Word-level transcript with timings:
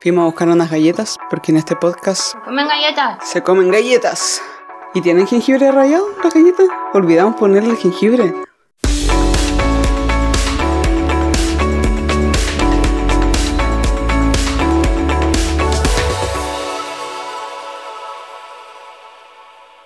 Fuimos 0.00 0.22
a 0.22 0.26
buscar 0.26 0.48
unas 0.48 0.70
galletas 0.70 1.18
porque 1.28 1.50
en 1.50 1.58
este 1.58 1.74
podcast 1.74 2.36
¡Comen 2.44 2.68
galletas! 2.68 3.18
se 3.28 3.42
comen 3.42 3.68
galletas. 3.68 4.40
¿Y 4.94 5.00
tienen 5.00 5.26
jengibre 5.26 5.72
rallado 5.72 6.06
las 6.22 6.32
galletas? 6.32 6.68
Olvidamos 6.92 7.34
ponerle 7.34 7.74
jengibre. 7.74 8.32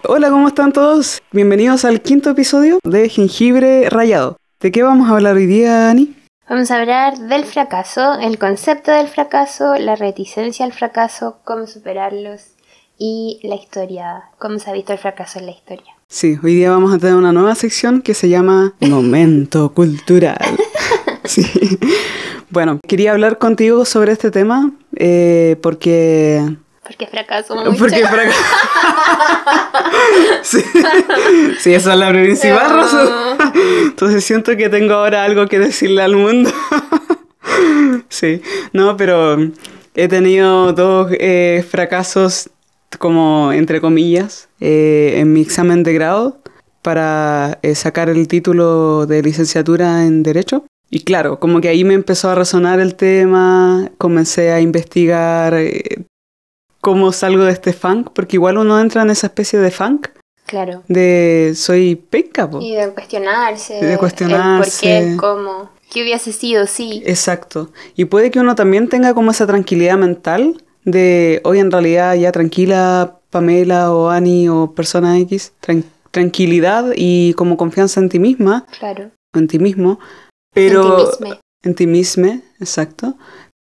Hola, 0.06 0.28
¿cómo 0.28 0.48
están 0.48 0.72
todos? 0.74 1.22
Bienvenidos 1.30 1.86
al 1.86 2.02
quinto 2.02 2.28
episodio 2.28 2.80
de 2.84 3.08
Jengibre 3.08 3.88
Rallado. 3.88 4.36
¿De 4.60 4.70
qué 4.70 4.82
vamos 4.82 5.08
a 5.08 5.14
hablar 5.14 5.36
hoy 5.36 5.46
día, 5.46 5.88
Ani? 5.88 6.14
Vamos 6.52 6.70
a 6.70 6.78
hablar 6.82 7.18
del 7.18 7.46
fracaso, 7.46 8.18
el 8.20 8.38
concepto 8.38 8.90
del 8.90 9.08
fracaso, 9.08 9.74
la 9.76 9.96
reticencia 9.96 10.66
al 10.66 10.74
fracaso, 10.74 11.38
cómo 11.44 11.66
superarlos 11.66 12.42
y 12.98 13.40
la 13.42 13.54
historia, 13.54 14.24
cómo 14.38 14.58
se 14.58 14.68
ha 14.68 14.74
visto 14.74 14.92
el 14.92 14.98
fracaso 14.98 15.38
en 15.38 15.46
la 15.46 15.52
historia. 15.52 15.96
Sí, 16.08 16.38
hoy 16.42 16.56
día 16.56 16.70
vamos 16.70 16.92
a 16.92 16.98
tener 16.98 17.14
una 17.14 17.32
nueva 17.32 17.54
sección 17.54 18.02
que 18.02 18.12
se 18.12 18.28
llama 18.28 18.74
Momento 18.80 19.72
Cultural. 19.72 20.36
Sí. 21.24 21.46
Bueno, 22.50 22.80
quería 22.86 23.12
hablar 23.12 23.38
contigo 23.38 23.86
sobre 23.86 24.12
este 24.12 24.30
tema 24.30 24.72
eh, 24.96 25.56
porque... 25.62 26.44
Porque 26.92 27.06
fracaso 27.06 27.54
mucho. 27.56 27.72
Porque 27.78 28.06
fracaso. 28.06 28.38
sí. 30.42 30.62
sí, 31.60 31.74
esa 31.74 31.92
es 31.94 31.98
la 31.98 32.10
principal 32.10 32.68
No. 32.68 32.76
razón. 32.76 33.08
Entonces 33.84 34.24
siento 34.24 34.56
que 34.56 34.68
tengo 34.68 34.94
ahora 34.94 35.24
algo 35.24 35.46
que 35.46 35.58
decirle 35.58 36.02
al 36.02 36.16
mundo. 36.16 36.50
sí, 38.08 38.42
no, 38.72 38.96
pero 38.96 39.36
he 39.94 40.08
tenido 40.08 40.72
dos 40.72 41.10
eh, 41.18 41.64
fracasos 41.68 42.50
como 42.98 43.52
entre 43.52 43.80
comillas 43.80 44.48
eh, 44.60 45.14
en 45.16 45.32
mi 45.32 45.40
examen 45.40 45.82
de 45.82 45.94
grado 45.94 46.38
para 46.82 47.58
eh, 47.62 47.74
sacar 47.74 48.10
el 48.10 48.28
título 48.28 49.06
de 49.06 49.22
licenciatura 49.22 50.04
en 50.04 50.22
Derecho. 50.22 50.64
Y 50.90 51.04
claro, 51.04 51.38
como 51.40 51.62
que 51.62 51.68
ahí 51.68 51.84
me 51.84 51.94
empezó 51.94 52.28
a 52.28 52.34
resonar 52.34 52.78
el 52.80 52.96
tema, 52.96 53.90
comencé 53.96 54.52
a 54.52 54.60
investigar 54.60 55.54
eh, 55.54 56.04
cómo 56.82 57.12
salgo 57.12 57.44
de 57.44 57.52
este 57.52 57.72
funk, 57.72 58.10
porque 58.12 58.36
igual 58.36 58.58
uno 58.58 58.78
entra 58.78 59.00
en 59.02 59.08
esa 59.10 59.28
especie 59.28 59.58
de 59.58 59.70
funk 59.70 60.08
Claro. 60.46 60.82
de 60.88 61.52
soy 61.56 61.94
penca, 61.96 62.50
po. 62.50 62.60
Y 62.60 62.74
de 62.74 62.90
cuestionarse. 62.90 63.74
De 63.82 63.96
cuestionarse. 63.96 64.98
El 64.98 65.04
por 65.04 65.10
qué, 65.12 65.16
cómo, 65.16 65.70
qué 65.90 66.02
hubiese 66.02 66.32
sido, 66.32 66.66
sí. 66.66 67.02
Exacto. 67.06 67.70
Y 67.96 68.04
puede 68.04 68.30
que 68.30 68.40
uno 68.40 68.54
también 68.54 68.88
tenga 68.88 69.14
como 69.14 69.30
esa 69.30 69.46
tranquilidad 69.46 69.96
mental 69.96 70.62
de 70.84 71.40
hoy 71.44 71.60
en 71.60 71.70
realidad 71.70 72.14
ya 72.16 72.32
tranquila 72.32 73.18
Pamela 73.30 73.92
o 73.92 74.10
Ani 74.10 74.48
o 74.50 74.74
persona 74.74 75.18
X, 75.20 75.52
tran- 75.64 75.84
tranquilidad 76.10 76.92
y 76.96 77.32
como 77.34 77.56
confianza 77.56 78.00
en 78.00 78.08
ti 78.10 78.18
misma, 78.18 78.66
Claro. 78.78 79.10
o 79.34 79.38
en 79.38 79.46
ti 79.48 79.58
mismo, 79.58 79.98
pero 80.52 80.82
En 80.82 81.06
ti 81.06 81.22
mismo. 81.24 81.40
en 81.62 81.74
ti 81.76 81.86
misma, 81.86 82.40
exacto. 82.60 83.14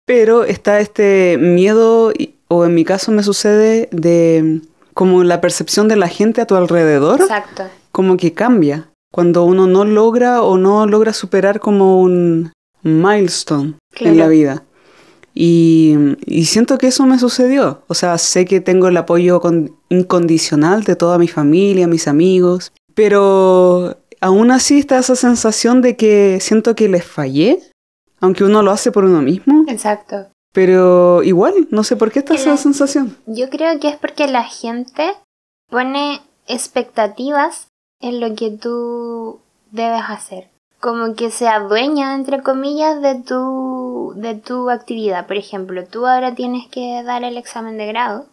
Pero 0.07 0.45
está 0.45 0.81
este 0.81 1.37
miedo, 1.39 2.13
y- 2.17 2.37
o 2.49 2.65
en 2.65 2.75
mi 2.75 2.85
caso 2.85 3.13
me 3.13 3.23
sucede, 3.23 3.89
de 3.93 4.61
como 4.95 5.23
la 5.25 5.41
percepción 5.41 5.87
de 5.89 5.97
la 5.97 6.09
gente 6.09 6.41
a 6.41 6.47
tu 6.47 6.57
alrededor, 6.57 7.21
Exacto. 7.21 7.65
como 7.93 8.17
que 8.17 8.33
cambia. 8.35 8.89
Cuando 9.13 9.45
uno 9.45 9.67
no 9.67 9.85
logra 9.85 10.43
o 10.43 10.59
no 10.59 10.87
logra 10.87 11.13
superar 11.13 11.61
como 11.61 12.01
un 12.03 12.53
milestone 12.83 13.75
Claro. 13.95 14.13
en 14.13 14.19
la 14.19 14.29
vida. 14.29 14.65
Y, 15.35 15.95
y 16.27 16.47
siento 16.47 16.79
que 16.79 16.89
eso 16.89 17.07
me 17.07 17.19
sucedió. 17.19 17.83
O 17.87 17.95
sea, 17.95 18.19
sé 18.19 18.45
que 18.45 18.61
tengo 18.61 18.89
el 18.89 18.97
apoyo 18.97 19.41
con- 19.41 19.77
incondicional 19.89 20.83
de 20.85 20.97
toda 20.97 21.17
mi 21.19 21.29
familia, 21.29 21.87
mis 21.87 22.09
amigos, 22.09 22.73
pero 22.95 23.97
aún 24.21 24.51
así 24.51 24.79
está 24.81 24.99
esa 24.99 25.15
sensación 25.15 25.81
de 25.81 25.97
que 25.97 26.39
siento 26.41 26.75
que 26.75 26.89
les 26.89 27.05
fallé, 27.05 27.61
aunque 28.21 28.43
uno 28.45 28.63
lo 28.63 28.73
hace 28.73 28.91
por 28.91 29.05
uno 29.05 29.23
mismo, 29.23 29.65
Exacto. 29.69 30.27
Pero 30.53 31.23
igual, 31.23 31.69
no 31.71 31.85
sé 31.85 31.97
por 31.97 32.11
qué 32.11 32.21
está 32.21 32.35
esa 32.35 32.57
sensación. 32.57 33.17
Yo 33.27 33.51
creo 33.51 33.79
que 33.81 33.89
es 33.89 33.97
porque 33.97 34.27
la 34.27 34.45
gente 34.45 35.15
pone 35.69 36.21
expectativas 36.47 37.69
en 38.01 38.21
lo 38.21 38.35
que 38.35 38.51
tú 38.51 39.41
debes 39.71 40.03
hacer. 40.09 40.51
Como 40.81 41.15
que 41.15 41.31
se 41.31 41.49
adueña, 41.49 42.15
entre 42.15 42.43
comillas, 42.43 43.03
de 43.03 43.17
tu, 43.17 44.13
de 44.17 44.35
tu 44.37 44.71
actividad. 44.71 45.27
Por 45.27 45.37
ejemplo, 45.37 45.85
tú 45.87 46.07
ahora 46.07 46.35
tienes 46.35 46.69
que 46.69 47.03
dar 47.03 47.25
el 47.25 47.37
examen 47.37 47.77
de 47.77 47.87
grado. 47.87 48.27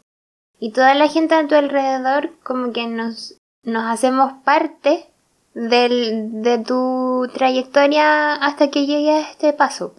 Y 0.60 0.72
toda 0.72 0.94
la 0.94 1.10
gente 1.10 1.36
a 1.36 1.48
tu 1.48 1.56
alrededor 1.56 2.32
como 2.44 2.72
que 2.72 2.88
nos, 2.88 3.38
nos 3.64 3.84
hacemos 3.86 4.34
parte 4.44 5.08
del, 5.54 6.44
de 6.44 6.60
tu 6.60 7.28
trayectoria 7.34 8.36
hasta 8.36 8.70
que 8.70 8.86
llegue 8.86 9.12
a 9.12 9.30
este 9.32 9.52
paso. 9.54 9.94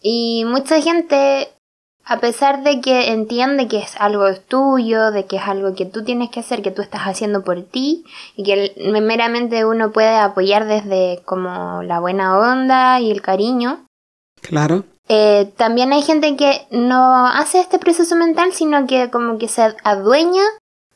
Y 0.00 0.44
mucha 0.46 0.80
gente 0.80 1.48
a 2.08 2.20
pesar 2.20 2.62
de 2.62 2.80
que 2.80 3.10
entiende 3.10 3.66
que 3.66 3.78
es 3.78 3.96
algo 3.98 4.32
tuyo, 4.48 5.10
de 5.10 5.26
que 5.26 5.36
es 5.36 5.42
algo 5.42 5.74
que 5.74 5.86
tú 5.86 6.04
tienes 6.04 6.30
que 6.30 6.40
hacer, 6.40 6.62
que 6.62 6.70
tú 6.70 6.80
estás 6.80 7.02
haciendo 7.02 7.42
por 7.42 7.62
ti, 7.64 8.04
y 8.36 8.44
que 8.44 8.72
meramente 9.02 9.64
uno 9.64 9.90
puede 9.90 10.16
apoyar 10.16 10.66
desde 10.66 11.20
como 11.24 11.82
la 11.82 11.98
buena 12.00 12.38
onda 12.38 13.00
y 13.00 13.10
el 13.10 13.22
cariño, 13.22 13.84
Claro. 14.40 14.84
eh, 15.08 15.52
también 15.56 15.92
hay 15.92 16.02
gente 16.02 16.36
que 16.36 16.66
no 16.70 17.26
hace 17.26 17.58
este 17.60 17.78
proceso 17.80 18.14
mental, 18.14 18.52
sino 18.52 18.86
que 18.86 19.10
como 19.10 19.38
que 19.38 19.48
se 19.48 19.74
adueña 19.82 20.44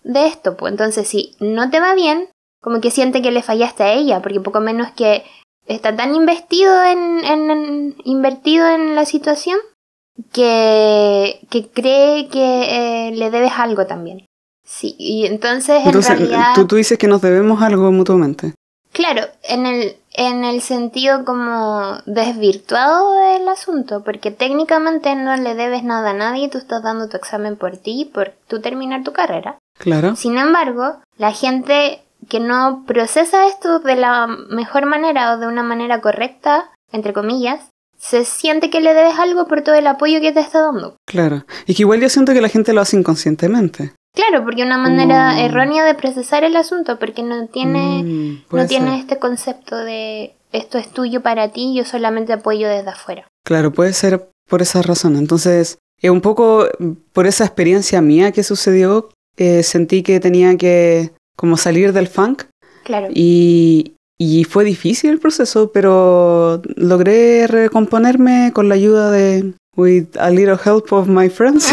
de 0.04 0.26
esto. 0.28 0.56
Pues 0.56 0.70
entonces, 0.72 1.08
si 1.08 1.34
no 1.40 1.70
te 1.70 1.80
va 1.80 1.94
bien, 1.94 2.28
como 2.62 2.80
que 2.80 2.90
siente 2.92 3.20
que 3.22 3.32
le 3.32 3.42
fallaste 3.42 3.82
a 3.82 3.92
ella, 3.94 4.20
porque 4.22 4.38
poco 4.40 4.60
menos 4.60 4.90
que 4.92 5.24
está 5.66 5.96
tan 5.96 6.14
investido 6.14 6.84
en, 6.84 7.24
en- 7.24 7.50
en- 7.50 7.96
invertido 8.04 8.68
en 8.68 8.94
la 8.94 9.04
situación 9.06 9.58
que, 10.32 11.40
que 11.50 11.68
cree 11.68 12.28
que 12.28 13.08
eh, 13.08 13.12
le 13.12 13.30
debes 13.30 13.52
algo 13.56 13.86
también. 13.86 14.26
Sí, 14.64 14.94
y 14.98 15.26
entonces, 15.26 15.82
Entonces, 15.84 16.12
en 16.12 16.18
realidad... 16.18 16.54
tú, 16.54 16.66
tú 16.66 16.76
dices 16.76 16.96
que 16.98 17.08
nos 17.08 17.20
debemos 17.20 17.60
algo 17.60 17.90
mutuamente. 17.90 18.54
Claro, 18.92 19.22
en 19.42 19.66
el, 19.66 19.96
en 20.12 20.44
el 20.44 20.60
sentido 20.62 21.24
como 21.24 21.98
desvirtuado 22.06 23.12
del 23.14 23.48
asunto, 23.48 24.02
porque 24.04 24.30
técnicamente 24.30 25.14
no 25.14 25.36
le 25.36 25.54
debes 25.54 25.84
nada 25.84 26.10
a 26.10 26.14
nadie, 26.14 26.48
tú 26.48 26.58
estás 26.58 26.82
dando 26.82 27.08
tu 27.08 27.16
examen 27.16 27.56
por 27.56 27.76
ti, 27.76 28.10
por 28.12 28.32
tú 28.48 28.60
terminar 28.60 29.04
tu 29.04 29.12
carrera. 29.12 29.58
Claro. 29.78 30.16
Sin 30.16 30.38
embargo, 30.38 31.00
la 31.16 31.32
gente 31.32 32.02
que 32.28 32.40
no 32.40 32.84
procesa 32.86 33.46
esto 33.46 33.78
de 33.78 33.96
la 33.96 34.26
mejor 34.26 34.86
manera 34.86 35.32
o 35.32 35.38
de 35.38 35.46
una 35.46 35.62
manera 35.62 36.00
correcta, 36.00 36.70
entre 36.92 37.12
comillas, 37.12 37.70
se 38.00 38.24
siente 38.24 38.70
que 38.70 38.80
le 38.80 38.94
debes 38.94 39.18
algo 39.18 39.46
por 39.46 39.62
todo 39.62 39.74
el 39.74 39.86
apoyo 39.86 40.20
que 40.20 40.32
te 40.32 40.40
está 40.40 40.62
dando. 40.62 40.96
Claro. 41.06 41.44
Y 41.66 41.74
que 41.74 41.82
igual 41.82 42.00
yo 42.00 42.08
siento 42.08 42.32
que 42.32 42.40
la 42.40 42.48
gente 42.48 42.72
lo 42.72 42.80
hace 42.80 42.96
inconscientemente. 42.96 43.92
Claro, 44.14 44.42
porque 44.42 44.62
una 44.64 44.78
manera 44.78 45.34
Mm. 45.34 45.38
errónea 45.38 45.84
de 45.84 45.94
procesar 45.94 46.42
el 46.42 46.56
asunto, 46.56 46.98
porque 46.98 47.22
no 47.22 47.46
tiene... 47.46 48.02
Mm, 48.02 48.42
no 48.50 48.66
tiene 48.66 48.98
este 48.98 49.18
concepto 49.18 49.76
de 49.76 50.34
esto 50.52 50.78
es 50.78 50.88
tuyo 50.88 51.20
para 51.22 51.52
ti, 51.52 51.74
yo 51.76 51.84
solamente 51.84 52.32
apoyo 52.32 52.68
desde 52.68 52.90
afuera. 52.90 53.28
Claro, 53.44 53.72
puede 53.72 53.92
ser 53.92 54.28
por 54.48 54.62
esa 54.62 54.82
razón. 54.82 55.14
Entonces, 55.16 55.78
eh, 56.02 56.10
un 56.10 56.20
poco 56.22 56.66
mm, 56.80 56.92
por 57.12 57.26
esa 57.28 57.44
experiencia 57.44 58.00
mía 58.00 58.32
que 58.32 58.42
sucedió, 58.42 59.10
eh, 59.36 59.62
sentí 59.62 60.02
que 60.02 60.18
tenía 60.18 60.56
que 60.56 61.12
como 61.36 61.56
salir 61.56 61.92
del 61.92 62.08
funk 62.08 62.44
Claro. 62.82 63.08
y, 63.14 63.94
y 64.22 64.44
fue 64.44 64.64
difícil 64.64 65.08
el 65.08 65.18
proceso, 65.18 65.72
pero 65.72 66.60
logré 66.76 67.46
recomponerme 67.46 68.52
con 68.52 68.68
la 68.68 68.74
ayuda 68.74 69.10
de 69.10 69.54
with 69.78 70.08
a 70.18 70.28
little 70.28 70.58
help 70.62 70.92
of 70.92 71.08
my 71.08 71.30
friends. 71.30 71.72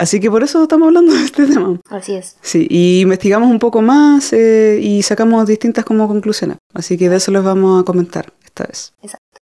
Así 0.00 0.18
que 0.18 0.28
por 0.28 0.42
eso 0.42 0.64
estamos 0.64 0.88
hablando 0.88 1.12
de 1.14 1.22
este 1.22 1.46
tema. 1.46 1.78
Así 1.88 2.16
es. 2.16 2.36
Sí, 2.42 2.66
y 2.68 3.02
investigamos 3.02 3.48
un 3.48 3.60
poco 3.60 3.80
más 3.80 4.32
eh, 4.32 4.80
y 4.82 5.04
sacamos 5.04 5.46
distintas 5.46 5.84
como 5.84 6.08
conclusiones. 6.08 6.56
Así 6.74 6.98
que 6.98 7.08
de 7.08 7.18
eso 7.18 7.30
les 7.30 7.44
vamos 7.44 7.80
a 7.80 7.84
comentar 7.84 8.32
esta 8.42 8.64
vez. 8.64 8.92
Exacto. 9.02 9.40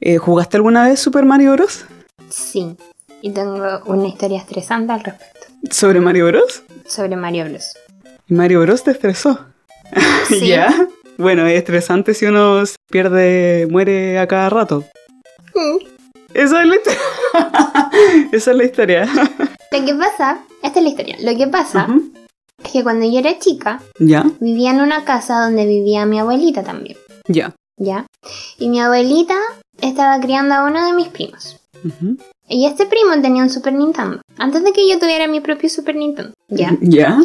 Eh, 0.00 0.18
¿Jugaste 0.18 0.58
alguna 0.58 0.86
vez 0.86 1.00
Super 1.00 1.24
Mario 1.24 1.52
Bros? 1.52 1.86
Sí. 2.28 2.76
Y 3.22 3.30
tengo 3.30 3.80
una 3.86 4.08
historia 4.08 4.38
estresante 4.38 4.92
al 4.92 5.00
respecto. 5.04 5.46
¿Sobre 5.70 6.00
Mario 6.00 6.26
Bros? 6.26 6.64
Sobre 6.86 7.14
Mario 7.16 7.48
Bros. 7.48 7.74
¿Y 8.28 8.34
Mario 8.34 8.60
Bros 8.62 8.82
te 8.84 8.90
estresó? 8.90 9.38
Sí. 10.28 10.48
¿Ya? 10.48 10.88
Bueno, 11.18 11.46
es 11.46 11.58
estresante 11.58 12.14
si 12.14 12.24
uno 12.26 12.62
pierde, 12.90 13.66
muere 13.70 14.18
a 14.18 14.26
cada 14.26 14.48
rato. 14.48 14.84
Esa 16.34 16.62
es 16.62 16.68
la 16.68 16.76
historia. 16.76 17.00
Esa 18.32 18.50
es 18.52 18.56
la 18.56 18.64
historia. 18.64 19.04
Lo 19.70 19.84
que 19.84 19.94
pasa, 19.94 20.40
esta 20.62 20.78
es 20.78 20.84
la 20.84 20.90
historia. 20.90 21.16
Lo 21.20 21.36
que 21.36 21.46
pasa 21.48 21.86
es 22.64 22.72
que 22.72 22.82
cuando 22.82 23.04
yo 23.10 23.18
era 23.18 23.38
chica, 23.38 23.82
¿Ya? 23.98 24.24
vivía 24.40 24.70
en 24.70 24.80
una 24.80 25.04
casa 25.04 25.40
donde 25.44 25.66
vivía 25.66 26.06
mi 26.06 26.18
abuelita 26.18 26.62
también. 26.62 26.96
Ya. 27.28 27.54
¿Ya? 27.76 28.06
Y 28.58 28.68
mi 28.70 28.80
abuelita 28.80 29.36
estaba 29.80 30.18
criando 30.20 30.54
a 30.54 30.64
uno 30.64 30.86
de 30.86 30.92
mis 30.94 31.08
primos. 31.08 31.60
Ujú. 31.84 32.16
Y 32.52 32.66
este 32.66 32.84
primo 32.84 33.12
tenía 33.22 33.42
un 33.42 33.48
Super 33.48 33.72
Nintendo. 33.72 34.20
Antes 34.36 34.62
de 34.62 34.74
que 34.74 34.86
yo 34.86 34.98
tuviera 34.98 35.26
mi 35.26 35.40
propio 35.40 35.70
Super 35.70 35.96
Nintendo. 35.96 36.34
¿Ya? 36.48 36.76
¿Ya? 36.82 37.16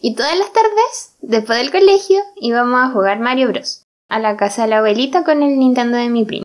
Y 0.00 0.14
todas 0.14 0.38
las 0.38 0.50
tardes, 0.54 1.16
después 1.20 1.58
del 1.58 1.70
colegio, 1.70 2.22
íbamos 2.36 2.80
a 2.80 2.90
jugar 2.90 3.20
Mario 3.20 3.48
Bros. 3.48 3.84
A 4.08 4.18
la 4.18 4.38
casa 4.38 4.62
de 4.62 4.68
la 4.68 4.78
abuelita 4.78 5.22
con 5.22 5.42
el 5.42 5.58
Nintendo 5.58 5.98
de 5.98 6.08
mi 6.08 6.24
primo. 6.24 6.44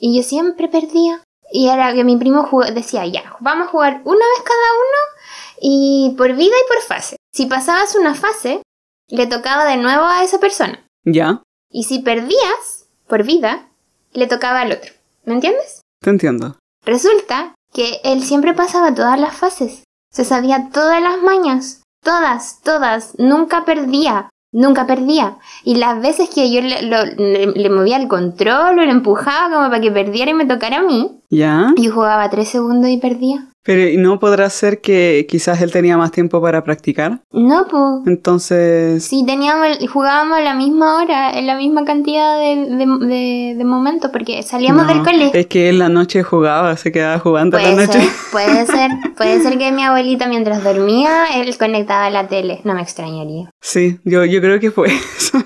Y 0.00 0.16
yo 0.16 0.24
siempre 0.24 0.66
perdía. 0.66 1.22
Y 1.52 1.68
era 1.68 1.94
que 1.94 2.02
mi 2.02 2.16
primo 2.16 2.48
decía, 2.74 3.06
ya, 3.06 3.36
vamos 3.38 3.68
a 3.68 3.70
jugar 3.70 4.02
una 4.04 4.26
vez 4.26 4.42
cada 4.44 4.72
uno 4.74 5.60
y 5.60 6.14
por 6.18 6.34
vida 6.34 6.56
y 6.56 6.68
por 6.68 6.82
fase. 6.82 7.14
Si 7.32 7.46
pasabas 7.46 7.94
una 7.94 8.16
fase, 8.16 8.62
le 9.06 9.28
tocaba 9.28 9.64
de 9.64 9.76
nuevo 9.76 10.02
a 10.06 10.24
esa 10.24 10.40
persona. 10.40 10.84
¿Ya? 11.04 11.40
Y 11.70 11.84
si 11.84 12.00
perdías 12.00 12.88
por 13.06 13.22
vida, 13.22 13.68
le 14.12 14.26
tocaba 14.26 14.62
al 14.62 14.72
otro. 14.72 14.92
¿Me 15.24 15.34
entiendes? 15.34 15.82
Te 16.00 16.10
entiendo. 16.10 16.58
Resulta 16.84 17.55
que 17.76 18.00
él 18.04 18.22
siempre 18.22 18.54
pasaba 18.54 18.94
todas 18.94 19.20
las 19.20 19.34
fases. 19.36 19.84
Se 20.10 20.24
sabía 20.24 20.70
todas 20.72 21.02
las 21.02 21.20
mañas. 21.22 21.82
Todas, 22.02 22.60
todas. 22.62 23.12
Nunca 23.18 23.64
perdía. 23.66 24.30
Nunca 24.52 24.86
perdía. 24.86 25.36
Y 25.64 25.74
las 25.74 26.00
veces 26.00 26.30
que 26.34 26.50
yo 26.50 26.62
le, 26.62 26.82
lo- 26.82 27.04
le- 27.04 27.48
le 27.48 27.68
movía 27.70 27.98
el 27.98 28.08
control 28.08 28.78
o 28.78 28.82
le 28.82 28.90
empujaba 28.90 29.54
como 29.54 29.68
para 29.68 29.80
que 29.82 29.90
perdiera 29.90 30.30
y 30.30 30.34
me 30.34 30.46
tocara 30.46 30.78
a 30.78 30.82
mí, 30.82 31.20
¿Ya? 31.28 31.74
yo 31.76 31.92
jugaba 31.92 32.30
tres 32.30 32.48
segundos 32.48 32.88
y 32.88 32.96
perdía. 32.96 33.48
Pero 33.66 33.88
¿y 33.88 33.96
no 33.96 34.20
podrá 34.20 34.48
ser 34.48 34.80
que 34.80 35.26
quizás 35.28 35.60
él 35.60 35.72
tenía 35.72 35.96
más 35.98 36.12
tiempo 36.12 36.40
para 36.40 36.62
practicar? 36.62 37.20
No, 37.32 37.66
pues. 37.68 38.06
Entonces... 38.06 39.04
Sí, 39.04 39.24
teníamos, 39.26 39.66
jugábamos 39.92 40.38
a 40.38 40.40
la 40.40 40.54
misma 40.54 40.96
hora, 41.02 41.36
en 41.36 41.46
la 41.48 41.56
misma 41.56 41.84
cantidad 41.84 42.38
de, 42.38 42.54
de, 42.76 43.06
de- 43.06 43.54
de 43.58 43.64
momentos, 43.64 44.10
porque 44.12 44.42
salíamos 44.44 44.86
no, 44.86 44.94
del 44.94 45.02
colegio. 45.02 45.30
Es 45.34 45.46
que 45.48 45.68
él 45.68 45.80
la 45.80 45.88
noche 45.88 46.22
jugaba, 46.22 46.76
se 46.76 46.92
quedaba 46.92 47.18
jugando 47.18 47.56
a 47.56 47.60
la 47.62 47.72
Puede 47.72 47.86
noche. 47.88 48.00
ser, 48.00 48.10
puede 48.30 48.66
ser, 48.66 48.90
puede 49.16 49.42
ser 49.42 49.58
que 49.58 49.72
mi 49.72 49.82
abuelita 49.82 50.28
mientras 50.28 50.62
dormía, 50.62 51.26
él 51.34 51.56
conectaba 51.58 52.08
la 52.10 52.28
tele, 52.28 52.60
no 52.62 52.74
me 52.74 52.82
extrañaría. 52.82 53.50
Sí, 53.60 53.98
yo, 54.04 54.24
yo 54.24 54.40
creo 54.40 54.60
que 54.60 54.70
fue 54.70 54.88
eso. 55.18 55.38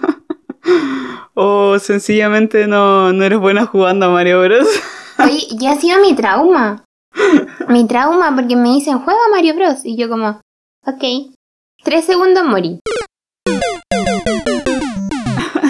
o 1.34 1.78
sencillamente 1.78 2.66
no, 2.66 3.12
no 3.12 3.24
eres 3.24 3.38
buena 3.38 3.64
jugando 3.66 4.06
a 4.06 4.10
Mario 4.10 4.42
Bros. 4.42 4.68
Oye, 5.18 5.46
ya 5.58 5.72
ha 5.72 5.76
sido 5.76 6.00
mi 6.00 6.14
trauma. 6.14 6.84
Mi 7.70 7.86
trauma 7.86 8.34
porque 8.34 8.56
me 8.56 8.70
dicen, 8.70 8.98
juega 8.98 9.18
Mario 9.30 9.54
Bros. 9.54 9.84
Y 9.84 9.96
yo 9.96 10.08
como, 10.08 10.40
ok. 10.86 11.04
Tres 11.84 12.04
segundos 12.04 12.44
morí. 12.44 12.80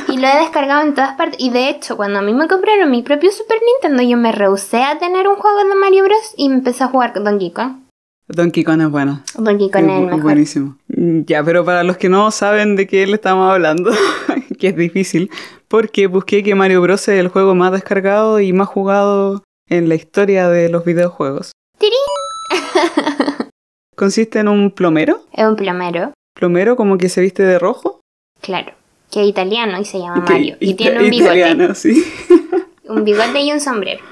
Y 0.08 0.16
lo 0.18 0.26
he 0.26 0.40
descargado 0.40 0.82
en 0.82 0.94
todas 0.94 1.14
partes. 1.16 1.38
Y 1.40 1.50
de 1.50 1.68
hecho, 1.68 1.96
cuando 1.96 2.18
a 2.18 2.22
mí 2.22 2.32
me 2.34 2.48
compraron 2.48 2.90
mi 2.90 3.02
propio 3.02 3.30
Super 3.30 3.58
Nintendo, 3.64 4.02
yo 4.02 4.16
me 4.16 4.32
rehusé 4.32 4.82
a 4.82 4.98
tener 4.98 5.28
un 5.28 5.36
juego 5.36 5.58
de 5.68 5.74
Mario 5.76 6.04
Bros. 6.04 6.34
Y 6.36 6.46
empecé 6.46 6.84
a 6.84 6.88
jugar 6.88 7.12
con 7.12 7.24
Donkey 7.24 7.50
Kong. 7.52 7.80
Donkey 8.28 8.64
Kong 8.64 8.80
es 8.80 8.90
bueno. 8.90 9.22
Donkey 9.36 9.70
Kong 9.70 9.84
Es 9.90 9.90
es 9.98 10.04
mejor. 10.06 10.22
buenísimo. 10.22 10.76
Mm, 10.88 11.20
Ya, 11.26 11.44
pero 11.44 11.64
para 11.64 11.84
los 11.84 11.96
que 11.96 12.08
no 12.08 12.30
saben 12.30 12.76
de 12.76 12.86
qué 12.86 13.06
le 13.06 13.14
estamos 13.14 13.50
hablando, 13.52 13.90
que 14.58 14.68
es 14.68 14.76
difícil, 14.76 15.30
porque 15.68 16.06
busqué 16.06 16.42
que 16.42 16.54
Mario 16.54 16.80
Bros. 16.80 17.08
es 17.08 17.20
el 17.20 17.28
juego 17.28 17.54
más 17.54 17.72
descargado 17.72 18.40
y 18.40 18.52
más 18.52 18.68
jugado 18.68 19.42
en 19.68 19.88
la 19.88 19.94
historia 19.96 20.48
de 20.48 20.68
los 20.68 20.84
videojuegos. 20.84 21.52
Consiste 23.96 24.38
en 24.40 24.48
un 24.48 24.70
plomero, 24.70 25.24
Es 25.32 25.44
un 25.46 25.56
plomero, 25.56 26.12
plomero 26.34 26.76
como 26.76 26.96
que 26.98 27.08
se 27.08 27.20
viste 27.20 27.42
de 27.42 27.58
rojo. 27.58 28.00
claro. 28.40 28.72
Que 29.10 29.22
es 29.22 29.28
italiano 29.28 29.76
y 29.80 29.84
se 29.84 29.98
llama 29.98 30.24
que- 30.24 30.32
Mario. 30.34 30.56
Y 30.60 30.74
tiene 30.74 31.00
un 31.02 31.10
bigote. 31.10 31.24
italiano, 31.24 31.74
sí. 31.74 32.04
Un 32.88 33.02
bigote 33.04 33.40
y 33.40 33.52
un 33.52 33.60
sombrero. 33.60 34.02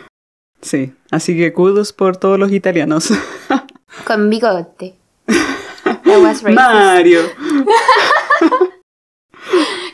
Sí, 0.60 0.92
así 1.12 1.36
que 1.36 1.52
kudos 1.52 1.92
por 1.92 2.16
todos 2.16 2.36
los 2.38 2.50
italianos. 2.52 3.10
Con 4.06 4.28
bigote. 4.30 4.94
That 5.26 6.20
was 6.20 6.42
racist. 6.42 6.54
Mario. 6.54 7.20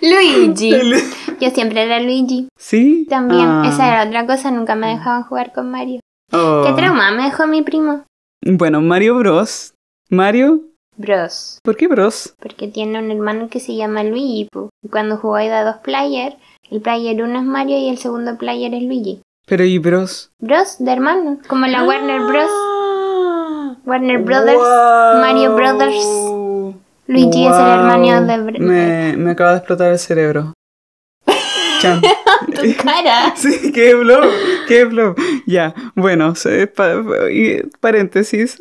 Luigi. 0.00 0.70
Yo 1.40 1.50
siempre 1.50 1.82
era 1.84 2.00
Luigi. 2.00 2.48
Sí. 2.58 3.06
También. 3.08 3.42
Ah. 3.46 3.62
Esa 3.70 3.88
era 3.88 4.04
otra 4.06 4.26
cosa, 4.26 4.50
nunca 4.50 4.74
me 4.74 4.88
dejaban 4.88 5.22
jugar 5.24 5.52
con 5.52 5.70
Mario. 5.70 6.00
Oh. 6.32 6.64
¿Qué 6.66 6.72
trauma 6.72 7.10
me 7.12 7.24
dejó 7.24 7.46
mi 7.46 7.62
primo? 7.62 8.04
Bueno, 8.44 8.80
Mario 8.80 9.16
Bros. 9.16 9.74
Mario, 10.10 10.60
Bros. 10.96 11.58
¿por 11.62 11.76
qué 11.76 11.88
Bros? 11.88 12.34
Porque 12.40 12.68
tiene 12.68 12.98
un 12.98 13.10
hermano 13.10 13.48
que 13.48 13.60
se 13.60 13.74
llama 13.74 14.02
Luigi. 14.04 14.48
Y 14.82 14.88
cuando 14.88 15.16
jugáis 15.16 15.50
a 15.50 15.64
dos 15.64 15.76
player, 15.82 16.36
el 16.70 16.80
player 16.80 17.22
uno 17.22 17.38
es 17.40 17.44
Mario 17.44 17.78
y 17.78 17.88
el 17.88 17.98
segundo 17.98 18.36
player 18.36 18.74
es 18.74 18.82
Luigi. 18.82 19.20
Pero 19.46 19.64
¿y 19.64 19.78
Bros? 19.78 20.30
Bros 20.40 20.76
de 20.78 20.92
hermano. 20.92 21.38
Como 21.48 21.66
la 21.66 21.84
Warner 21.84 22.20
Bros. 22.22 22.50
Ah. 22.50 23.76
Warner 23.84 24.18
Brothers. 24.22 24.56
Wow. 24.58 25.20
Mario 25.20 25.54
Brothers. 25.54 26.04
Luigi 27.06 27.46
es 27.46 27.52
el 27.52 27.66
hermano 27.68 28.26
de... 28.26 28.34
Br- 28.38 28.58
Me, 28.60 29.16
me 29.16 29.30
acaba 29.32 29.50
de 29.52 29.58
explotar 29.58 29.92
el 29.92 29.98
cerebro. 29.98 30.54
Chan. 31.80 32.00
Tu 32.46 32.74
cara. 32.82 33.34
Sí, 33.36 33.72
qué 33.72 33.94
blow, 33.94 34.22
qué 34.68 34.84
blow. 34.86 35.14
Ya, 35.46 35.74
bueno, 35.94 36.34
se- 36.34 36.66
pa- 36.66 37.02
paréntesis. 37.80 38.56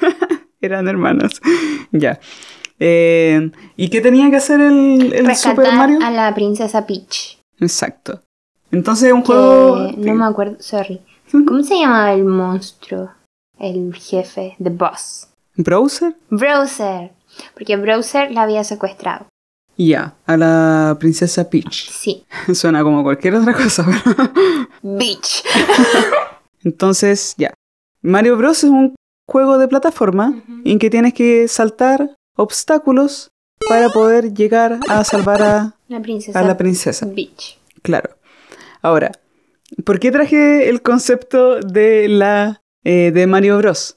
Eran 0.60 0.88
hermanos. 0.88 1.40
Ya. 1.92 2.18
Eh, 2.78 3.50
¿Y 3.76 3.88
qué 3.88 4.00
tenía 4.02 4.28
que 4.28 4.36
hacer 4.36 4.60
el, 4.60 5.12
el 5.14 5.36
Super 5.36 5.72
Mario? 5.72 5.98
a 6.02 6.10
la 6.10 6.34
princesa 6.34 6.84
Peach. 6.86 7.38
Exacto. 7.60 8.20
Entonces 8.70 9.12
un 9.12 9.22
Que 9.22 9.26
juego... 9.28 9.92
no 9.96 10.14
me 10.14 10.24
acuerdo, 10.26 10.56
sorry. 10.60 11.00
¿Cómo 11.30 11.62
se 11.62 11.76
llamaba 11.78 12.12
el 12.12 12.24
monstruo? 12.24 13.10
El 13.58 13.94
jefe, 13.94 14.56
The 14.62 14.68
Boss. 14.70 15.28
¿Browser? 15.54 16.16
Browser. 16.28 17.12
Porque 17.54 17.76
Browser 17.76 18.30
la 18.32 18.42
había 18.42 18.62
secuestrado. 18.64 19.26
Ya, 19.78 20.14
a 20.26 20.36
la 20.36 20.96
princesa 20.98 21.48
Peach. 21.48 21.90
Sí. 21.90 22.24
Suena 22.52 22.82
como 22.82 23.02
cualquier 23.02 23.36
otra 23.36 23.54
cosa. 23.54 23.86
pero- 23.86 24.30
Beach. 24.82 25.44
Entonces, 26.66 27.36
ya. 27.38 27.54
Mario 28.02 28.36
Bros. 28.36 28.64
es 28.64 28.70
un 28.70 28.96
juego 29.28 29.56
de 29.56 29.68
plataforma 29.68 30.42
en 30.64 30.80
que 30.80 30.90
tienes 30.90 31.14
que 31.14 31.46
saltar 31.46 32.16
obstáculos 32.36 33.30
para 33.68 33.88
poder 33.88 34.34
llegar 34.34 34.80
a 34.88 35.04
salvar 35.04 35.42
a, 35.42 35.76
La 35.86 36.02
princesa 36.02 36.40
a 36.40 36.42
la 36.42 36.56
princesa. 36.56 37.06
Beach. 37.06 37.58
Claro. 37.82 38.16
Ahora, 38.82 39.12
¿por 39.84 40.00
qué 40.00 40.10
traje 40.10 40.68
el 40.68 40.82
concepto 40.82 41.60
de 41.60 42.08
la 42.08 42.62
eh, 42.82 43.12
de 43.12 43.26
Mario 43.28 43.58
Bros? 43.58 43.96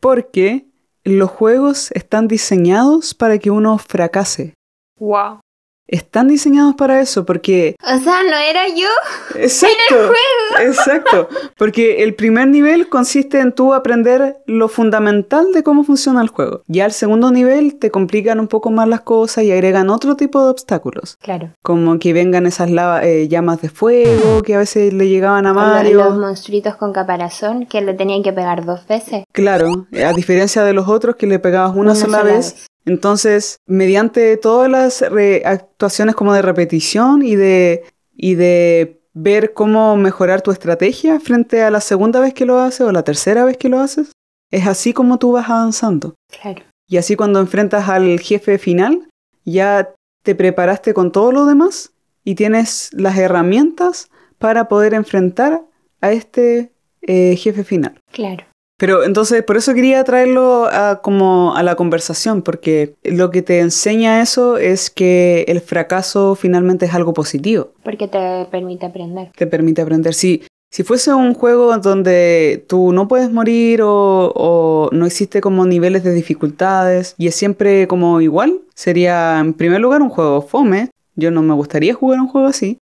Porque 0.00 0.66
los 1.02 1.30
juegos 1.30 1.90
están 1.90 2.28
diseñados 2.28 3.14
para 3.14 3.38
que 3.38 3.50
uno 3.50 3.78
fracase. 3.78 4.54
Wow. 5.00 5.40
Están 5.86 6.28
diseñados 6.28 6.74
para 6.76 7.00
eso, 7.00 7.24
porque 7.26 7.76
O 7.82 7.98
sea, 8.00 8.22
no 8.22 8.36
era 8.36 8.68
yo. 8.68 8.88
Exacto. 9.36 10.12
Exacto. 10.60 11.28
Porque 11.56 12.02
el 12.02 12.14
primer 12.14 12.48
nivel 12.48 12.88
consiste 12.88 13.38
en 13.40 13.52
tú 13.52 13.74
aprender 13.74 14.38
lo 14.46 14.68
fundamental 14.68 15.52
de 15.52 15.62
cómo 15.62 15.84
funciona 15.84 16.22
el 16.22 16.28
juego. 16.28 16.62
Ya 16.66 16.86
el 16.86 16.92
segundo 16.92 17.30
nivel 17.30 17.76
te 17.78 17.90
complican 17.90 18.40
un 18.40 18.48
poco 18.48 18.70
más 18.70 18.88
las 18.88 19.02
cosas 19.02 19.44
y 19.44 19.52
agregan 19.52 19.90
otro 19.90 20.16
tipo 20.16 20.42
de 20.42 20.50
obstáculos. 20.50 21.16
Claro. 21.20 21.50
Como 21.62 21.98
que 21.98 22.12
vengan 22.12 22.46
esas 22.46 22.70
lava- 22.70 23.04
eh, 23.04 23.28
llamas 23.28 23.60
de 23.60 23.68
fuego 23.68 24.42
que 24.42 24.54
a 24.54 24.58
veces 24.58 24.92
le 24.92 25.08
llegaban 25.08 25.46
a 25.46 25.52
Los 25.52 25.56
Mario. 25.62 26.10
monstruitos 26.12 26.76
con 26.76 26.92
caparazón 26.92 27.66
que 27.66 27.80
le 27.82 27.94
tenían 27.94 28.22
que 28.22 28.32
pegar 28.32 28.64
dos 28.64 28.86
veces. 28.86 29.24
Claro, 29.32 29.86
a 30.04 30.12
diferencia 30.12 30.62
de 30.64 30.72
los 30.72 30.88
otros 30.88 31.16
que 31.16 31.26
le 31.26 31.38
pegabas 31.38 31.76
una, 31.76 31.94
sola, 31.94 32.22
vez. 32.22 32.66
Entonces, 32.84 33.58
mediante 33.66 34.36
todas 34.36 34.70
las 34.70 35.02
actuaciones 35.44 36.14
como 36.14 36.34
de 36.34 36.42
repetición 36.42 37.22
y 37.22 37.36
de, 37.36 37.84
y 38.14 38.34
de 38.34 39.00
ver 39.14 39.54
cómo 39.54 39.96
mejorar 39.96 40.42
tu 40.42 40.50
estrategia 40.50 41.18
frente 41.20 41.62
a 41.62 41.70
la 41.70 41.80
segunda 41.80 42.20
vez 42.20 42.34
que 42.34 42.44
lo 42.44 42.58
haces 42.58 42.82
o 42.82 42.92
la 42.92 43.04
tercera 43.04 43.44
vez 43.44 43.56
que 43.56 43.68
lo 43.68 43.78
haces, 43.78 44.12
es 44.50 44.66
así 44.66 44.92
como 44.92 45.18
tú 45.18 45.32
vas 45.32 45.48
avanzando. 45.48 46.14
Claro. 46.28 46.62
Y 46.86 46.98
así 46.98 47.16
cuando 47.16 47.40
enfrentas 47.40 47.88
al 47.88 48.20
jefe 48.20 48.58
final, 48.58 49.08
ya 49.44 49.94
te 50.22 50.34
preparaste 50.34 50.92
con 50.94 51.12
todo 51.12 51.32
lo 51.32 51.46
demás 51.46 51.92
y 52.24 52.34
tienes 52.34 52.90
las 52.92 53.16
herramientas 53.16 54.10
para 54.38 54.68
poder 54.68 54.94
enfrentar 54.94 55.62
a 56.00 56.12
este 56.12 56.72
eh, 57.02 57.36
jefe 57.36 57.64
final. 57.64 58.00
Claro. 58.12 58.44
Pero 58.76 59.04
entonces, 59.04 59.42
por 59.44 59.56
eso 59.56 59.72
quería 59.72 60.02
traerlo 60.02 60.66
a, 60.66 61.00
como 61.00 61.54
a 61.54 61.62
la 61.62 61.76
conversación, 61.76 62.42
porque 62.42 62.94
lo 63.04 63.30
que 63.30 63.42
te 63.42 63.60
enseña 63.60 64.20
eso 64.20 64.56
es 64.58 64.90
que 64.90 65.44
el 65.46 65.60
fracaso 65.60 66.34
finalmente 66.34 66.86
es 66.86 66.94
algo 66.94 67.12
positivo, 67.14 67.72
Porque 67.84 68.08
te 68.08 68.46
permite 68.50 68.86
aprender. 68.86 69.30
te 69.36 69.46
permite 69.46 69.80
aprender. 69.82 70.12
Si, 70.14 70.42
Si 70.72 70.82
fuese 70.82 71.14
un 71.14 71.34
juego 71.34 71.78
donde 71.78 72.64
tú 72.66 72.92
no 72.92 73.06
puedes 73.06 73.30
morir 73.30 73.80
o, 73.82 74.32
o, 74.34 74.88
no 74.90 75.06
existe 75.06 75.40
como 75.40 75.64
niveles 75.66 76.02
de 76.02 76.12
dificultades 76.12 77.14
y 77.16 77.28
es 77.28 77.36
siempre 77.36 77.86
como 77.86 78.20
igual, 78.20 78.60
sería 78.74 79.38
en 79.38 79.52
primer 79.54 79.80
lugar 79.80 80.02
un 80.02 80.08
juego 80.08 80.42
fome. 80.42 80.90
Yo 81.14 81.30
no 81.30 81.42
me 81.42 81.54
gustaría 81.54 81.94
jugar 81.94 82.18
un 82.18 82.26
juego 82.26 82.48
así. 82.48 82.78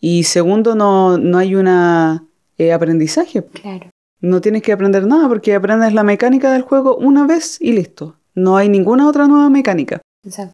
Y 0.00 0.22
segundo, 0.22 0.76
no, 0.76 1.18
no 1.18 1.36
hay 1.38 1.56
una 1.56 2.24
eh, 2.58 2.72
aprendizaje. 2.72 3.42
Claro. 3.42 3.90
No 4.24 4.40
tienes 4.40 4.62
que 4.62 4.70
aprender 4.70 5.04
nada 5.04 5.26
porque 5.26 5.52
aprendes 5.52 5.92
la 5.94 6.04
mecánica 6.04 6.52
del 6.52 6.62
juego 6.62 6.96
una 6.96 7.26
vez 7.26 7.60
y 7.60 7.72
listo. 7.72 8.20
No 8.36 8.56
hay 8.56 8.68
ninguna 8.68 9.08
otra 9.08 9.26
nueva 9.26 9.50
mecánica. 9.50 10.00
Exacto. 10.24 10.52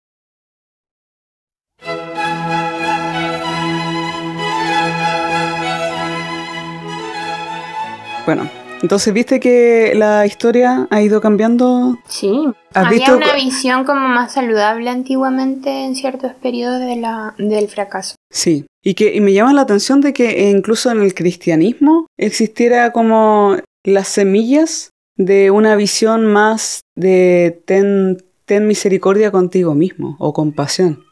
Bueno, 8.24 8.48
entonces 8.80 9.12
viste 9.12 9.38
que 9.38 9.92
la 9.94 10.24
historia 10.24 10.88
ha 10.90 11.02
ido 11.02 11.20
cambiando. 11.20 11.98
Sí. 12.08 12.48
¿Has 12.72 12.86
Había 12.86 12.98
visto 13.00 13.16
una 13.18 13.34
visión 13.34 13.84
como 13.84 14.08
más 14.08 14.32
saludable 14.32 14.88
antiguamente 14.88 15.84
en 15.84 15.94
ciertos 15.94 16.32
periodos 16.32 16.80
de 16.80 16.96
la, 16.96 17.34
del 17.36 17.68
fracaso. 17.68 18.14
Sí. 18.30 18.64
Y 18.88 18.94
que 18.94 19.14
y 19.14 19.20
me 19.20 19.34
llama 19.34 19.52
la 19.52 19.60
atención 19.60 20.00
de 20.00 20.14
que 20.14 20.48
incluso 20.48 20.90
en 20.90 21.02
el 21.02 21.12
cristianismo 21.12 22.06
existiera 22.16 22.90
como 22.90 23.58
las 23.84 24.08
semillas 24.08 24.92
de 25.14 25.50
una 25.50 25.76
visión 25.76 26.24
más 26.24 26.80
de 26.96 27.62
ten, 27.66 28.16
ten 28.46 28.66
misericordia 28.66 29.30
contigo 29.30 29.74
mismo 29.74 30.16
o 30.18 30.32
compasión. 30.32 31.04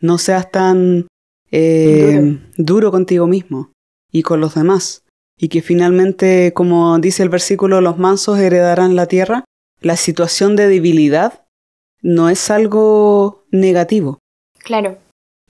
No 0.00 0.16
seas 0.16 0.50
tan 0.50 1.06
eh, 1.50 2.18
Duro. 2.22 2.40
duro 2.56 2.90
contigo 2.90 3.26
mismo 3.26 3.72
y 4.10 4.22
con 4.22 4.40
los 4.40 4.54
demás. 4.54 5.02
Y 5.38 5.48
que 5.48 5.60
finalmente, 5.60 6.54
como 6.54 6.98
dice 6.98 7.22
el 7.22 7.28
versículo, 7.28 7.82
los 7.82 7.98
mansos 7.98 8.38
heredarán 8.38 8.96
la 8.96 9.04
tierra. 9.04 9.44
La 9.82 9.96
situación 9.96 10.56
de 10.56 10.66
debilidad 10.66 11.44
no 12.00 12.30
es 12.30 12.50
algo 12.50 13.44
negativo. 13.50 14.18
Claro. 14.64 14.96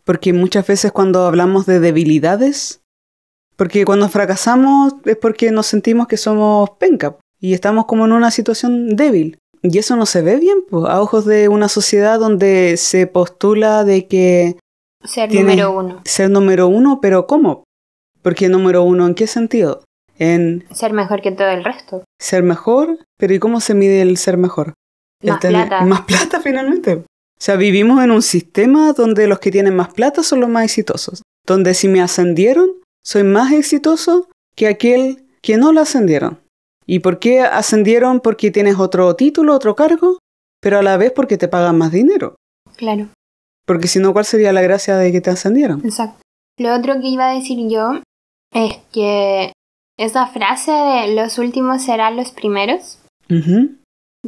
Porque 0.06 0.32
muchas 0.32 0.66
veces 0.66 0.92
cuando 0.92 1.26
hablamos 1.26 1.66
de 1.66 1.78
debilidades, 1.80 2.80
porque 3.56 3.84
cuando 3.84 4.08
fracasamos 4.08 4.94
es 5.04 5.16
porque 5.16 5.50
nos 5.50 5.66
sentimos 5.66 6.06
que 6.06 6.16
somos 6.16 6.70
penca 6.78 7.16
y 7.40 7.52
estamos 7.54 7.84
como 7.86 8.06
en 8.06 8.12
una 8.12 8.30
situación 8.30 8.96
débil. 8.96 9.38
Y 9.62 9.78
eso 9.78 9.96
no 9.96 10.06
se 10.06 10.22
ve 10.22 10.36
bien 10.36 10.58
pues, 10.70 10.84
a 10.88 11.00
ojos 11.02 11.24
de 11.26 11.48
una 11.48 11.68
sociedad 11.68 12.18
donde 12.20 12.76
se 12.78 13.06
postula 13.06 13.84
de 13.84 14.06
que 14.06 14.56
Ser 15.04 15.34
número 15.34 15.72
uno. 15.72 16.00
ser 16.04 16.30
número 16.30 16.68
uno, 16.68 17.00
pero 17.02 17.26
¿cómo? 17.26 17.64
Porque 18.22 18.48
número 18.48 18.82
uno, 18.84 19.06
¿en 19.06 19.14
qué 19.14 19.26
sentido? 19.26 19.82
En 20.18 20.64
Ser 20.72 20.92
mejor 20.92 21.20
que 21.20 21.32
todo 21.32 21.48
el 21.48 21.64
resto. 21.64 22.04
ser 22.20 22.42
mejor, 22.42 22.98
pero 23.18 23.34
¿y 23.34 23.38
cómo 23.38 23.60
se 23.60 23.74
mide 23.74 24.02
el 24.02 24.16
ser 24.18 24.36
mejor? 24.36 24.74
El 25.22 25.30
Más 25.32 25.40
tener- 25.40 25.66
plata. 25.68 25.84
Más 25.84 26.00
plata 26.02 26.40
finalmente. 26.44 27.04
O 27.46 27.48
sea, 27.48 27.54
vivimos 27.54 28.02
en 28.02 28.10
un 28.10 28.22
sistema 28.22 28.92
donde 28.92 29.28
los 29.28 29.38
que 29.38 29.52
tienen 29.52 29.76
más 29.76 29.94
plata 29.94 30.24
son 30.24 30.40
los 30.40 30.48
más 30.48 30.64
exitosos. 30.64 31.22
Donde 31.46 31.74
si 31.74 31.86
me 31.86 32.00
ascendieron, 32.00 32.68
soy 33.04 33.22
más 33.22 33.52
exitoso 33.52 34.26
que 34.56 34.66
aquel 34.66 35.28
que 35.42 35.56
no 35.56 35.70
lo 35.70 35.80
ascendieron. 35.80 36.40
¿Y 36.86 36.98
por 36.98 37.20
qué 37.20 37.42
ascendieron? 37.42 38.18
Porque 38.18 38.50
tienes 38.50 38.80
otro 38.80 39.14
título, 39.14 39.54
otro 39.54 39.76
cargo, 39.76 40.18
pero 40.60 40.80
a 40.80 40.82
la 40.82 40.96
vez 40.96 41.12
porque 41.12 41.38
te 41.38 41.46
pagan 41.46 41.78
más 41.78 41.92
dinero. 41.92 42.34
Claro. 42.74 43.10
Porque 43.64 43.86
si 43.86 44.00
no, 44.00 44.12
¿cuál 44.12 44.24
sería 44.24 44.52
la 44.52 44.62
gracia 44.62 44.96
de 44.96 45.12
que 45.12 45.20
te 45.20 45.30
ascendieron? 45.30 45.82
Exacto. 45.84 46.20
Lo 46.58 46.74
otro 46.74 46.94
que 46.94 47.06
iba 47.06 47.30
a 47.30 47.34
decir 47.34 47.58
yo 47.70 48.00
es 48.52 48.78
que 48.92 49.52
esa 49.96 50.26
frase 50.26 50.72
de 50.72 51.14
los 51.14 51.38
últimos 51.38 51.84
serán 51.84 52.16
los 52.16 52.32
primeros, 52.32 52.98
Ujú. 53.30 53.76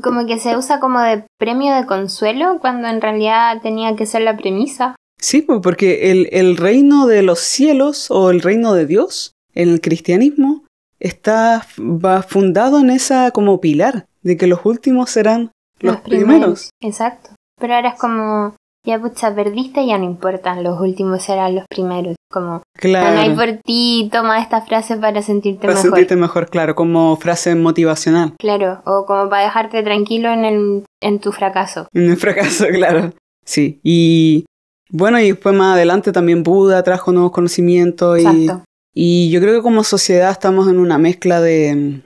Como 0.02 0.26
que 0.26 0.38
se 0.38 0.56
usa 0.56 0.80
como 0.80 1.00
de 1.00 1.24
premio 1.38 1.74
de 1.74 1.86
consuelo 1.86 2.58
cuando 2.60 2.88
en 2.88 3.00
realidad 3.00 3.60
tenía 3.62 3.96
que 3.96 4.06
ser 4.06 4.22
la 4.22 4.36
premisa. 4.36 4.96
Sí, 5.20 5.42
porque 5.42 6.10
el, 6.10 6.28
el 6.32 6.56
reino 6.56 7.06
de 7.06 7.22
los 7.22 7.40
cielos 7.40 8.10
o 8.10 8.30
el 8.30 8.40
reino 8.40 8.72
de 8.74 8.86
Dios 8.86 9.32
en 9.54 9.70
el 9.70 9.80
cristianismo 9.80 10.64
está 11.00 11.66
va 11.78 12.22
fundado 12.22 12.80
en 12.80 12.90
esa 12.90 13.30
como 13.30 13.60
pilar 13.60 14.06
de 14.22 14.36
que 14.36 14.46
los 14.46 14.64
últimos 14.64 15.10
serán 15.10 15.52
los, 15.80 16.00
primeros. 16.00 16.70
Exacto. 16.80 17.30
Pero 17.60 17.74
ahora 17.74 17.90
es 17.90 17.98
como, 17.98 18.56
ya 18.86 18.98
pucha, 19.00 19.34
perdiste, 19.34 19.86
ya 19.86 19.98
no 19.98 20.04
importan, 20.04 20.62
los 20.62 20.80
últimos 20.80 21.22
serán 21.22 21.54
los 21.56 21.64
primeros. 21.68 22.14
Como, 22.30 22.62
Claro. 22.74 23.14
no 23.16 23.20
hay 23.22 23.30
por 23.34 23.60
ti, 23.64 24.08
toma 24.12 24.40
esta 24.40 24.60
frase 24.62 24.96
para 24.98 25.22
sentirte 25.22 25.62
para 25.62 25.72
mejor. 25.74 25.82
sentirte 25.90 26.16
mejor, 26.16 26.48
claro, 26.50 26.74
como 26.74 27.16
frase 27.16 27.54
motivacional. 27.54 28.34
Claro, 28.38 28.82
o 28.84 29.06
como 29.06 29.28
para 29.30 29.44
dejarte 29.44 29.82
tranquilo 29.82 30.30
en, 30.30 30.44
el, 30.44 30.84
en 31.02 31.18
tu 31.20 31.32
fracaso. 31.32 31.88
En 31.94 32.10
el 32.10 32.16
fracaso, 32.16 32.66
claro. 32.72 33.12
Sí. 33.44 33.80
Y 33.82 34.44
bueno, 34.90 35.18
y 35.20 35.28
después 35.32 35.54
más 35.54 35.74
adelante 35.74 36.12
también 36.12 36.42
Buda 36.42 36.82
trajo 36.82 37.12
nuevos 37.12 37.32
conocimientos 37.32 38.18
y, 38.18 38.26
Exacto. 38.26 38.64
y 38.94 39.30
yo 39.30 39.40
creo 39.40 39.54
que 39.54 39.62
como 39.62 39.82
sociedad 39.84 40.30
estamos 40.30 40.68
en 40.68 40.78
una 40.78 40.98
mezcla 40.98 41.40
de, 41.40 42.02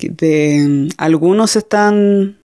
de 0.00 0.88
algunos 0.98 1.54
están 1.56 2.40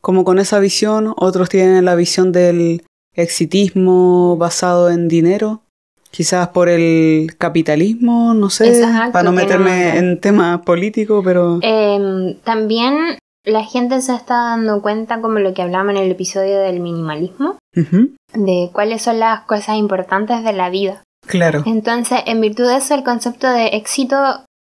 como 0.00 0.24
con 0.24 0.38
esa 0.38 0.58
visión, 0.60 1.12
otros 1.16 1.48
tienen 1.48 1.84
la 1.84 1.94
visión 1.94 2.32
del 2.32 2.84
exitismo 3.14 4.36
basado 4.36 4.90
en 4.90 5.08
dinero, 5.08 5.62
quizás 6.10 6.48
por 6.48 6.68
el 6.68 7.36
capitalismo, 7.38 8.34
no 8.34 8.50
sé, 8.50 8.68
Exacto, 8.68 9.12
para 9.12 9.24
no 9.24 9.32
meterme 9.32 9.98
en 9.98 10.20
temas 10.20 10.60
políticos, 10.60 11.22
pero 11.24 11.58
Em, 11.62 12.36
también 12.44 13.18
la 13.44 13.64
gente 13.64 14.00
se 14.00 14.14
está 14.14 14.34
dando 14.34 14.80
cuenta, 14.80 15.20
como 15.20 15.38
lo 15.38 15.52
que 15.54 15.62
hablamos 15.62 15.94
en 15.94 16.02
el 16.02 16.10
episodio 16.10 16.58
del 16.60 16.80
minimalismo, 16.80 17.58
de 17.72 18.70
cuáles 18.72 19.02
son 19.02 19.18
las 19.18 19.42
cosas 19.42 19.76
importantes 19.76 20.42
de 20.44 20.52
la 20.52 20.70
vida. 20.70 21.02
claro, 21.26 21.62
Entonces, 21.66 22.20
en 22.26 22.40
virtud 22.40 22.66
de 22.66 22.76
eso, 22.76 22.94
el 22.94 23.02
concepto 23.02 23.48
de 23.48 23.68
éxito 23.68 24.16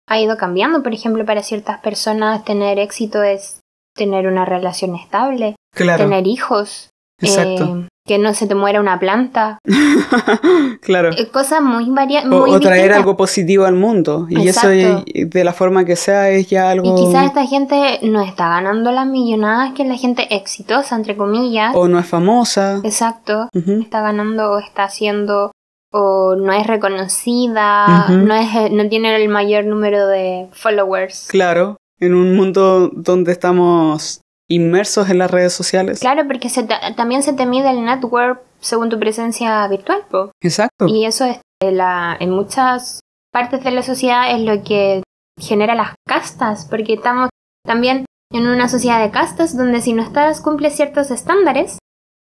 ha 0.07 0.19
ido 0.19 0.37
cambiando. 0.37 0.83
Por 0.83 0.93
ejemplo, 0.93 1.25
para 1.25 1.43
ciertas 1.43 1.79
personas 1.79 2.43
tener 2.45 2.79
éxito 2.79 3.23
es 3.23 3.59
tener 3.95 4.27
una 4.27 4.45
relación 4.45 4.95
estable, 4.95 5.55
claro, 5.75 6.03
tener 6.03 6.27
hijos, 6.27 6.89
exacto, 7.21 7.63
eh, 7.63 7.87
que 8.07 8.17
no 8.17 8.33
se 8.33 8.47
te 8.47 8.55
muera 8.55 8.79
una 8.79 8.99
planta, 8.99 9.59
claro. 10.81 11.11
eh, 11.11 11.27
cosas 11.27 11.61
muy 11.61 11.89
variadas. 11.89 12.31
o 12.31 12.59
traer 12.59 12.93
algo 12.93 13.17
positivo 13.17 13.65
al 13.65 13.75
mundo. 13.75 14.27
Y 14.29 14.47
eso 14.47 14.71
Exacto. 14.71 15.03
de 15.13 15.43
la 15.43 15.53
forma 15.53 15.85
que 15.85 15.95
sea 15.95 16.29
es 16.29 16.49
ya 16.49 16.69
algo... 16.69 16.93
Y 16.93 17.05
quizás 17.05 17.25
esta 17.25 17.45
gente 17.45 17.99
no 18.03 18.21
está 18.21 18.49
ganando 18.49 18.91
las 18.91 19.05
millonadas 19.05 19.73
que 19.73 19.83
la 19.83 19.95
gente 19.95 20.33
exitosa, 20.35 20.95
entre 20.95 21.15
comillas. 21.15 21.75
O 21.75 21.87
no 21.87 21.99
es 21.99 22.05
famosa. 22.05 22.81
Exacto. 22.83 23.49
Está 23.53 24.01
ganando 24.01 24.51
o 24.51 24.59
está 24.59 24.85
haciendo 24.85 25.51
o 25.91 26.35
no 26.35 26.51
es 26.53 26.67
reconocida, 26.67 28.07
no, 28.09 28.35
es, 28.35 28.71
no 28.71 28.87
tiene 28.89 29.15
el 29.15 29.29
mayor 29.29 29.65
número 29.65 30.07
de 30.07 30.47
followers. 30.51 31.27
Claro, 31.29 31.77
en 31.99 32.13
un 32.13 32.35
mundo 32.35 32.91
donde 32.93 33.31
estamos 33.31 34.21
inmersos 34.49 35.09
en 35.09 35.17
las 35.17 35.31
redes 35.31 35.53
sociales. 35.53 35.99
Claro, 35.99 36.25
porque 36.27 36.49
se 36.49 36.63
también 36.95 37.23
se 37.23 37.33
te 37.33 37.45
mide 37.45 37.69
el 37.69 37.83
network 37.83 38.41
según 38.59 38.89
tu 38.89 38.99
presencia 38.99 39.67
virtual. 39.67 40.01
po. 40.09 40.31
Exacto. 40.41 40.87
Y 40.87 41.05
eso 41.05 41.25
es 41.25 41.39
la, 41.61 42.15
en 42.19 42.31
muchas 42.31 42.99
partes 43.33 43.63
de 43.63 43.71
la 43.71 43.83
sociedad 43.83 44.31
es 44.33 44.41
lo 44.41 44.63
que 44.63 45.03
genera 45.39 45.75
las 45.75 45.93
castas, 46.07 46.65
porque 46.69 46.93
estamos 46.93 47.29
también 47.65 48.05
en 48.33 48.47
una 48.47 48.67
sociedad 48.69 49.01
de 49.01 49.11
castas 49.11 49.55
donde 49.55 49.81
si 49.81 49.93
no 49.93 50.01
estás 50.03 50.41
cumples 50.41 50.75
ciertos 50.75 51.11
estándares, 51.11 51.77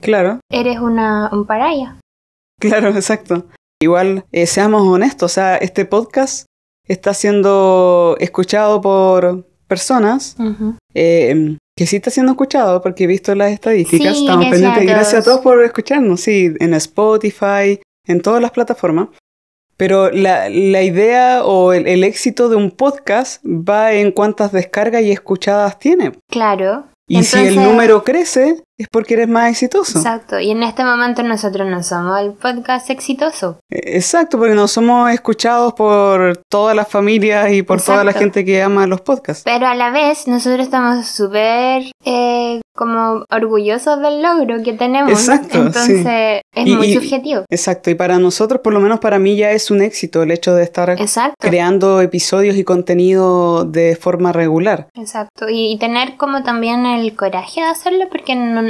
Claro, 0.03 0.41
eres 0.51 0.79
una, 0.79 1.29
un 1.33 1.47
paraya. 1.47 1.97
claro, 2.59 2.89
exacto. 2.95 3.47
Igual, 3.83 4.25
eh, 4.33 4.47
seamos 4.47 4.83
honestos, 4.83 5.33
o 5.33 5.35
sea, 5.35 5.57
este 5.57 5.85
podcast 5.85 6.47
está 6.87 7.13
siendo 7.15 8.17
escuchado 8.19 8.81
por 8.81 9.47
personas 9.69 10.37
eh, 10.95 11.57
que 11.81 11.87
sí 11.87 11.97
está 11.97 12.11
siendo 12.11 12.33
escuchado 12.33 12.83
porque 12.83 13.05
he 13.05 13.07
visto 13.07 13.35
las 13.35 13.53
estadísticas, 13.53 14.15
Sí, 14.15 14.25
estamos 14.25 14.45
gracias 14.51 14.61
pendientes 14.75 14.93
a 14.93 14.97
gracias 14.99 15.23
a 15.23 15.25
todos. 15.25 15.41
por 15.41 15.63
escucharnos, 15.65 16.21
sí, 16.21 16.53
en 16.61 16.75
Spotify, 16.75 17.81
en 18.07 18.21
todas 18.21 18.43
las 18.43 18.51
plataformas. 18.51 19.09
Pero 19.79 20.11
la, 20.11 20.51
la 20.51 20.83
idea 20.83 21.43
o 21.43 21.73
el, 21.73 21.87
el 21.87 22.05
éxito 22.05 22.51
de 22.51 22.57
un 22.57 22.71
podcast 22.71 23.43
va 23.47 23.95
en 23.95 24.13
cuántas 24.13 24.53
descargas 24.53 25.01
y 25.05 25.11
escuchadas 25.11 25.79
tiene. 25.79 26.13
Claro. 26.31 26.85
Y 27.09 27.23
si 27.25 27.39
el 27.39 27.57
número 27.57 28.05
crece, 28.05 28.63
es 28.81 28.89
porque 28.91 29.15
eres 29.15 29.29
más 29.29 29.51
exitoso. 29.51 29.99
Exacto, 29.99 30.41
y 30.41 30.51
en 30.51 30.63
este 30.63 30.85
momento 30.85 31.23
nosotros 31.23 31.69
no 31.69 31.83
somos 31.83 32.19
el 32.19 32.33
podcast 32.33 32.89
exitoso. 32.89 33.61
Eh, 33.71 33.97
Exacto, 33.97 34.39
porque 34.39 34.55
no 34.55 34.69
somos 34.69 35.11
escuchados 35.11 35.75
por 35.75 36.39
todas 36.49 36.75
las 36.75 36.89
familias 36.89 37.53
y 37.53 37.63
por 37.63 37.83
toda 37.83 38.05
la 38.05 38.13
gente 38.13 38.45
que 38.45 38.63
ama 38.63 38.87
los 38.87 39.03
podcasts. 39.03 39.43
Pero 39.45 39.67
a 39.67 39.75
la 39.75 39.91
vez 39.91 40.27
nosotros 40.27 40.61
estamos 40.65 41.07
súper 41.07 41.93
eh, 42.05 42.61
como 42.75 43.25
orgullosos 43.31 44.01
del 44.01 44.23
logro 44.23 44.63
que 44.63 44.73
tenemos. 44.73 45.11
Exacto, 45.13 45.59
Entonces 45.59 46.43
es 46.55 46.67
Y- 46.67 46.77
muy 46.77 46.89
y- 46.89 46.95
subjetivo. 46.95 47.45
Exacto, 47.51 47.91
y 47.91 47.95
para 47.95 48.19
nosotros, 48.19 48.61
por 48.63 48.73
lo 48.73 48.81
menos 48.81 49.01
para 49.01 49.19
mí, 49.19 49.37
ya 49.37 49.51
es 49.53 49.71
un 49.71 49.83
éxito 49.83 50.23
el 50.23 50.31
hecho 50.31 50.55
de 50.55 50.63
estar 50.63 50.91
Exacto. 50.91 51.35
creando 51.41 52.01
episodios 52.01 52.57
y 52.57 52.65
contenido 52.65 53.65
de 53.65 53.97
forma 53.97 54.33
regular. 54.33 54.89
Exacto. 54.95 55.49
Y, 55.49 55.73
y 55.73 55.79
tener 55.79 56.17
como 56.17 56.43
también 56.43 56.87
el 56.87 57.15
coraje 57.17 57.61
de 57.61 57.67
hacerlo 57.67 58.07
porque 58.11 58.35
no- 58.37 58.63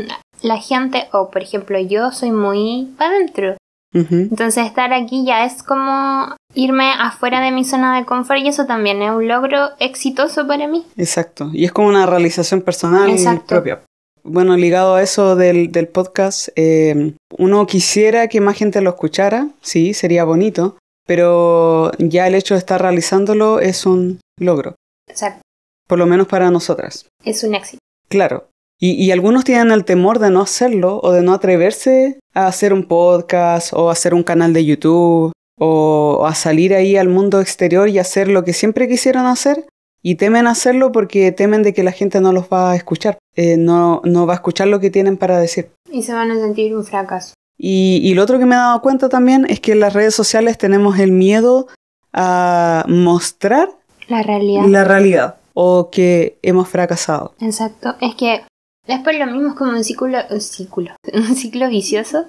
la 0.42 0.56
gente, 0.56 1.08
o 1.12 1.30
por 1.30 1.42
ejemplo 1.42 1.78
yo 1.78 2.12
soy 2.12 2.30
muy 2.32 2.88
para 2.96 3.10
adentro. 3.16 3.56
Entonces 3.92 4.66
estar 4.66 4.92
aquí 4.92 5.24
ya 5.26 5.44
es 5.44 5.64
como 5.64 6.36
irme 6.54 6.92
afuera 6.96 7.40
de 7.40 7.50
mi 7.50 7.64
zona 7.64 7.96
de 7.98 8.04
confort 8.06 8.38
y 8.40 8.46
eso 8.48 8.64
también 8.64 9.02
es 9.02 9.10
un 9.10 9.26
logro 9.26 9.70
exitoso 9.80 10.46
para 10.46 10.68
mí. 10.68 10.84
Exacto, 10.96 11.50
y 11.52 11.64
es 11.64 11.72
como 11.72 11.88
una 11.88 12.06
realización 12.06 12.62
personal 12.62 13.10
Exacto. 13.10 13.46
propia. 13.48 13.80
Bueno, 14.22 14.56
ligado 14.56 14.94
a 14.94 15.02
eso 15.02 15.36
del, 15.36 15.72
del 15.72 15.88
podcast, 15.88 16.48
eh, 16.56 17.14
uno 17.38 17.66
quisiera 17.66 18.28
que 18.28 18.40
más 18.40 18.56
gente 18.56 18.80
lo 18.80 18.90
escuchara, 18.90 19.48
sí, 19.60 19.94
sería 19.94 20.24
bonito, 20.24 20.76
pero 21.06 21.90
ya 21.98 22.26
el 22.26 22.34
hecho 22.34 22.54
de 22.54 22.58
estar 22.58 22.80
realizándolo 22.80 23.60
es 23.60 23.86
un 23.86 24.20
logro, 24.38 24.74
Exacto. 25.08 25.42
por 25.88 25.98
lo 25.98 26.06
menos 26.06 26.26
para 26.26 26.50
nosotras. 26.50 27.08
Es 27.24 27.42
un 27.44 27.54
éxito. 27.54 27.78
Claro. 28.08 28.48
Y, 28.78 28.92
y 28.92 29.10
algunos 29.10 29.44
tienen 29.44 29.72
el 29.72 29.84
temor 29.84 30.18
de 30.18 30.30
no 30.30 30.40
hacerlo 30.40 31.00
o 31.02 31.12
de 31.12 31.22
no 31.22 31.34
atreverse 31.34 32.18
a 32.34 32.46
hacer 32.46 32.72
un 32.72 32.84
podcast 32.84 33.72
o 33.72 33.90
hacer 33.90 34.14
un 34.14 34.22
canal 34.22 34.52
de 34.52 34.64
YouTube 34.64 35.32
o 35.58 36.24
a 36.26 36.34
salir 36.34 36.74
ahí 36.74 36.96
al 36.96 37.08
mundo 37.08 37.40
exterior 37.40 37.88
y 37.88 37.98
hacer 37.98 38.28
lo 38.28 38.42
que 38.44 38.54
siempre 38.54 38.88
quisieron 38.88 39.26
hacer 39.26 39.66
y 40.02 40.16
temen 40.16 40.46
hacerlo 40.46 40.92
porque 40.92 41.32
temen 41.32 41.62
de 41.62 41.72
que 41.74 41.82
la 41.82 41.92
gente 41.92 42.20
no 42.20 42.32
los 42.32 42.46
va 42.52 42.72
a 42.72 42.76
escuchar, 42.76 43.18
eh, 43.36 43.56
no, 43.56 44.00
no 44.04 44.26
va 44.26 44.34
a 44.34 44.36
escuchar 44.36 44.68
lo 44.68 44.80
que 44.80 44.90
tienen 44.90 45.16
para 45.16 45.38
decir. 45.38 45.70
Y 45.90 46.02
se 46.02 46.12
van 46.12 46.30
a 46.30 46.36
sentir 46.36 46.74
un 46.76 46.84
fracaso. 46.84 47.34
Y, 47.58 48.00
y 48.02 48.14
lo 48.14 48.22
otro 48.22 48.38
que 48.38 48.46
me 48.46 48.54
he 48.54 48.58
dado 48.58 48.80
cuenta 48.80 49.08
también 49.08 49.46
es 49.48 49.60
que 49.60 49.72
en 49.72 49.80
las 49.80 49.92
redes 49.92 50.14
sociales 50.14 50.56
tenemos 50.56 50.98
el 50.98 51.12
miedo 51.12 51.66
a 52.12 52.84
mostrar 52.88 53.68
La 54.08 54.22
realidad. 54.22 54.64
la 54.66 54.84
realidad 54.84 55.36
o 55.54 55.90
que 55.90 56.38
hemos 56.42 56.68
fracasado. 56.68 57.34
Exacto. 57.40 57.96
Es 58.00 58.14
que 58.14 58.42
después 58.86 59.18
lo 59.18 59.26
mismo 59.26 59.48
es 59.48 59.54
como 59.54 59.72
un 59.72 59.84
círculo, 59.84 60.18
un 60.30 60.40
círculo, 60.40 60.92
un 61.12 61.34
ciclo 61.36 61.68
vicioso. 61.68 62.26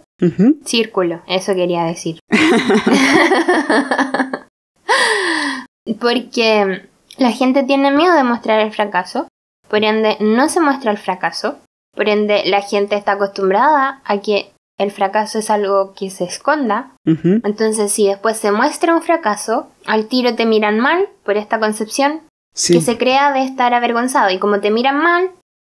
Círculo, 0.66 1.22
eso 1.28 1.56
quería 1.56 1.84
decir. 1.86 2.20
Porque 6.00 6.90
la 7.18 7.32
gente 7.32 7.64
tiene 7.64 7.92
miedo 7.92 8.14
de 8.16 8.24
mostrar 8.24 8.60
el 8.62 8.72
fracaso, 8.72 9.28
por 9.68 9.84
ende 9.84 10.18
no 10.20 10.50
se 10.50 10.60
muestra 10.62 10.92
el 10.92 10.98
fracaso, 10.98 11.58
por 11.96 12.10
ende 12.10 12.44
la 12.46 12.62
gente 12.62 12.96
está 12.96 13.14
acostumbrada 13.14 14.02
a 14.06 14.18
que 14.20 14.52
el 14.80 14.92
fracaso 14.92 15.38
es 15.40 15.50
algo 15.50 15.94
que 15.94 16.10
se 16.10 16.24
esconda, 16.24 16.92
entonces 17.06 17.92
si 17.92 18.08
después 18.08 18.38
se 18.38 18.52
muestra 18.52 18.96
un 18.96 19.02
fracaso, 19.04 19.68
al 19.86 20.08
tiro 20.08 20.36
te 20.36 20.46
miran 20.46 20.80
mal 20.80 21.08
por 21.24 21.38
esta 21.38 21.60
concepción 21.60 22.22
Sí. 22.54 22.74
que 22.74 22.82
se 22.82 22.98
crea 22.98 23.32
de 23.32 23.44
estar 23.44 23.74
avergonzado 23.74 24.30
y 24.30 24.40
como 24.40 24.60
te 24.60 24.72
miran 24.72 24.98
mal, 24.98 25.32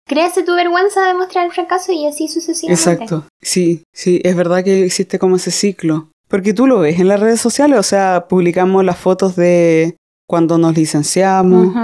créase 0.09 0.43
tu 0.43 0.55
vergüenza 0.55 1.07
de 1.07 1.14
mostrar 1.14 1.45
el 1.47 1.53
fracaso 1.53 1.93
y 1.93 2.07
así 2.07 2.26
sucesivamente. 2.26 2.91
Exacto, 2.91 3.25
sí, 3.43 3.85
sí, 3.95 4.21
es 4.25 4.35
verdad 4.35 4.64
que 4.64 4.85
existe 4.85 5.19
como 5.21 5.37
ese 5.37 5.53
ciclo. 5.53 6.09
Porque 6.29 6.53
tú 6.53 6.67
lo 6.67 6.81
ves 6.81 6.99
en 6.99 7.07
las 7.07 7.21
redes 7.21 7.41
sociales, 7.41 7.79
o 7.79 7.83
sea, 7.85 8.26
publicamos 8.29 8.85
las 8.85 8.99
fotos 8.99 9.37
de 9.37 9.97
cuando 10.28 10.59
nos 10.59 10.75
licenciamos, 10.76 11.75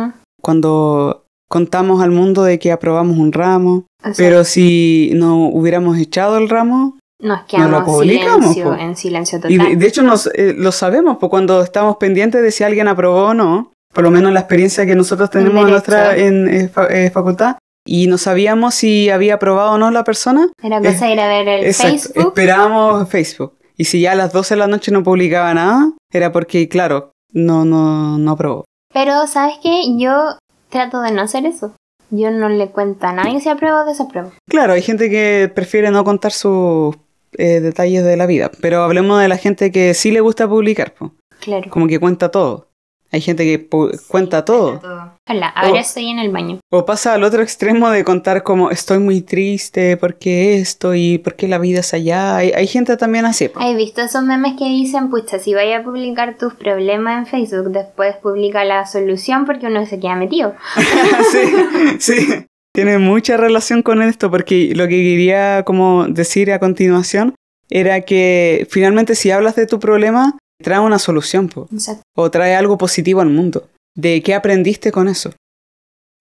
cuando 0.41 1.25
contamos 1.49 2.03
al 2.03 2.11
mundo 2.11 2.43
de 2.45 2.59
que 2.59 2.73
aprobamos 2.73 3.19
un 3.19 3.33
ramo, 3.33 3.85
pero 4.17 4.45
si 4.45 5.11
no 5.15 5.47
hubiéramos 5.49 5.99
echado 5.99 6.39
el 6.39 6.49
ramo, 6.49 6.97
nos 7.23 7.41
no 7.41 7.47
quedamos 7.47 7.71
lo 7.71 7.79
en 7.79 7.85
publicamos, 7.85 8.55
silencio, 8.55 8.75
en 8.79 8.97
silencio 8.97 9.39
y 9.39 9.41
total. 9.59 9.69
de, 9.71 9.77
de 9.77 9.87
hecho 9.87 10.03
nos, 10.03 10.27
eh, 10.35 10.55
lo 10.57 10.73
sabemos, 10.73 11.19
pues 11.21 11.29
cuando 11.29 11.63
estamos 11.63 11.97
pendientes 11.97 12.41
de 12.43 12.51
si 12.51 12.65
alguien 12.65 12.89
aprobó 12.89 13.27
o 13.27 13.35
no, 13.35 13.73
por 13.93 14.05
lo 14.05 14.11
menos 14.11 14.33
la 14.33 14.41
experiencia 14.41 14.87
que 14.87 14.95
nosotros 14.95 15.29
tenemos 15.29 15.65
en 15.65 15.71
nuestra 15.71 16.17
en, 16.17 16.49
eh, 16.49 16.69
fa- 16.69 16.87
eh, 16.87 17.11
facultad, 17.11 17.57
y 17.87 18.07
no 18.07 18.17
sabíamos 18.17 18.75
si 18.75 19.11
había 19.11 19.35
aprobado 19.35 19.73
o 19.73 19.79
no 19.79 19.91
la 19.91 20.05
persona, 20.05 20.49
Era 20.63 20.79
cosa 20.81 21.07
de 21.07 21.13
ir 21.13 21.21
a 21.21 21.29
ver 21.29 21.49
el 21.49 21.65
Exacto, 21.67 21.99
Facebook. 22.15 22.29
esperábamos 22.29 23.09
Facebook. 23.09 23.55
Y 23.77 23.85
si 23.87 24.01
ya 24.03 24.13
a 24.13 24.15
las 24.15 24.33
12 24.33 24.55
de 24.55 24.59
la 24.59 24.67
noche 24.67 24.93
no 24.93 25.03
publicaba 25.03 25.53
nada, 25.55 25.93
era 26.13 26.31
porque, 26.33 26.69
claro, 26.69 27.13
no, 27.33 27.65
no, 27.65 28.19
no 28.19 28.31
aprobó. 28.33 28.65
Pero, 28.93 29.27
¿sabes 29.27 29.57
qué? 29.63 29.83
Yo 29.97 30.37
trato 30.69 31.01
de 31.01 31.13
no 31.13 31.23
hacer 31.23 31.47
eso. 31.47 31.73
Yo 32.11 32.31
no 32.33 32.49
le 32.49 32.71
cuento 32.71 33.07
a 33.07 33.13
nadie 33.13 33.41
si 33.41 33.49
apruebo 33.49 33.79
o 33.83 33.85
desapruebo. 33.85 34.33
Claro, 34.49 34.73
hay 34.73 34.83
gente 34.83 35.09
que 35.09 35.51
prefiere 35.55 35.91
no 35.93 36.03
contar 36.05 36.33
sus 36.33 36.97
eh, 37.39 37.61
detalles 37.61 38.03
de 38.05 38.17
la 38.17 38.27
vida, 38.27 38.51
pero 38.61 38.83
hablemos 38.83 39.21
de 39.21 39.29
la 39.29 39.37
gente 39.37 39.71
que 39.71 39.95
sí 39.95 40.11
le 40.11 40.21
gusta 40.21 40.49
publicar, 40.49 40.93
po, 40.95 41.13
Claro. 41.39 41.71
como 41.71 41.87
que 41.87 42.01
cuenta 42.01 42.31
todo. 42.33 42.67
Hay 43.13 43.21
gente 43.21 43.45
que 43.45 43.69
pu- 43.69 43.91
cuenta 44.07 44.45
todo. 44.45 44.81
Hola, 45.29 45.49
ahora 45.49 45.73
Oh. 45.73 45.77
estoy 45.81 46.09
en 46.09 46.19
el 46.21 46.31
baño. 46.31 46.61
O 46.71 46.85
pasa 46.85 47.15
al 47.15 47.25
otro 47.25 47.43
extremo 47.43 47.91
de 47.91 48.05
contar 48.05 48.43
como 48.45 48.71
estoy 48.71 48.99
muy 49.01 49.21
triste, 49.21 49.97
porque 49.97 50.59
esto 50.61 50.95
y 50.95 51.19
porque 51.19 51.49
la 51.49 51.59
vida 51.59 51.81
es 51.81 51.93
allá. 51.93 52.37
Hay, 52.37 52.53
hay 52.53 52.67
gente 52.69 52.97
también 52.97 53.25
así. 53.27 53.51
¿Has 53.57 53.77
visto 53.77 54.01
esos 54.03 54.23
memes 54.23 54.55
que 54.59 54.65
dicen, 54.67 55.11
pucha, 55.11 55.39
si 55.41 55.55
vaya 55.55 55.79
a 55.79 55.83
publicar 55.83 56.37
tus 56.39 56.55
problemas 56.55 57.19
en 57.19 57.27
Facebook, 57.27 57.71
después 57.73 58.15
publica 58.17 58.65
la 58.65 58.87
solución 58.87 59.45
porque 59.45 59.67
uno 59.67 59.85
se 59.87 59.99
queda 59.99 60.15
metido? 60.15 60.55
sí, 61.33 61.97
sí. 61.99 62.47
Tiene 62.73 62.99
mucha 62.99 63.37
relación 63.37 63.83
con 63.83 64.01
esto 64.03 64.31
porque 64.31 64.73
lo 64.77 64.85
que 64.85 64.95
quería 65.03 65.65
como 65.65 66.07
decir 66.07 66.53
a 66.53 66.61
continuación 66.61 67.35
era 67.69 68.01
que 68.03 68.67
finalmente 68.71 69.17
si 69.17 69.33
hablas 69.33 69.57
de 69.57 69.67
tu 69.67 69.81
problema, 69.81 70.39
trae 70.63 70.81
una 70.81 70.99
solución 70.99 71.49
po, 71.49 71.69
Exacto. 71.73 72.03
o 72.17 72.31
trae 72.31 72.55
algo 72.55 72.77
positivo 72.79 73.21
al 73.21 73.31
mundo. 73.31 73.69
¿De 73.97 74.23
qué 74.23 74.35
aprendiste 74.35 74.93
con 74.93 75.09
eso? 75.09 75.33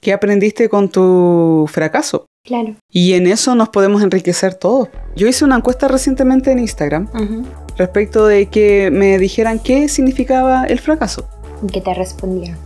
¿Qué 0.02 0.14
aprendiste 0.14 0.70
con 0.70 0.90
tu 0.90 1.66
fracaso? 1.70 2.26
Claro. 2.46 2.76
Y 2.90 3.14
en 3.14 3.28
eso 3.28 3.54
nos 3.54 3.70
podemos 3.70 4.02
enriquecer 4.02 4.56
todos. 4.56 4.88
Yo 5.16 5.28
hice 5.28 5.44
una 5.44 5.58
encuesta 5.58 5.88
recientemente 5.90 6.52
en 6.52 6.60
Instagram 6.60 7.10
Ujú. 7.14 7.44
respecto 7.78 8.26
de 8.26 8.46
que 8.48 8.90
me 8.92 9.18
dijeran 9.20 9.60
qué 9.60 9.90
significaba 9.90 10.64
el 10.66 10.80
fracaso. 10.80 11.28
¿Y 11.62 11.68
qué 11.68 11.82
te 11.82 11.94
respondieron? 11.94 12.58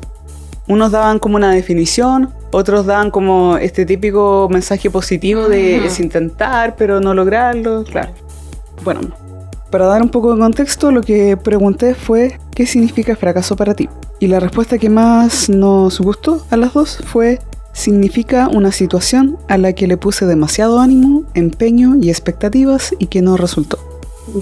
Unos 0.68 0.92
daban 0.92 1.20
como 1.20 1.36
una 1.36 1.52
definición, 1.52 2.34
otros 2.52 2.86
daban 2.86 3.10
como 3.12 3.58
este 3.58 3.86
típico 3.86 4.48
mensaje 4.50 4.90
positivo 4.92 5.50
de 5.50 5.78
Ujú. 5.80 5.88
es 5.88 6.00
intentar, 6.00 6.76
pero 6.78 7.02
no 7.02 7.14
lograrlo. 7.16 7.84
Claro. 7.84 8.14
Bueno, 8.84 9.02
para 9.74 9.88
dar 9.88 10.04
un 10.04 10.10
poco 10.10 10.36
de 10.36 10.40
contexto, 10.40 10.92
lo 10.92 11.02
que 11.02 11.36
pregunté 11.36 11.96
fue 11.96 12.40
¿qué 12.54 12.68
significa 12.68 13.16
fracaso 13.16 13.56
para 13.56 13.74
ti? 13.74 13.90
Y 14.20 14.28
la 14.28 14.40
respuesta 14.40 14.78
que 14.78 14.88
más 14.88 15.50
nos 15.50 16.00
gustó 16.00 16.46
a 16.52 16.58
las 16.58 16.76
dos 16.76 17.00
fue 17.08 17.40
significa 17.74 18.50
una 18.50 18.72
situación 18.72 19.36
a 19.50 19.58
la 19.58 19.74
que 19.74 19.88
le 19.88 19.98
puse 19.98 20.28
demasiado 20.28 20.80
ánimo, 20.80 21.24
empeño 21.34 21.96
y 22.00 22.12
expectativas 22.12 22.94
y 23.00 23.08
que 23.08 23.24
no 23.24 23.36
resultó. 23.36 23.80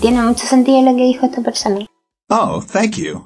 Tiene 0.02 0.22
mucho 0.22 0.46
sentido 0.46 0.82
lo 0.82 0.98
que 0.98 1.04
dijo 1.04 1.26
esta 1.26 1.42
persona. 1.42 1.86
Oh, 2.28 2.62
thank 2.70 2.98
you. 2.98 3.26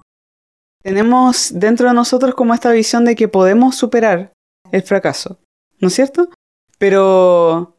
tenemos 0.83 1.53
dentro 1.55 1.87
de 1.87 1.95
nosotros 1.95 2.35
como 2.35 2.53
esta 2.53 2.69
visión 2.69 3.03
de 3.05 3.15
que 3.15 3.29
podemos 3.29 3.77
superar 3.77 4.31
el 4.71 4.83
fracaso, 4.83 5.39
¿no 5.79 5.87
es 5.87 5.95
cierto? 5.95 6.29
Pero 6.77 7.75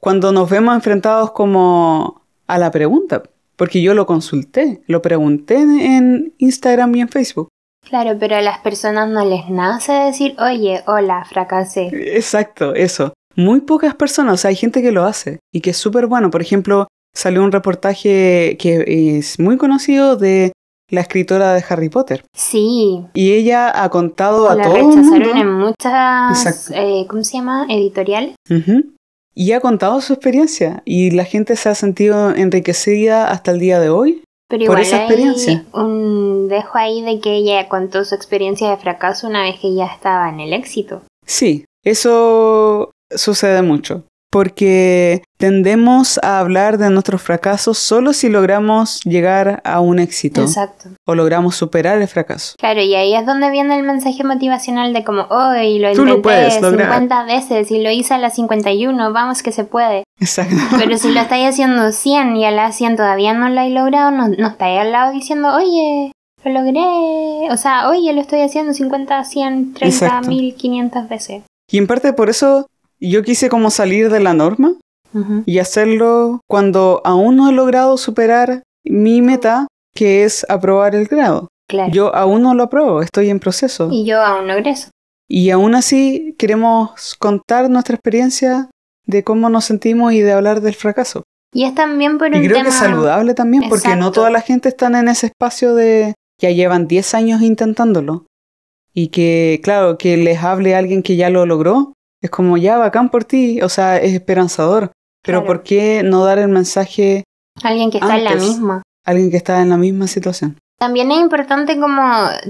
cuando 0.00 0.32
nos 0.32 0.50
vemos 0.50 0.74
enfrentados 0.74 1.30
como 1.30 2.22
a 2.48 2.58
la 2.58 2.72
pregunta, 2.72 3.22
porque 3.58 3.82
yo 3.82 3.92
lo 3.92 4.06
consulté, 4.06 4.80
lo 4.86 5.02
pregunté 5.02 5.56
en, 5.56 6.32
Instagram 6.38 6.94
y 6.94 7.00
en 7.02 7.08
Facebook. 7.08 7.48
Claro, 7.86 8.16
pero 8.18 8.36
a 8.36 8.40
las 8.40 8.60
personas 8.60 9.08
no 9.08 9.24
les 9.24 9.50
nace 9.50 9.92
decir, 9.92 10.36
oye, 10.38 10.82
hola, 10.86 11.24
fracasé. 11.28 11.88
Exacto, 12.16 12.74
eso. 12.74 13.12
Muy 13.34 13.60
pocas 13.60 13.94
personas, 13.94 14.34
o 14.34 14.36
sea, 14.36 14.50
hay 14.50 14.56
gente 14.56 14.80
que 14.80 14.92
lo 14.92 15.04
hace 15.04 15.40
y 15.52 15.60
que 15.60 15.70
es 15.70 15.76
súper 15.76 16.06
bueno. 16.06 16.30
Por 16.30 16.40
ejemplo, 16.40 16.86
salió 17.14 17.42
un 17.42 17.52
reportaje 17.52 18.56
que 18.58 19.16
es 19.18 19.38
muy 19.38 19.56
conocido 19.56 20.16
de 20.16 20.52
la 20.90 21.00
escritora 21.00 21.52
de 21.54 21.64
Harry 21.68 21.88
Potter. 21.88 22.24
Sí, 22.34 23.04
Y 23.14 23.32
ella 23.32 23.82
ha 23.82 23.88
contado 23.90 24.48
a 24.48 24.54
la 24.54 24.64
todo 24.64 24.76
el 24.76 24.86
rechazaron 24.86 25.28
mundo. 25.28 25.40
en 25.40 25.52
muchas, 25.52 26.70
eh, 26.74 27.06
¿cómo 27.08 27.24
se 27.24 27.36
llama? 27.38 27.66
Editoriales. 27.68 28.34
Ujú. 28.50 28.94
Y 29.40 29.52
ha 29.52 29.60
contado 29.60 30.00
su 30.00 30.14
experiencia 30.14 30.82
y 30.84 31.12
la 31.12 31.24
gente 31.24 31.54
se 31.54 31.68
ha 31.68 31.76
sentido 31.76 32.34
enriquecida 32.34 33.30
hasta 33.30 33.52
el 33.52 33.60
día 33.60 33.78
de 33.78 33.88
hoy. 33.88 34.24
Pero 34.48 34.64
Por 34.66 34.80
igual 34.80 34.82
esa 34.82 34.96
hay 34.96 35.02
experiencia. 35.02 35.64
un 35.74 36.48
dejo 36.48 36.76
ahí 36.76 37.02
de 37.02 37.20
que 37.20 37.36
ella 37.36 37.68
contó 37.68 38.04
su 38.04 38.16
experiencia 38.16 38.68
de 38.68 38.78
fracaso 38.78 39.28
una 39.28 39.42
vez 39.42 39.60
que 39.60 39.72
ya 39.72 39.86
estaba 39.86 40.28
en 40.28 40.40
el 40.40 40.52
éxito. 40.52 41.02
Sí, 41.24 41.66
eso 41.84 42.90
sucede 43.14 43.62
mucho. 43.62 44.02
Porque 44.30 45.22
tendemos 45.38 46.18
a 46.22 46.38
hablar 46.40 46.78
de 46.78 46.90
nuestros 46.90 47.22
fracasos 47.22 47.78
solo 47.78 48.12
si 48.12 48.28
logramos 48.28 49.00
llegar 49.04 49.60
a 49.64 49.80
un 49.80 49.98
éxito 49.98 50.42
Exacto. 50.42 50.90
o 51.06 51.14
logramos 51.14 51.56
superar 51.56 52.00
el 52.00 52.08
fracaso. 52.08 52.54
Claro, 52.58 52.80
y 52.80 52.94
ahí 52.94 53.14
es 53.14 53.24
donde 53.24 53.50
viene 53.50 53.76
el 53.76 53.84
mensaje 53.84 54.24
motivacional 54.24 54.92
de 54.92 55.04
como, 55.04 55.22
hoy 55.30 55.78
lo 55.78 55.92
Tú 55.92 56.04
lo 56.04 56.16
intenté 56.16 56.22
puedes 56.22 56.60
lograr". 56.60 56.88
50 56.88 57.24
veces 57.24 57.70
y 57.70 57.82
lo 57.82 57.90
hice 57.90 58.14
a 58.14 58.18
las 58.18 58.34
51, 58.34 59.12
vamos 59.12 59.42
que 59.42 59.52
se 59.52 59.64
puede. 59.64 60.04
Exacto. 60.20 60.56
Pero 60.78 60.98
si 60.98 61.12
lo 61.12 61.20
estáis 61.20 61.48
haciendo 61.48 61.92
100 61.92 62.36
y 62.36 62.44
a 62.44 62.50
las 62.50 62.76
100 62.76 62.96
todavía 62.96 63.32
no 63.34 63.48
lo 63.48 63.60
hay 63.60 63.72
logrado, 63.72 64.10
no, 64.10 64.28
no 64.28 64.48
estáis 64.48 64.80
al 64.80 64.92
lado 64.92 65.12
diciendo, 65.12 65.54
oye, 65.54 66.12
lo 66.44 66.52
logré. 66.52 67.50
O 67.50 67.56
sea, 67.56 67.88
oye, 67.88 68.12
lo 68.12 68.20
estoy 68.20 68.40
haciendo 68.40 68.72
50, 68.74 69.24
100, 69.24 69.74
30, 69.74 69.86
Exacto. 69.86 70.28
1500 70.28 71.08
veces. 71.08 71.42
Y 71.70 71.78
en 71.78 71.86
parte 71.86 72.12
por 72.12 72.30
eso 72.30 72.66
yo 73.00 73.22
quise 73.22 73.48
como 73.48 73.70
salir 73.70 74.10
de 74.10 74.20
la 74.20 74.34
norma 74.34 74.74
y 75.46 75.58
hacerlo 75.58 76.40
cuando 76.48 77.00
aún 77.04 77.36
no 77.36 77.48
he 77.48 77.52
logrado 77.52 77.96
superar 77.96 78.62
mi 78.84 79.22
meta, 79.22 79.66
que 79.94 80.24
es 80.24 80.46
aprobar 80.48 80.94
el 80.94 81.06
grado. 81.06 81.48
Claro. 81.68 81.92
Yo 81.92 82.14
aún 82.14 82.42
no 82.42 82.54
lo 82.54 82.64
apruebo, 82.64 83.02
estoy 83.02 83.30
en 83.30 83.40
proceso. 83.40 83.88
Y 83.90 84.04
yo 84.04 84.22
aún 84.22 84.46
no 84.46 84.54
egreso. 84.54 84.90
Y 85.28 85.50
aún 85.50 85.74
así 85.74 86.34
queremos 86.38 87.14
contar 87.18 87.68
nuestra 87.68 87.94
experiencia 87.94 88.70
de 89.06 89.24
cómo 89.24 89.50
nos 89.50 89.66
sentimos 89.66 90.12
y 90.12 90.20
de 90.20 90.32
hablar 90.32 90.60
del 90.60 90.74
fracaso. 90.74 91.24
Y 91.52 91.64
es 91.64 91.74
también 91.74 92.18
por 92.18 92.28
un 92.28 92.36
Y 92.36 92.46
creo 92.46 92.58
tema... 92.58 92.64
que 92.64 92.68
es 92.70 92.74
saludable 92.76 93.34
también 93.34 93.68
porque 93.68 93.96
no 93.96 94.12
toda 94.12 94.30
la 94.30 94.40
gente 94.40 94.68
está 94.68 94.86
en 94.86 95.08
ese 95.08 95.26
espacio 95.26 95.74
de 95.74 96.14
ya 96.40 96.50
llevan 96.50 96.86
10 96.86 97.14
años 97.14 97.42
intentándolo. 97.42 98.26
Y 98.94 99.08
que, 99.08 99.60
claro, 99.62 99.98
que 99.98 100.16
les 100.16 100.42
hable 100.42 100.74
a 100.74 100.78
alguien 100.78 101.02
que 101.02 101.16
ya 101.16 101.30
lo 101.30 101.46
logró, 101.46 101.92
es 102.22 102.30
como 102.30 102.56
ya 102.56 102.78
bacán 102.78 103.08
por 103.10 103.24
ti, 103.24 103.60
o 103.62 103.68
sea, 103.68 103.96
es 103.98 104.12
esperanzador. 104.12 104.92
Pero 105.22 105.40
Claro. 105.40 105.46
¿por 105.46 105.62
qué 105.62 106.02
no 106.04 106.24
dar 106.24 106.38
el 106.38 106.48
mensaje 106.48 107.24
Alguien 107.62 107.90
que 107.90 107.98
está 107.98 108.16
en 108.16 108.24
la 108.24 108.34
misma. 108.36 108.82
a 109.04 109.10
alguien 109.10 109.30
que 109.30 109.36
está 109.36 109.60
en 109.62 109.68
la 109.70 109.76
misma 109.76 110.06
situación? 110.06 110.56
También 110.78 111.10
es 111.10 111.18
importante 111.18 111.78
como 111.80 112.02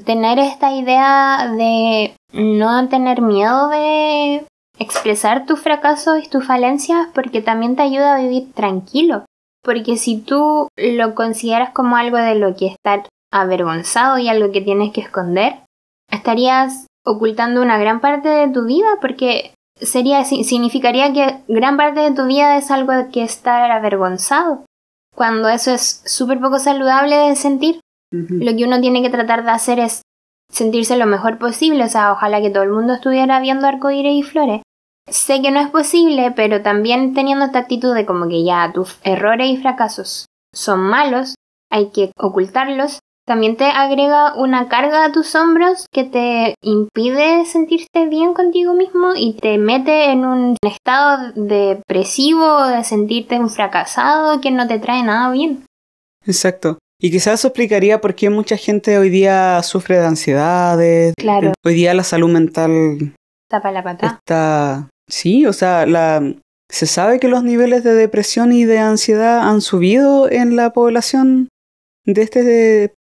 tener 0.05 0.39
esta 0.39 0.71
idea 0.73 1.51
de 1.57 2.15
no 2.35 2.89
tener 2.89 3.23
miedo 3.23 3.69
de 3.71 4.45
expresar 4.79 5.47
tus 5.47 5.61
fracasos 5.61 6.23
y 6.23 6.29
tus 6.29 6.47
falencias 6.47 7.09
porque 7.15 7.41
también 7.41 7.75
te 7.75 7.83
ayuda 7.83 8.15
a 8.17 8.21
vivir 8.21 8.53
tranquilo. 8.53 9.25
Porque 9.65 9.97
si 9.97 10.19
tú 10.19 10.69
lo 10.77 11.15
consideras 11.15 11.71
como 11.71 11.97
algo 11.97 12.19
de 12.19 12.35
lo 12.35 12.55
que 12.55 12.67
estar 12.67 13.09
avergonzado 13.33 14.19
y 14.19 14.29
algo 14.29 14.53
que 14.53 14.61
tienes 14.61 14.93
que 14.93 15.01
esconder, 15.01 15.61
estarías 16.11 16.87
ocultando 17.05 17.63
una 17.63 17.79
gran 17.79 18.01
parte 18.01 18.29
de 18.29 18.49
tu 18.49 18.67
vida 18.67 18.87
porque 19.01 19.53
sería 19.81 20.25
si- 20.25 20.45
significaría 20.45 21.13
que 21.13 21.41
gran 21.49 21.77
parte 21.77 22.01
de 22.01 22.13
tu 22.13 22.27
vida 22.27 22.57
es 22.57 22.71
algo 22.71 22.93
de 22.93 23.09
que 23.11 23.23
estar 23.23 23.71
avergonzado. 23.71 24.65
Cuando 25.15 25.49
eso 25.49 25.73
es 25.73 26.03
súper 26.07 26.41
poco 26.41 26.59
saludable 26.59 27.17
de 27.17 27.37
sentir 27.37 27.81
lo 28.11 28.57
que 28.57 28.65
uno 28.65 28.81
tiene 28.81 29.03
que 29.03 29.11
tratar 29.11 29.45
de 29.45 29.51
hacer 29.51 29.79
es 29.81 30.03
sentirse 30.51 30.97
lo 30.97 31.05
mejor 31.07 31.39
posible, 31.39 31.85
o 31.85 31.89
sea, 31.89 32.13
ojalá 32.13 32.41
que 32.41 32.51
todo 32.51 32.63
el 32.63 32.71
mundo 32.71 32.95
estuviera 32.95 33.39
viendo 33.41 33.67
arcoíris 33.67 34.25
y 34.25 34.29
flores. 34.29 34.63
Sé 35.11 35.43
que 35.43 35.51
no 35.51 35.61
es 35.61 35.69
posible, 35.69 36.31
pero 36.31 36.63
también 36.63 37.13
teniendo 37.15 37.45
esta 37.45 37.59
actitud 37.59 37.95
de 37.95 38.07
como 38.07 38.29
que 38.29 38.45
ya 38.45 38.71
tus 38.73 38.99
errores 39.05 39.51
y 39.51 39.57
fracasos 39.59 40.27
son 40.55 40.81
malos, 40.81 41.35
hay 41.71 41.91
que 41.91 42.13
ocultarlos, 42.19 43.01
también 43.29 43.57
te 43.57 43.67
agrega 43.67 44.35
una 44.35 44.69
carga 44.69 45.05
a 45.05 45.13
tus 45.13 45.37
hombros 45.37 45.87
que 45.93 46.03
te 46.03 46.55
impide 46.61 47.45
sentirte 47.47 48.09
bien 48.09 48.35
contigo 48.35 48.75
mismo 48.75 49.13
y 49.17 49.35
te 49.35 49.59
mete 49.59 50.11
en 50.11 50.25
un 50.25 50.57
estado 50.67 51.33
depresivo, 51.37 52.67
de 52.67 52.83
sentirte 52.83 53.39
un 53.39 53.51
fracasado 53.51 54.41
que 54.41 54.51
no 54.51 54.67
te 54.67 54.81
trae 54.81 55.05
nada 55.05 55.31
bien. 55.31 55.65
Exacto. 56.27 56.79
Y 57.01 57.13
quizás 57.13 57.35
eso 57.35 57.49
explicaría 57.49 58.01
por 58.01 58.17
qué 58.17 58.29
mucha 58.29 58.57
gente 58.57 58.99
hoy 58.99 59.09
día 59.09 59.63
sufre 59.63 59.99
de 59.99 60.07
ansiedades. 60.07 61.15
Claro. 61.17 61.53
Hoy 61.65 61.75
día 61.75 61.95
la 61.95 62.03
salud 62.03 62.29
mental 62.29 63.15
Tapa 63.49 63.71
la 63.71 63.85
pata. 63.85 64.19
está... 64.19 64.89
Sí, 65.09 65.47
o 65.47 65.53
sea, 65.53 65.87
la... 65.87 66.35
se 66.71 66.87
sabe 66.87 67.21
que 67.21 67.29
los 67.29 67.45
niveles 67.45 67.85
de 67.85 67.95
depresión 67.95 68.53
y 68.53 68.65
de 68.65 68.79
ansiedad 68.79 69.49
han 69.49 69.61
subido 69.61 70.29
en 70.31 70.57
la 70.57 70.73
población 70.73 71.49
de 72.05 72.23
este, 72.23 72.95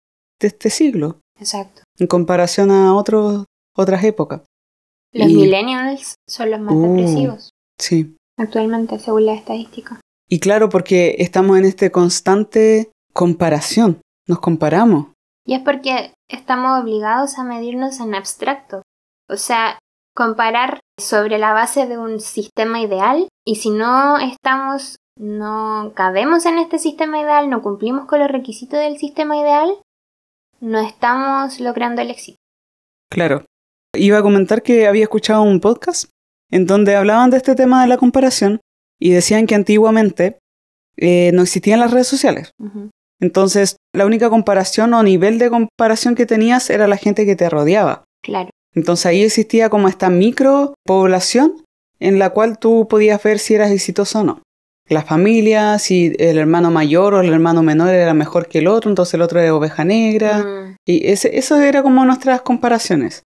de 0.44 0.48
este 0.48 0.70
siglo, 0.70 1.20
Exacto. 1.38 1.82
en 1.98 2.06
comparación 2.06 2.70
a 2.70 2.94
otros, 2.94 3.44
otras 3.76 4.04
épocas. 4.04 4.42
Los 5.12 5.28
Y- 5.30 5.36
millennials 5.36 6.14
son 6.28 6.50
los 6.50 6.60
más 6.60 6.74
Uh. 6.74 6.82
depresivos 6.82 7.50
Sí. 7.80 8.16
actualmente, 8.38 8.98
según 8.98 9.26
la 9.26 9.34
estadística. 9.34 10.00
Y 10.28 10.40
claro, 10.40 10.68
porque 10.68 11.16
estamos 11.18 11.58
en 11.58 11.64
este 11.64 11.90
constante 11.90 12.90
comparación. 13.12 14.00
Nos 14.26 14.40
comparamos. 14.40 15.06
Y 15.46 15.54
es 15.54 15.60
porque 15.62 16.12
estamos 16.30 16.82
obligados 16.82 17.38
a 17.38 17.44
medirnos 17.44 18.00
en 18.00 18.14
abstracto. 18.14 18.82
O 19.28 19.36
sea, 19.36 19.78
comparar 20.16 20.80
sobre 20.98 21.38
la 21.38 21.52
base 21.52 21.86
de 21.86 21.98
un 21.98 22.20
sistema 22.20 22.80
ideal 22.80 23.28
y 23.46 23.56
si 23.56 23.70
no 23.70 24.18
estamos, 24.18 24.96
no 25.18 25.92
cabemos 25.94 26.46
en 26.46 26.58
este 26.58 26.78
sistema 26.78 27.20
ideal, 27.20 27.50
no 27.50 27.62
cumplimos 27.62 28.06
con 28.06 28.18
los 28.20 28.30
requisitos 28.30 28.78
del 28.80 28.96
sistema 28.98 29.36
ideal, 29.36 29.76
no 30.64 30.80
estamos 30.80 31.60
logrando 31.60 32.00
el 32.00 32.10
éxito. 32.10 32.38
Claro. 33.10 33.44
Iba 33.94 34.18
a 34.18 34.22
comentar 34.22 34.62
que 34.62 34.88
había 34.88 35.04
escuchado 35.04 35.42
un 35.42 35.60
podcast 35.60 36.10
en 36.50 36.66
donde 36.66 36.96
hablaban 36.96 37.30
de 37.30 37.36
este 37.36 37.54
tema 37.54 37.82
de 37.82 37.88
la 37.88 37.98
comparación 37.98 38.60
y 38.98 39.10
decían 39.10 39.46
que 39.46 39.54
antiguamente 39.54 40.38
eh, 40.96 41.30
no 41.32 41.42
existían 41.42 41.80
las 41.80 41.90
redes 41.90 42.08
sociales. 42.08 42.52
Entonces, 43.20 43.76
la 43.94 44.06
única 44.06 44.30
comparación 44.30 44.94
o 44.94 45.02
nivel 45.02 45.38
de 45.38 45.50
comparación 45.50 46.14
que 46.14 46.26
tenías 46.26 46.70
era 46.70 46.88
la 46.88 46.96
gente 46.96 47.26
que 47.26 47.36
te 47.36 47.50
rodeaba. 47.50 48.04
Claro, 48.22 48.50
Entonces 48.74 49.06
ahí 49.06 49.22
existía 49.22 49.68
como 49.68 49.88
esta 49.88 50.08
micro 50.08 50.74
población 50.84 51.62
en 52.00 52.18
la 52.18 52.30
cual 52.30 52.58
tú 52.58 52.88
podías 52.88 53.22
ver 53.22 53.38
si 53.38 53.54
eras 53.54 53.70
exitoso 53.70 54.20
o 54.20 54.24
no. 54.24 54.42
La 54.88 55.02
familia, 55.02 55.78
si 55.78 56.12
el 56.18 56.36
hermano 56.38 56.70
mayor 56.70 57.14
o 57.14 57.20
el 57.20 57.32
hermano 57.32 57.62
menor 57.62 57.88
era 57.88 58.12
mejor 58.12 58.48
que 58.48 58.58
el 58.58 58.66
otro, 58.66 58.90
entonces 58.90 59.14
el 59.14 59.22
otro 59.22 59.40
era 59.40 59.54
oveja 59.54 59.84
negra. 59.84 60.42
Mm, 60.42 60.76
Y 60.86 61.06
ese, 61.06 61.38
eso 61.38 61.56
era 61.56 61.82
como 61.82 62.04
nuestras 62.04 62.42
comparaciones. 62.42 63.22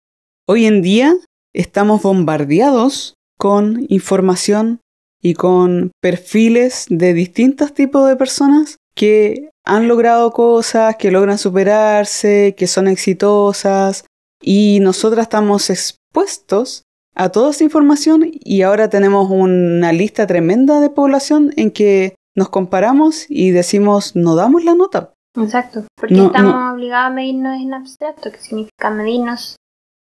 Hoy 0.46 0.66
en 0.66 0.82
día 0.82 1.14
estamos 1.52 2.02
bombardeados 2.02 3.14
con 3.36 3.86
información 3.88 4.80
y 5.20 5.34
con 5.34 5.90
perfiles 6.00 6.86
de 6.88 7.12
distintos 7.12 7.74
tipos 7.74 8.08
de 8.08 8.16
personas 8.16 8.76
que 8.94 9.50
han 9.64 9.88
logrado 9.88 10.30
cosas, 10.32 10.96
que 10.96 11.10
logran 11.10 11.38
superarse, 11.38 12.54
que 12.56 12.68
son 12.68 12.86
exitosas. 12.86 14.04
Y 14.40 14.78
nosotras 14.80 15.24
estamos 15.24 15.70
expuestos 15.70 16.84
a 17.18 17.28
toda 17.30 17.50
esa 17.50 17.64
información 17.64 18.30
y 18.32 18.62
ahora 18.62 18.88
tenemos 18.88 19.28
una 19.30 19.92
lista 19.92 20.26
tremenda 20.26 20.80
de 20.80 20.88
población 20.88 21.52
en 21.56 21.70
que 21.72 22.14
nos 22.36 22.48
comparamos 22.48 23.26
y 23.28 23.50
decimos, 23.50 24.14
no 24.14 24.36
damos 24.36 24.64
la 24.64 24.74
nota. 24.74 25.12
exacto, 25.36 25.84
porque 25.96 26.14
No, 26.14 26.26
estamos 26.26 26.54
no. 26.54 26.72
obligados 26.74 27.10
a 27.10 27.14
medirnos 27.14 27.60
en 27.60 27.74
abstracto, 27.74 28.30
que 28.30 28.38
significa 28.38 28.90
medirnos 28.90 29.56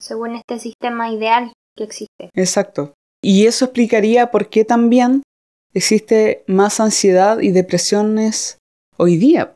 según 0.00 0.36
este 0.36 0.58
sistema 0.58 1.10
ideal 1.12 1.52
que 1.76 1.84
existe. 1.84 2.30
Exacto. 2.34 2.94
Y 3.22 3.46
eso 3.46 3.66
explicaría 3.66 4.30
por 4.30 4.48
qué 4.48 4.64
también 4.64 5.22
existe 5.74 6.42
más 6.46 6.80
ansiedad 6.80 7.38
y 7.40 7.50
depresiones 7.50 8.58
hoy 8.96 9.16
día. 9.16 9.52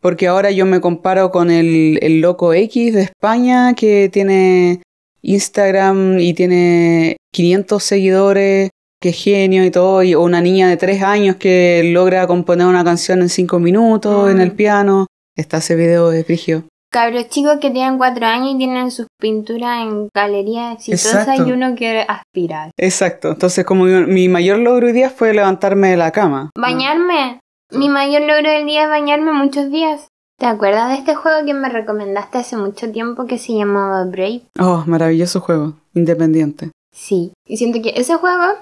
Porque 0.00 0.28
ahora 0.28 0.50
yo 0.50 0.64
me 0.66 0.80
comparo 0.80 1.30
con 1.30 1.50
el, 1.50 1.98
el 2.02 2.20
loco 2.20 2.54
X 2.54 2.94
de 2.94 3.02
España 3.02 3.74
que 3.74 4.08
tiene 4.10 4.82
Instagram 5.22 6.18
y 6.18 6.34
tiene 6.34 7.16
500 7.32 7.82
seguidores, 7.82 8.70
que 9.00 9.12
genio 9.12 9.64
y 9.64 9.70
todo, 9.70 10.02
y, 10.02 10.14
o 10.14 10.22
una 10.22 10.40
niña 10.40 10.68
de 10.68 10.76
3 10.76 11.02
años 11.02 11.36
que 11.36 11.82
logra 11.92 12.26
componer 12.26 12.66
una 12.66 12.84
canción 12.84 13.20
en 13.22 13.28
5 13.28 13.58
minutos 13.58 14.30
en 14.30 14.36
Mm. 14.38 14.40
el 14.42 14.52
piano. 14.52 15.06
Está 15.36 15.58
ese 15.58 15.74
video 15.76 16.10
de 16.10 16.24
Frigio. 16.24 16.64
Cabros 16.92 17.28
chicos 17.28 17.58
que 17.60 17.70
tienen 17.70 17.98
cuatro 17.98 18.26
años 18.26 18.50
y 18.54 18.58
tienen 18.58 18.90
sus 18.90 19.06
pinturas 19.20 19.82
en 19.86 20.08
galerías 20.14 20.74
exitosas 20.74 21.28
Exacto. 21.28 21.46
y 21.48 21.52
uno 21.52 21.74
quiere 21.76 22.04
aspirar. 22.06 22.72
Exacto. 22.76 23.30
Entonces, 23.30 23.64
como 23.64 23.84
mi 23.84 24.28
mayor 24.28 24.58
logro 24.58 24.88
hoy 24.88 24.92
día 24.92 25.08
fue 25.08 25.32
levantarme 25.32 25.90
de 25.90 25.96
la 25.96 26.10
cama. 26.10 26.50
Bañarme. 26.58 27.38
Mi 27.72 27.88
mayor 27.88 28.22
logro 28.22 28.50
del 28.50 28.66
día 28.66 28.82
es 28.82 28.88
bañarme 28.88 29.32
muchos 29.32 29.70
días. 29.70 30.08
¿Te 30.40 30.46
acuerdas 30.46 30.88
de 30.88 30.94
este 30.94 31.14
juego 31.14 31.44
que 31.44 31.52
me 31.52 31.68
recomendaste 31.68 32.38
hace 32.38 32.56
mucho 32.56 32.90
tiempo 32.90 33.26
que 33.26 33.36
se 33.36 33.52
llamaba 33.52 34.04
Brave? 34.06 34.40
Oh, 34.58 34.82
maravilloso 34.86 35.40
juego, 35.42 35.74
independiente. 35.92 36.70
Sí. 36.96 37.32
Y 37.46 37.58
siento 37.58 37.82
que 37.82 37.92
ese 37.94 38.14
juego 38.14 38.54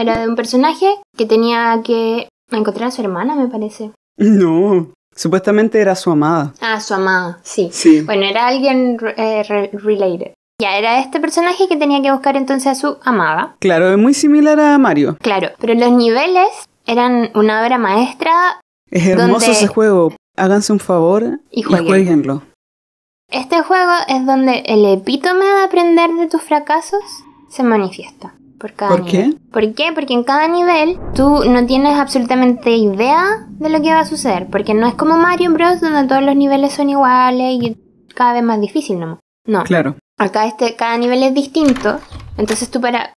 era 0.00 0.20
de 0.20 0.28
un 0.28 0.36
personaje 0.36 0.86
que 1.16 1.26
tenía 1.26 1.80
que 1.84 2.28
encontrar 2.52 2.88
a 2.88 2.90
su 2.92 3.02
hermana, 3.02 3.34
me 3.34 3.48
parece. 3.48 3.90
No, 4.20 4.90
supuestamente 5.14 5.80
era 5.80 5.94
su 5.96 6.10
amada. 6.12 6.52
Ah, 6.60 6.80
su 6.80 6.94
amada, 6.94 7.38
sí. 7.42 7.68
Sí. 7.72 8.00
Bueno, 8.02 8.22
era 8.24 8.46
alguien 8.48 8.96
eh, 9.16 9.42
re- 9.48 9.70
related. 9.72 10.34
Ya 10.60 10.76
era 10.78 10.98
este 11.00 11.18
personaje 11.20 11.68
que 11.68 11.76
tenía 11.76 12.00
que 12.02 12.10
buscar 12.12 12.36
entonces 12.36 12.66
a 12.68 12.74
su 12.74 12.96
amada. 13.04 13.54
Claro, 13.60 13.90
es 13.92 13.98
muy 13.98 14.14
similar 14.14 14.58
a 14.60 14.76
Mario. 14.78 15.16
Claro, 15.20 15.50
pero 15.60 15.74
los 15.74 15.92
niveles 15.92 16.48
eran 16.86 17.30
una 17.36 17.62
obra 17.64 17.78
maestra. 17.78 18.60
Es 18.90 19.06
hermoso 19.06 19.32
Donde- 19.46 19.50
ese 19.52 19.66
juego. 19.68 20.12
Háganse 20.38 20.72
un 20.72 20.80
favor 20.80 21.40
Y 21.50 21.60
y, 21.60 21.62
jueguen. 21.62 21.86
jueguenlo. 21.86 22.42
Este 23.30 23.60
juego 23.62 23.92
es 24.08 24.24
donde 24.24 24.60
el 24.66 24.84
epítome 24.86 25.44
de 25.44 25.62
aprender 25.64 26.10
de 26.14 26.28
tus 26.28 26.42
fracasos 26.42 27.00
se 27.50 27.62
manifiesta. 27.62 28.34
Por 28.58 28.72
cada 28.72 28.90
¿Por 28.90 29.04
qué? 29.06 29.34
¿Por 29.52 29.74
qué? 29.74 29.92
Porque 29.94 30.14
en 30.14 30.24
cada 30.24 30.48
nivel 30.48 30.98
tú 31.14 31.44
no 31.44 31.64
tienes 31.66 31.96
absolutamente 31.96 32.70
idea 32.76 33.46
de 33.50 33.68
lo 33.68 33.80
que 33.82 33.92
va 33.92 34.00
a 34.00 34.06
suceder. 34.06 34.48
Porque 34.50 34.74
no 34.74 34.88
es 34.88 34.94
como 34.94 35.16
Mario 35.16 35.52
Bros. 35.52 35.80
donde 35.80 36.08
todos 36.08 36.22
los 36.22 36.34
niveles 36.34 36.72
son 36.72 36.90
iguales 36.90 37.58
y 37.62 37.76
cada 38.14 38.32
vez 38.32 38.42
más 38.42 38.60
difícil, 38.60 38.98
¿no? 38.98 39.20
No. 39.46 39.62
Claro. 39.62 39.96
Acá 40.18 40.46
este, 40.46 40.74
cada 40.74 40.96
nivel 40.98 41.22
es 41.22 41.34
distinto. 41.34 42.00
Entonces 42.36 42.68
tú 42.70 42.80
para 42.80 43.12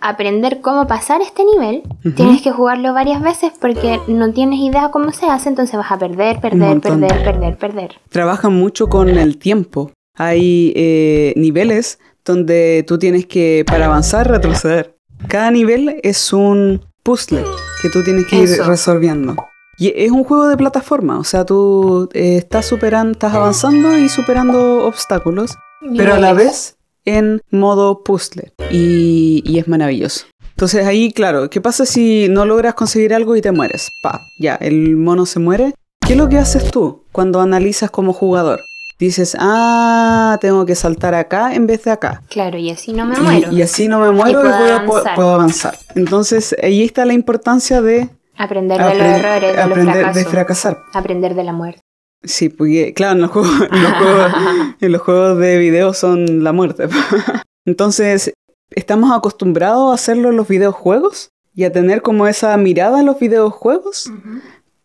aprender 0.00 0.60
cómo 0.60 0.86
pasar 0.86 1.20
este 1.22 1.44
nivel, 1.44 1.82
tienes 2.14 2.42
que 2.42 2.50
jugarlo 2.50 2.92
varias 2.92 3.22
veces 3.22 3.52
porque 3.60 4.00
no 4.06 4.32
tienes 4.32 4.60
idea 4.60 4.90
cómo 4.90 5.12
se 5.12 5.26
hace, 5.26 5.48
entonces 5.48 5.76
vas 5.76 5.90
a 5.90 5.98
perder, 5.98 6.40
perder, 6.40 6.80
perder, 6.80 7.24
perder, 7.24 7.56
perder. 7.56 7.94
Trabajan 8.10 8.52
mucho 8.52 8.88
con 8.88 9.08
el 9.08 9.38
tiempo. 9.38 9.92
Hay 10.16 10.72
eh, 10.76 11.32
niveles 11.36 11.98
donde 12.24 12.84
tú 12.86 12.98
tienes 12.98 13.26
que, 13.26 13.64
para 13.66 13.86
avanzar, 13.86 14.28
retroceder. 14.28 14.96
Cada 15.28 15.50
nivel 15.50 16.00
es 16.02 16.32
un 16.32 16.84
puzzle 17.02 17.44
que 17.82 17.88
tú 17.88 18.02
tienes 18.02 18.26
que 18.26 18.36
ir 18.36 18.44
Eso. 18.44 18.64
resolviendo. 18.64 19.36
Y 19.76 19.92
es 19.96 20.10
un 20.10 20.22
juego 20.22 20.46
de 20.46 20.56
plataforma, 20.56 21.18
o 21.18 21.24
sea, 21.24 21.44
tú 21.44 22.08
eh, 22.12 22.36
estás 22.36 22.64
superando, 22.64 23.12
estás 23.12 23.34
avanzando 23.34 23.98
y 23.98 24.08
superando 24.08 24.86
obstáculos, 24.86 25.56
pero 25.96 26.14
a 26.14 26.18
la 26.18 26.32
vez 26.32 26.76
en 27.04 27.42
modo 27.50 28.02
puzzle. 28.04 28.52
Y, 28.70 29.42
y 29.44 29.58
es 29.58 29.68
maravilloso. 29.68 30.26
Entonces 30.50 30.86
ahí, 30.86 31.12
claro, 31.12 31.50
¿qué 31.50 31.60
pasa 31.60 31.84
si 31.84 32.28
no 32.28 32.44
logras 32.44 32.74
conseguir 32.74 33.12
algo 33.14 33.34
y 33.36 33.40
te 33.40 33.50
mueres? 33.52 33.90
Pa, 34.02 34.20
ya, 34.38 34.54
el 34.56 34.96
mono 34.96 35.26
se 35.26 35.40
muere. 35.40 35.74
¿Qué 36.06 36.12
es 36.12 36.18
lo 36.18 36.28
que 36.28 36.38
haces 36.38 36.70
tú 36.70 37.04
cuando 37.12 37.40
analizas 37.40 37.90
como 37.90 38.12
jugador? 38.12 38.60
Dices, 39.00 39.36
ah, 39.40 40.38
tengo 40.40 40.64
que 40.66 40.76
saltar 40.76 41.14
acá 41.14 41.54
en 41.54 41.66
vez 41.66 41.82
de 41.84 41.90
acá. 41.90 42.22
Claro, 42.30 42.56
y 42.58 42.70
así 42.70 42.92
no 42.92 43.04
me 43.06 43.16
Y- 43.16 43.20
muero. 43.20 43.52
Y, 43.52 43.62
así 43.62 43.88
no 43.88 43.98
me 43.98 44.12
muero 44.12 44.38
y, 44.40 44.42
puedo 44.44 44.58
voy 44.58 44.68
a- 44.70 44.76
avanzar. 44.76 45.14
puedo 45.16 45.34
avanzar. 45.34 45.78
Entonces 45.96 46.54
ahí 46.62 46.84
está 46.84 47.04
la 47.04 47.14
importancia 47.14 47.82
de 47.82 48.08
Aprender 48.36 48.78
de 48.80 48.84
los 48.84 48.94
apren- 48.94 49.18
errores, 49.18 49.50
de 49.50 49.56
los 49.56 49.64
aprender 49.66 49.94
fracasos. 49.96 50.14
de 50.24 50.30
fracasar. 50.30 50.78
Aprender 50.92 51.34
de 51.34 51.44
la 51.44 51.52
muerte. 51.52 51.80
Sí, 52.24 52.48
porque 52.48 52.94
claro, 52.94 53.14
en 53.14 53.20
los 53.22 53.30
juegos, 53.30 53.50
en 53.70 53.82
los 53.82 53.92
juegos, 53.92 54.32
en 54.80 54.92
los 54.92 55.02
juegos 55.02 55.38
de 55.38 55.58
video 55.58 55.92
son 55.94 56.42
la 56.42 56.52
muerte. 56.52 56.88
Entonces, 57.66 58.32
estamos 58.70 59.12
acostumbrados 59.12 59.90
a 59.90 59.94
hacerlo 59.94 60.30
en 60.30 60.36
los 60.36 60.48
videojuegos 60.48 61.30
y 61.54 61.64
a 61.64 61.72
tener 61.72 62.02
como 62.02 62.26
esa 62.26 62.56
mirada 62.56 63.00
en 63.00 63.06
los 63.06 63.18
videojuegos, 63.18 64.10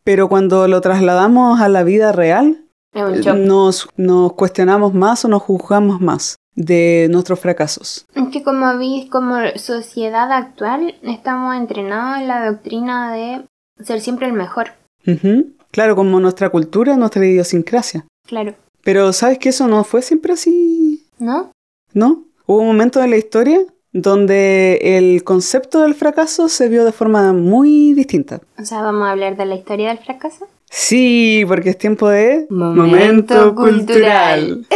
pero 0.04 0.30
cuando 0.30 0.68
lo 0.68 0.82
trasladamos 0.82 1.60
a 1.60 1.70
la 1.70 1.84
vida 1.84 2.12
real, 2.12 2.66
nos, 2.94 3.88
nos 3.98 4.34
cuestionamos 4.34 4.94
más 4.94 5.26
o 5.26 5.28
nos 5.28 5.42
juzgamos 5.42 6.00
más 6.02 6.36
de 6.56 7.08
nuestros 7.10 7.40
fracasos. 7.40 8.06
Es 8.14 8.28
que 8.30 8.44
como 8.44 8.78
veis, 8.78 9.10
como 9.10 9.36
sociedad 9.56 10.32
actual, 10.32 10.96
estamos 11.04 11.56
entrenados 11.56 12.22
en 12.22 12.28
la 12.28 12.52
doctrina 12.52 13.14
de 13.14 13.46
ser 13.84 14.02
siempre 14.02 14.28
el 14.28 14.34
mejor. 14.34 14.72
Ujú. 15.08 15.54
Claro, 15.72 15.96
como 15.96 16.20
nuestra 16.20 16.50
cultura, 16.50 16.98
nuestra 16.98 17.26
idiosincrasia. 17.26 18.06
Claro. 18.28 18.56
Pero 18.84 19.14
¿sabes 19.14 19.38
que 19.38 19.50
eso 19.50 19.68
no 19.68 19.84
fue 19.84 20.02
siempre 20.02 20.34
así? 20.34 21.06
¿No? 21.20 21.52
¿No? 21.94 22.24
Hubo 22.46 22.60
un 22.60 22.68
momento 22.68 23.04
en 23.04 23.12
la 23.12 23.18
historia 23.18 23.62
donde 23.92 24.80
el 24.82 25.24
concepto 25.24 25.82
del 25.82 25.96
fracaso 25.96 26.48
se 26.48 26.70
vio 26.70 26.86
de 26.86 26.92
forma 26.92 27.34
muy 27.34 27.94
distinta. 27.94 28.42
O 28.58 28.66
sea, 28.66 28.82
vamos 28.82 29.08
a 29.08 29.12
hablar 29.12 29.36
de 29.36 29.46
la 29.46 29.56
historia 29.56 29.90
del 29.90 30.00
fracaso. 30.00 30.48
Sí, 30.70 31.44
porque 31.48 31.72
es 31.72 31.78
tiempo 31.78 32.08
de 32.10 32.46
Momento 32.50 33.56
cultural. 33.56 34.66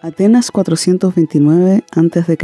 Atenas 0.03 0.49
429 0.49 1.83
a.C. 1.91 2.37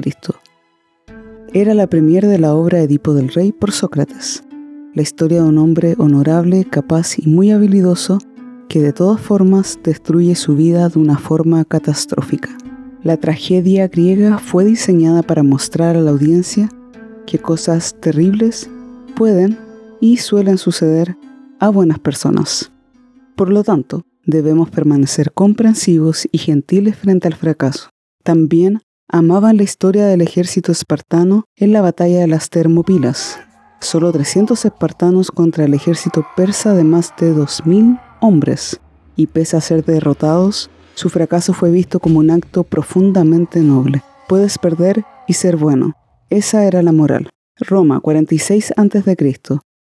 Era 1.54 1.74
la 1.74 1.88
premier 1.88 2.28
de 2.28 2.38
la 2.38 2.54
obra 2.54 2.82
Edipo 2.82 3.16
del 3.16 3.30
Rey 3.30 3.52
por 3.52 3.72
Sócrates, 3.72 4.44
la 4.94 5.02
historia 5.02 5.42
de 5.42 5.50
un 5.50 5.58
hombre 5.58 5.96
honorable, 5.98 6.66
capaz 6.66 7.18
y 7.18 7.28
muy 7.28 7.50
habilidoso 7.50 8.20
que 8.70 8.80
de 8.80 8.94
todas 8.94 9.20
formas 9.20 9.80
destruye 9.84 10.36
su 10.36 10.56
vida 10.56 10.88
de 10.88 11.00
una 11.00 11.18
forma 11.18 11.66
catastrófica. 11.66 12.56
La 13.02 13.18
tragedia 13.18 13.88
griega 13.88 14.38
fue 14.38 14.64
diseñada 14.64 15.24
para 15.24 15.42
mostrar 15.42 15.98
a 15.98 16.02
la 16.02 16.12
audiencia 16.12 16.70
que 17.26 17.40
cosas 17.40 17.96
terribles 18.00 18.70
pueden 19.16 19.58
y 20.00 20.18
suelen 20.18 20.60
suceder 20.60 21.18
a 21.60 21.70
buenas 21.70 21.98
personas. 21.98 22.72
Por 23.36 23.50
lo 23.50 23.64
tanto, 23.64 24.04
debemos 24.28 24.70
permanecer 24.70 25.32
comprensivos 25.32 26.28
y 26.32 26.38
gentiles 26.38 26.96
frente 26.96 27.28
al 27.28 27.34
fracaso. 27.34 27.90
También 28.24 28.82
amaban 29.08 29.58
la 29.58 29.64
historia 29.64 30.06
del 30.06 30.22
ejército 30.22 30.72
espartano 30.72 31.46
en 31.56 31.72
la 31.72 31.82
batalla 31.82 32.20
de 32.20 32.28
las 32.28 32.50
Termopilas. 32.50 33.40
Solo 33.80 34.12
300 34.12 34.66
espartanos 34.66 35.32
contra 35.32 35.66
el 35.66 35.74
ejército 35.74 36.26
persa 36.36 36.74
de 36.74 36.84
más 36.84 37.14
de 37.20 37.34
2.000 37.34 38.00
hombres. 38.22 38.80
Y 39.16 39.28
pese 39.28 39.56
a 39.56 39.62
ser 39.62 39.86
derrotados, 39.86 40.70
su 40.94 41.10
fracaso 41.10 41.54
fue 41.54 41.72
visto 41.72 42.00
como 42.00 42.20
un 42.20 42.30
acto 42.30 42.64
profundamente 42.64 43.62
noble. 43.62 44.04
Puedes 44.28 44.58
perder 44.58 45.06
y 45.28 45.34
ser 45.34 45.56
bueno. 45.56 45.94
Esa 46.30 46.66
era 46.66 46.82
la 46.82 46.92
moral. 46.92 47.30
Roma, 47.56 48.02
46 48.02 48.74
a.C. 48.76 49.16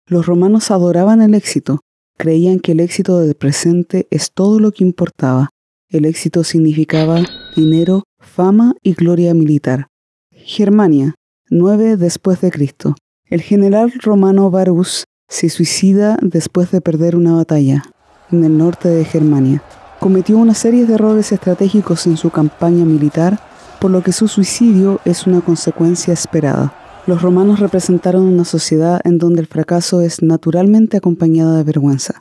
Los 0.05 0.25
romanos 0.25 0.71
adoraban 0.71 1.21
el 1.21 1.33
éxito, 1.33 1.79
creían 2.19 2.59
que 2.59 2.73
el 2.73 2.81
éxito 2.81 3.17
del 3.19 3.33
presente 3.33 4.05
es 4.11 4.33
todo 4.33 4.59
lo 4.59 4.73
que 4.73 4.83
importaba. 4.83 5.49
El 5.89 6.03
éxito 6.03 6.43
significaba 6.43 7.23
dinero, 7.55 8.03
fama 8.19 8.75
y 8.83 8.93
gloria 8.93 9.33
militar. 9.33 9.87
Germania, 10.31 11.15
9 11.49 11.95
después 11.95 12.41
de 12.41 12.51
Cristo. 12.51 12.95
El 13.25 13.41
general 13.41 13.93
romano 14.01 14.51
Varus 14.51 15.05
se 15.29 15.47
suicida 15.47 16.17
después 16.21 16.71
de 16.71 16.81
perder 16.81 17.15
una 17.15 17.35
batalla 17.35 17.83
en 18.31 18.43
el 18.43 18.57
norte 18.57 18.89
de 18.89 19.05
Germania. 19.05 19.63
Cometió 20.01 20.37
una 20.37 20.55
serie 20.55 20.85
de 20.85 20.95
errores 20.95 21.31
estratégicos 21.31 22.05
en 22.05 22.17
su 22.17 22.31
campaña 22.31 22.83
militar, 22.83 23.39
por 23.79 23.91
lo 23.91 24.03
que 24.03 24.11
su 24.11 24.27
suicidio 24.27 24.99
es 25.05 25.25
una 25.25 25.39
consecuencia 25.39 26.13
esperada. 26.13 26.73
Los 27.09 27.23
romanos 27.23 27.59
representaron 27.59 28.21
una 28.21 28.45
sociedad 28.45 29.01
en 29.03 29.17
donde 29.17 29.41
el 29.41 29.47
fracaso 29.47 30.01
es 30.01 30.21
naturalmente 30.21 30.95
acompañado 30.95 31.55
de 31.55 31.63
vergüenza. 31.63 32.19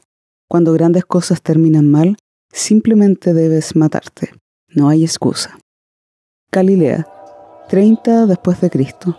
Cuando 0.48 0.72
grandes 0.72 1.05
cosas 1.05 1.42
terminan 1.42 1.90
mal, 1.90 2.16
simplemente 2.51 3.35
debes 3.35 3.77
matarte. 3.77 4.31
No 4.70 4.88
hay 4.88 5.05
excusa. 5.05 5.59
Galilea, 6.51 7.07
30 7.68 8.24
después 8.24 8.62
de 8.62 8.70
Cristo. 8.70 9.14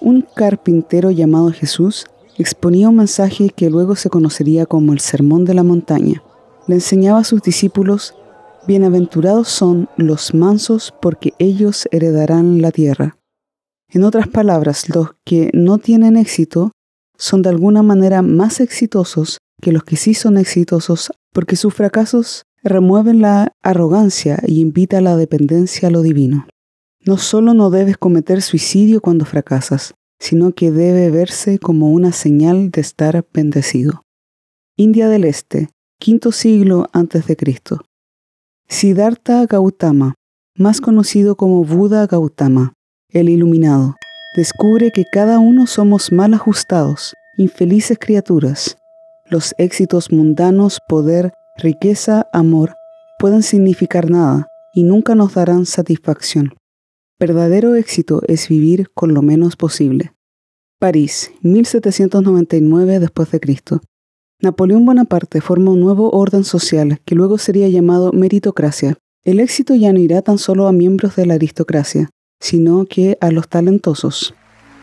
Un 0.00 0.26
carpintero 0.34 1.12
llamado 1.12 1.52
Jesús 1.52 2.06
exponía 2.36 2.88
un 2.88 2.96
mensaje 2.96 3.50
que 3.50 3.70
luego 3.70 3.94
se 3.94 4.10
conocería 4.10 4.66
como 4.66 4.92
el 4.92 4.98
Sermón 4.98 5.44
de 5.44 5.54
la 5.54 5.62
Montaña. 5.62 6.20
Le 6.66 6.74
enseñaba 6.74 7.20
a 7.20 7.24
sus 7.24 7.42
discípulos, 7.42 8.16
Bienaventurados 8.66 9.46
son 9.46 9.88
los 9.96 10.34
mansos 10.34 10.92
porque 11.00 11.32
ellos 11.38 11.86
heredarán 11.92 12.60
la 12.60 12.72
tierra. 12.72 13.21
En 13.94 14.04
otras 14.04 14.26
palabras, 14.26 14.88
los 14.88 15.10
que 15.22 15.50
no 15.52 15.76
tienen 15.76 16.16
éxito 16.16 16.72
son 17.18 17.42
de 17.42 17.50
alguna 17.50 17.82
manera 17.82 18.22
más 18.22 18.60
exitosos 18.60 19.36
que 19.60 19.70
los 19.70 19.84
que 19.84 19.96
sí 19.96 20.14
son 20.14 20.38
exitosos 20.38 21.12
porque 21.30 21.56
sus 21.56 21.74
fracasos 21.74 22.44
remueven 22.62 23.20
la 23.20 23.52
arrogancia 23.62 24.42
y 24.46 24.60
invita 24.60 24.98
a 24.98 25.02
la 25.02 25.16
dependencia 25.16 25.88
a 25.88 25.90
lo 25.90 26.00
divino. 26.00 26.46
No 27.04 27.18
solo 27.18 27.52
no 27.52 27.68
debes 27.68 27.98
cometer 27.98 28.40
suicidio 28.40 29.02
cuando 29.02 29.26
fracasas, 29.26 29.92
sino 30.18 30.52
que 30.52 30.70
debe 30.70 31.10
verse 31.10 31.58
como 31.58 31.90
una 31.90 32.12
señal 32.12 32.70
de 32.70 32.80
estar 32.80 33.26
bendecido. 33.34 34.04
India 34.74 35.10
del 35.10 35.24
Este, 35.24 35.68
quinto 35.98 36.32
siglo 36.32 36.86
antes 36.94 37.26
de 37.26 37.36
Cristo. 37.36 37.84
Siddhartha 38.68 39.44
Gautama, 39.44 40.14
más 40.56 40.80
conocido 40.80 41.36
como 41.36 41.62
Buda 41.64 42.06
Gautama, 42.06 42.72
el 43.12 43.28
iluminado, 43.28 43.96
descubre 44.36 44.90
que 44.90 45.04
cada 45.04 45.38
uno 45.38 45.66
somos 45.66 46.12
mal 46.12 46.34
ajustados, 46.34 47.14
infelices 47.36 47.98
criaturas. 47.98 48.78
Los 49.26 49.54
éxitos 49.58 50.12
mundanos, 50.12 50.78
poder, 50.88 51.32
riqueza, 51.56 52.26
amor, 52.32 52.74
pueden 53.18 53.42
significar 53.42 54.10
nada 54.10 54.48
y 54.74 54.82
nunca 54.84 55.14
nos 55.14 55.34
darán 55.34 55.66
satisfacción. 55.66 56.54
Verdadero 57.20 57.74
éxito 57.74 58.22
es 58.26 58.48
vivir 58.48 58.90
con 58.94 59.14
lo 59.14 59.22
menos 59.22 59.56
posible. 59.56 60.12
París, 60.78 61.30
1799 61.42 62.98
después 62.98 63.30
de 63.30 63.38
Cristo. 63.38 63.80
Napoleón 64.40 64.84
Bonaparte 64.84 65.40
forma 65.40 65.70
un 65.70 65.80
nuevo 65.80 66.10
orden 66.10 66.42
social 66.42 67.00
que 67.04 67.14
luego 67.14 67.38
sería 67.38 67.68
llamado 67.68 68.10
meritocracia. 68.12 68.96
El 69.22 69.38
éxito 69.38 69.76
ya 69.76 69.92
no 69.92 70.00
irá 70.00 70.22
tan 70.22 70.38
solo 70.38 70.66
a 70.66 70.72
miembros 70.72 71.14
de 71.14 71.26
la 71.26 71.34
aristocracia, 71.34 72.10
sino 72.42 72.86
que 72.86 73.16
a 73.20 73.30
los 73.30 73.48
talentosos. 73.48 74.34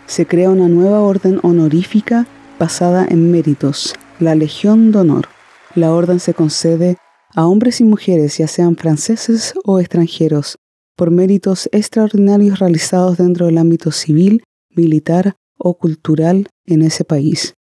Se 0.07 0.25
crea 0.25 0.49
una 0.49 0.69
nueva 0.69 1.01
orden 1.01 1.39
honorífica 1.43 2.25
basada 2.57 3.05
en 3.07 3.31
méritos, 3.31 3.93
la 4.17 4.33
Legión 4.33 4.93
de 4.93 4.99
Honor. 4.99 5.27
La 5.75 5.93
orden 5.93 6.21
se 6.21 6.33
concede 6.33 6.95
a 7.35 7.45
hombres 7.45 7.81
y 7.81 7.83
mujeres, 7.83 8.37
ya 8.37 8.47
sean 8.47 8.77
franceses 8.77 9.53
o 9.65 9.79
extranjeros, 9.79 10.55
por 10.95 11.11
méritos 11.11 11.67
extraordinarios 11.73 12.59
realizados 12.59 13.17
dentro 13.17 13.47
del 13.47 13.57
ámbito 13.57 13.91
civil, 13.91 14.41
militar 14.69 15.35
o 15.57 15.77
cultural 15.77 16.47
en 16.65 16.81
ese 16.81 17.03
país. 17.03 17.55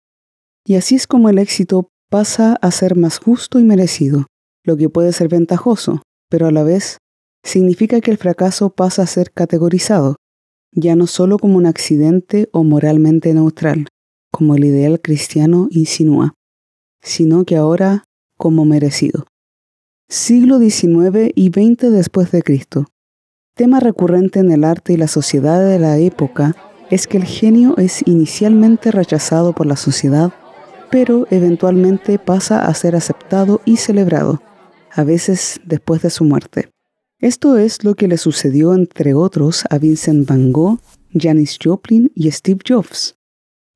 Y 0.66 0.74
así 0.74 0.96
es 0.96 1.06
como 1.06 1.28
el 1.28 1.38
éxito 1.38 1.88
pasa 2.10 2.58
a 2.60 2.70
ser 2.72 2.96
más 2.96 3.18
justo 3.18 3.60
y 3.60 3.62
merecido, 3.62 4.26
lo 4.64 4.76
que 4.76 4.88
puede 4.88 5.12
ser 5.12 5.28
ventajoso, 5.28 6.02
pero 6.28 6.48
a 6.48 6.50
la 6.50 6.64
vez 6.64 6.98
significa 7.44 8.00
que 8.00 8.10
el 8.10 8.16
fracaso 8.16 8.70
pasa 8.70 9.02
a 9.02 9.06
ser 9.06 9.30
categorizado, 9.30 10.16
ya 10.72 10.96
no 10.96 11.06
solo 11.06 11.38
como 11.38 11.58
un 11.58 11.66
accidente 11.66 12.48
o 12.52 12.64
moralmente 12.64 13.32
neutral, 13.32 13.86
como 14.32 14.56
el 14.56 14.64
ideal 14.64 15.00
cristiano 15.00 15.68
insinúa, 15.70 16.34
sino 17.00 17.44
que 17.44 17.56
ahora 17.56 18.04
como 18.36 18.64
merecido. 18.64 19.26
Siglo 20.08 20.58
XIX 20.58 21.30
y 21.34 21.48
XX 21.48 21.92
después 21.92 22.32
de 22.32 22.42
Cristo. 22.42 22.86
Tema 23.54 23.78
recurrente 23.78 24.40
en 24.40 24.50
el 24.50 24.64
arte 24.64 24.94
y 24.94 24.96
la 24.96 25.06
sociedad 25.06 25.64
de 25.64 25.78
la 25.78 25.98
época 25.98 26.56
es 26.90 27.06
que 27.06 27.18
el 27.18 27.24
genio 27.24 27.76
es 27.78 28.02
inicialmente 28.06 28.90
rechazado 28.90 29.52
por 29.52 29.66
la 29.66 29.76
sociedad, 29.76 30.32
pero 30.90 31.26
eventualmente 31.30 32.18
pasa 32.18 32.66
a 32.66 32.74
ser 32.74 32.96
aceptado 32.96 33.60
y 33.64 33.76
celebrado, 33.76 34.42
a 34.90 35.04
veces 35.04 35.60
después 35.64 36.02
de 36.02 36.10
su 36.10 36.24
muerte. 36.24 36.73
Esto 37.24 37.56
es 37.56 37.84
lo 37.84 37.94
que 37.94 38.06
le 38.06 38.18
sucedió, 38.18 38.74
entre 38.74 39.14
otros, 39.14 39.64
a 39.70 39.78
Vincent 39.78 40.28
Van 40.28 40.52
Gogh, 40.52 40.78
Janis 41.14 41.56
Joplin 41.58 42.12
y 42.14 42.30
Steve 42.30 42.58
Jobs. 42.68 43.16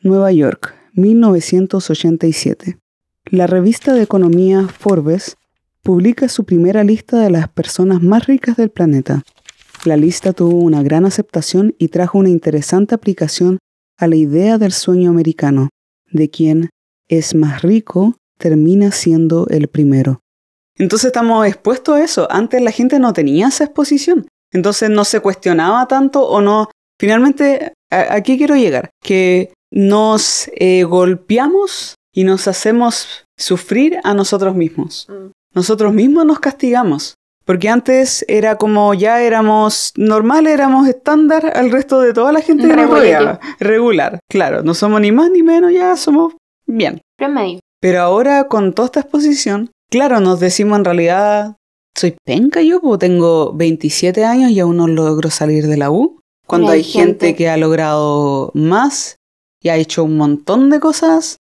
Nueva 0.03 0.31
York, 0.33 0.75
1987. 0.93 2.77
La 3.25 3.47
revista 3.47 3.95
de 3.95 4.03
economía 4.03 4.69
Forbes 4.69 5.39
publica 5.83 6.29
su 6.29 6.45
primera 6.45 6.85
lista 6.85 7.21
de 7.21 7.31
las 7.31 7.49
personas 7.49 8.03
más 8.03 8.27
ricas 8.27 8.59
del 8.59 8.69
planeta. 8.69 9.23
La 9.87 9.97
lista 9.97 10.35
tuvo 10.35 10.59
una 10.59 10.83
gran 10.83 11.07
aceptación 11.07 11.75
y 11.79 11.89
trajo 11.89 12.19
una 12.19 12.29
interesante 12.29 12.95
aplicación 12.95 13.57
a 13.97 14.09
la 14.09 14.17
idea 14.17 14.59
del 14.59 14.73
sueño 14.73 15.09
americano, 15.09 15.71
de 16.13 16.29
quien 16.29 16.69
es 17.09 17.35
más 17.35 17.63
rico 17.63 18.15
termina 18.37 18.93
siendo 18.93 19.47
el 19.49 19.69
primero. 19.69 20.21
Entonces 20.79 21.07
estamos 21.07 21.47
expuestos 21.47 21.97
a 21.97 22.05
eso. 22.05 22.29
Antes 22.31 22.63
la 22.63 22.71
gente 22.71 22.99
no 22.99 23.13
tenía 23.13 23.49
esa 23.49 23.65
exposición. 23.65 24.29
Entonces 24.53 24.91
no 24.91 25.05
se 25.05 25.21
cuestionaba 25.21 25.87
tanto 25.87 26.23
o 26.23 26.41
no. 26.41 26.71
Finalmente, 26.99 27.73
aquí 27.91 28.39
quiero 28.39 28.57
llegar. 28.57 28.91
Que 29.03 29.53
nos 29.71 30.51
eh, 30.55 30.85
golpeamos 30.85 31.97
y 32.15 32.25
nos 32.25 32.49
hacemos 32.49 33.25
sufrir 33.37 33.99
a 34.05 34.15
nosotros 34.15 34.55
mismos. 34.55 35.07
Mm. 35.09 35.31
Nosotros 35.55 35.93
mismos 35.93 36.25
nos 36.25 36.41
castigamos. 36.41 37.15
Porque 37.45 37.71
antes 37.71 38.27
era 38.29 38.57
como 38.57 38.93
ya 38.93 39.23
éramos 39.23 39.93
normal, 39.97 40.47
éramos 40.47 40.87
estándar 40.87 41.57
al 41.57 41.71
resto 41.73 42.03
de 42.03 42.13
toda 42.13 42.31
la 42.31 42.43
gente 42.43 42.69
que 42.69 42.77
nos 42.77 42.91
rodeaba. 42.91 43.41
Regular, 43.59 44.19
claro. 44.29 44.63
No 44.63 44.75
somos 44.75 45.01
ni 45.01 45.13
más 45.13 45.31
ni 45.31 45.43
menos, 45.43 45.73
ya 45.73 45.97
somos 45.97 46.35
bien. 46.67 47.01
Promedio. 47.17 47.61
Pero 47.81 48.03
ahora 48.03 48.49
con 48.49 48.75
toda 48.75 48.87
esta 48.87 49.01
exposición, 49.01 49.71
claro, 49.91 50.21
nos 50.21 50.41
decimos 50.41 50.79
en 50.79 50.85
realidad, 50.85 51.57
soy 51.97 52.17
penca 52.25 52.63
yo, 52.63 52.81
porque 52.81 53.07
tengo 53.07 53.53
27 53.53 54.25
años 54.25 54.51
y 54.51 54.61
aún 54.61 54.77
no 54.77 54.87
logro 54.87 55.31
salir 55.31 55.67
de 55.67 55.77
la 55.77 55.91
U. 55.91 56.21
Cuando 56.47 56.71
hay, 56.71 56.83
gente 56.83 57.37
que 57.37 57.51
ha 57.51 57.59
logrado 57.59 58.51
más 58.55 59.17
y 59.63 59.69
ha 59.69 59.77
hecho 59.77 60.05
un 60.05 60.17
montón 60.17 60.71
de 60.71 60.81
cosas 60.81 61.37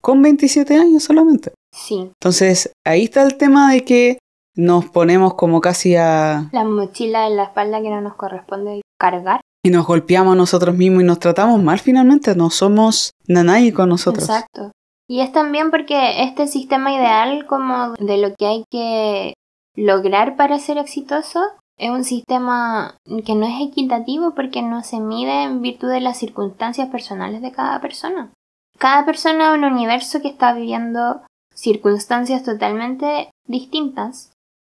con 0.00 0.22
27 0.22 0.76
años 0.76 1.02
solamente. 1.02 1.52
Sí. 1.72 2.10
Entonces, 2.20 2.72
ahí 2.84 3.04
está 3.04 3.22
el 3.22 3.36
tema 3.36 3.72
de 3.72 3.84
que 3.84 4.18
nos 4.54 4.84
ponemos 4.86 5.34
como 5.34 5.60
casi 5.60 5.96
a... 5.96 6.48
La 6.52 6.64
mochila 6.64 7.26
en 7.26 7.36
la 7.36 7.44
espalda 7.44 7.80
que 7.80 7.90
no 7.90 8.00
nos 8.00 8.14
corresponde 8.14 8.82
cargar. 8.98 9.40
Y 9.64 9.70
nos 9.70 9.86
golpeamos 9.86 10.36
nosotros 10.36 10.76
mismos 10.76 11.02
y 11.02 11.06
nos 11.06 11.18
tratamos 11.18 11.62
mal 11.62 11.78
finalmente, 11.78 12.34
no 12.34 12.50
somos 12.50 13.12
nanay 13.26 13.72
con 13.72 13.88
nosotros. 13.88 14.24
Exacto. 14.24 14.71
Y 15.12 15.20
es 15.20 15.30
también 15.30 15.70
porque 15.70 16.22
este 16.22 16.46
sistema 16.46 16.90
ideal 16.90 17.44
como 17.44 17.92
de 17.98 18.16
lo 18.16 18.34
que 18.34 18.46
hay 18.46 18.64
que 18.70 19.34
lograr 19.76 20.36
para 20.36 20.58
ser 20.58 20.78
exitoso 20.78 21.38
es 21.76 21.90
un 21.90 22.02
sistema 22.02 22.96
que 23.26 23.34
no 23.34 23.44
es 23.44 23.60
equitativo 23.60 24.34
porque 24.34 24.62
no 24.62 24.82
se 24.82 25.00
mide 25.00 25.42
en 25.42 25.60
virtud 25.60 25.90
de 25.90 26.00
las 26.00 26.16
circunstancias 26.16 26.88
personales 26.88 27.42
de 27.42 27.52
cada 27.52 27.78
persona. 27.82 28.32
Cada 28.78 29.04
persona 29.04 29.50
es 29.50 29.58
un 29.58 29.64
universo 29.64 30.22
que 30.22 30.28
está 30.28 30.54
viviendo 30.54 31.20
circunstancias 31.54 32.42
totalmente 32.42 33.28
distintas 33.46 34.32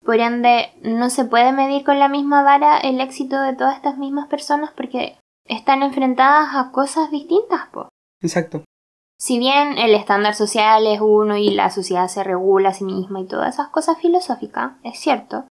por 0.04 0.18
ende, 0.18 0.72
no 0.82 1.10
se 1.10 1.26
puede 1.26 1.52
medir 1.52 1.84
con 1.84 2.00
la 2.00 2.08
misma 2.08 2.42
vara 2.42 2.78
el 2.78 3.00
éxito 3.00 3.40
de 3.40 3.54
todas 3.54 3.76
estas 3.76 3.98
mismas 3.98 4.26
personas 4.26 4.72
porque 4.72 5.16
están 5.46 5.84
enfrentadas 5.84 6.56
a 6.56 6.72
cosas 6.72 7.12
distintas, 7.12 7.68
po. 7.68 7.88
Exacto. 8.20 8.64
Si 9.24 9.38
bien 9.38 9.78
el 9.78 9.94
estándar 9.94 10.34
social 10.34 10.86
es 10.86 11.00
uno 11.00 11.38
y 11.38 11.48
la 11.48 11.70
sociedad 11.70 12.08
se 12.08 12.22
regula 12.22 12.68
a 12.68 12.74
sí 12.74 12.84
misma 12.84 13.20
y 13.20 13.26
todas 13.26 13.54
esas 13.54 13.68
cosas 13.68 13.96
filosóficas, 13.98 14.72
es 14.82 15.00
cierto, 15.00 15.44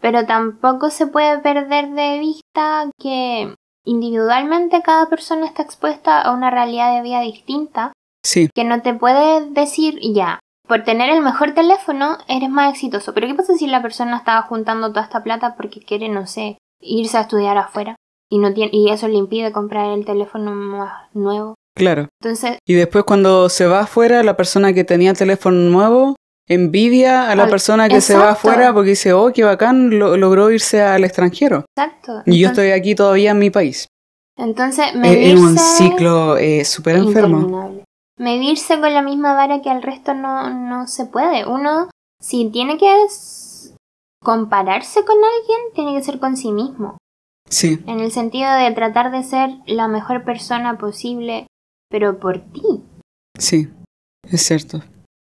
pero 0.00 0.24
tampoco 0.24 0.88
se 0.90 1.08
puede 1.08 1.40
perder 1.40 1.90
de 1.94 2.20
vista 2.20 2.88
que 2.96 3.52
individualmente 3.84 4.82
cada 4.82 5.08
persona 5.08 5.46
está 5.46 5.62
expuesta 5.62 6.20
a 6.20 6.32
una 6.32 6.52
realidad 6.52 6.94
de 6.94 7.02
vida 7.02 7.20
distinta. 7.22 7.92
Sí. 8.24 8.50
Que 8.54 8.62
no 8.62 8.82
te 8.82 8.94
puede 8.94 9.50
decir 9.50 9.98
ya, 10.00 10.38
por 10.68 10.84
tener 10.84 11.10
el 11.10 11.20
mejor 11.20 11.54
teléfono 11.54 12.18
eres 12.28 12.50
más 12.50 12.72
exitoso. 12.72 13.14
Pero 13.14 13.26
¿qué 13.26 13.34
pasa 13.34 13.56
si 13.56 13.66
la 13.66 13.82
persona 13.82 14.18
estaba 14.18 14.42
juntando 14.42 14.90
toda 14.90 15.02
esta 15.02 15.24
plata 15.24 15.56
porque 15.56 15.80
quiere, 15.80 16.08
no 16.08 16.28
sé, 16.28 16.58
irse 16.80 17.18
a 17.18 17.22
estudiar 17.22 17.58
afuera? 17.58 17.96
Y, 18.30 18.38
no 18.38 18.54
tiene, 18.54 18.70
y 18.72 18.90
eso 18.90 19.08
le 19.08 19.16
impide 19.16 19.50
comprar 19.50 19.90
el 19.90 20.04
teléfono 20.04 20.52
más 20.52 21.12
nuevo. 21.14 21.56
Claro. 21.78 22.08
Entonces. 22.20 22.58
Y 22.66 22.74
después 22.74 23.04
cuando 23.04 23.48
se 23.48 23.66
va 23.66 23.80
afuera, 23.80 24.22
la 24.22 24.36
persona 24.36 24.72
que 24.72 24.84
tenía 24.84 25.10
el 25.10 25.16
teléfono 25.16 25.56
nuevo 25.56 26.16
envidia 26.46 27.30
a 27.30 27.36
la 27.36 27.48
persona 27.48 27.88
que 27.88 28.00
se 28.00 28.16
va 28.16 28.30
afuera 28.30 28.72
porque 28.72 28.90
dice, 28.90 29.12
oh, 29.12 29.32
qué 29.32 29.44
bacán, 29.44 29.98
logró 29.98 30.50
irse 30.50 30.82
al 30.82 31.04
extranjero. 31.04 31.64
Exacto. 31.76 32.22
y 32.26 32.38
yo 32.40 32.48
estoy 32.48 32.70
aquí 32.70 32.94
todavía 32.94 33.30
en 33.30 33.38
mi 33.38 33.50
país. 33.50 33.86
Entonces, 34.36 34.94
me 34.94 35.30
Es 35.30 35.38
un 35.38 35.58
ciclo 35.58 36.36
eh, 36.36 36.64
súper 36.64 36.96
enfermo 36.96 37.82
medirse 38.18 38.80
con 38.80 38.92
la 38.92 39.02
misma 39.02 39.34
vara 39.34 39.62
que 39.62 39.70
al 39.70 39.82
resto 39.82 40.14
no, 40.14 40.50
no 40.50 40.86
se 40.86 41.06
puede. 41.06 41.46
Uno, 41.46 41.88
si 42.20 42.50
tiene 42.50 42.76
que 42.76 42.92
compararse 44.22 45.04
con 45.04 45.16
alguien, 45.16 45.58
tiene 45.74 45.94
que 45.94 46.04
ser 46.04 46.18
con 46.18 46.36
sí 46.36 46.52
mismo. 46.52 46.98
Sí. 47.48 47.82
En 47.86 48.00
el 48.00 48.12
sentido 48.12 48.52
de 48.52 48.70
tratar 48.72 49.10
de 49.10 49.22
ser 49.22 49.50
la 49.66 49.88
mejor 49.88 50.24
persona 50.24 50.76
posible, 50.76 51.46
pero 51.90 52.18
por 52.18 52.38
ti. 52.38 52.62
Sí, 53.38 53.68
es 54.30 54.42
cierto. 54.42 54.82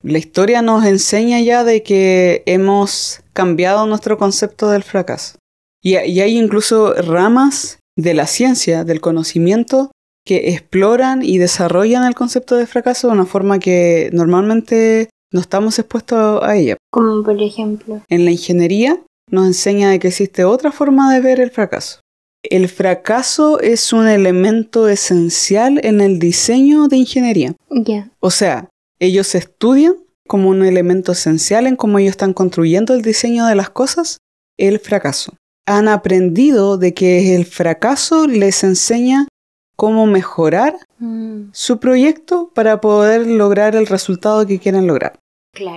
La 0.04 0.18
historia 0.18 0.62
nos 0.62 0.86
enseña 0.86 1.39
ya 1.41 1.63
de 1.63 1.82
que 1.84 2.44
hemos 2.46 3.22
cambiado 3.34 3.88
nuestro 3.88 4.18
concepto 4.18 4.70
del 4.70 4.84
fracaso. 4.84 5.38
Y, 5.82 5.98
y 5.98 6.22
hay 6.22 6.38
incluso 6.38 6.94
ramas 6.94 7.80
de 7.98 8.13
la 8.13 8.28
ciencia, 8.28 8.84
del 8.84 9.02
conocimiento, 9.02 9.91
que 10.26 10.50
exploran 10.50 11.24
y 11.24 11.38
desarrollan 11.38 12.04
el 12.06 12.15
concepto 12.15 12.56
de 12.56 12.65
fracaso 12.65 13.08
de 13.08 13.13
una 13.13 13.26
forma 13.26 13.60
que 13.60 14.10
normalmente 14.12 15.10
no 15.32 15.39
estamos 15.39 15.78
expuestos 15.78 16.41
a 16.44 16.56
ella. 16.56 16.78
Como 16.91 17.24
por 17.24 17.41
ejemplo. 17.41 18.02
En 18.10 18.26
la 18.26 18.32
ingeniería 18.32 19.00
nos 19.30 19.46
enseña 19.48 19.89
de 19.89 20.00
que 20.00 20.08
existe 20.08 20.44
otra 20.44 20.72
forma 20.72 21.13
de 21.13 21.22
ver 21.22 21.39
el 21.39 21.52
fracaso. 21.52 22.00
El 22.49 22.69
fracaso 22.69 23.60
es 23.60 23.93
un 23.93 24.08
elemento 24.08 24.88
esencial 24.88 25.79
en 25.84 26.01
el 26.01 26.19
diseño 26.19 26.88
de 26.88 26.97
ingeniería. 26.97 27.53
Ya. 27.69 28.10
O 28.19 28.31
sea, 28.31 28.69
ellos 28.99 29.36
estudian 29.36 29.95
como 30.27 30.49
un 30.49 30.63
elemento 30.63 31.12
esencial 31.12 31.67
en 31.67 31.75
cómo 31.75 31.99
ellos 31.99 32.12
están 32.12 32.34
construyendo 32.34 32.93
el 32.93 33.01
diseño 33.01 33.45
de 33.45 33.55
las 33.55 33.69
cosas, 33.69 34.17
el 34.58 34.79
fracaso. 34.79 35.34
Han 35.67 35.88
aprendido 35.88 36.77
de 36.77 36.93
que 36.93 37.36
el 37.36 37.45
fracaso 37.45 38.27
les 38.27 38.63
enseña 38.63 39.27
cómo 39.75 40.05
mejorar 40.05 40.75
mm. 40.99 41.49
su 41.51 41.79
proyecto 41.79 42.51
para 42.53 42.81
poder 42.81 43.27
lograr 43.27 43.75
el 43.75 43.88
resultado 43.88 44.45
que 44.45 44.60
quieren 44.60 44.88
lograr. 44.88 45.19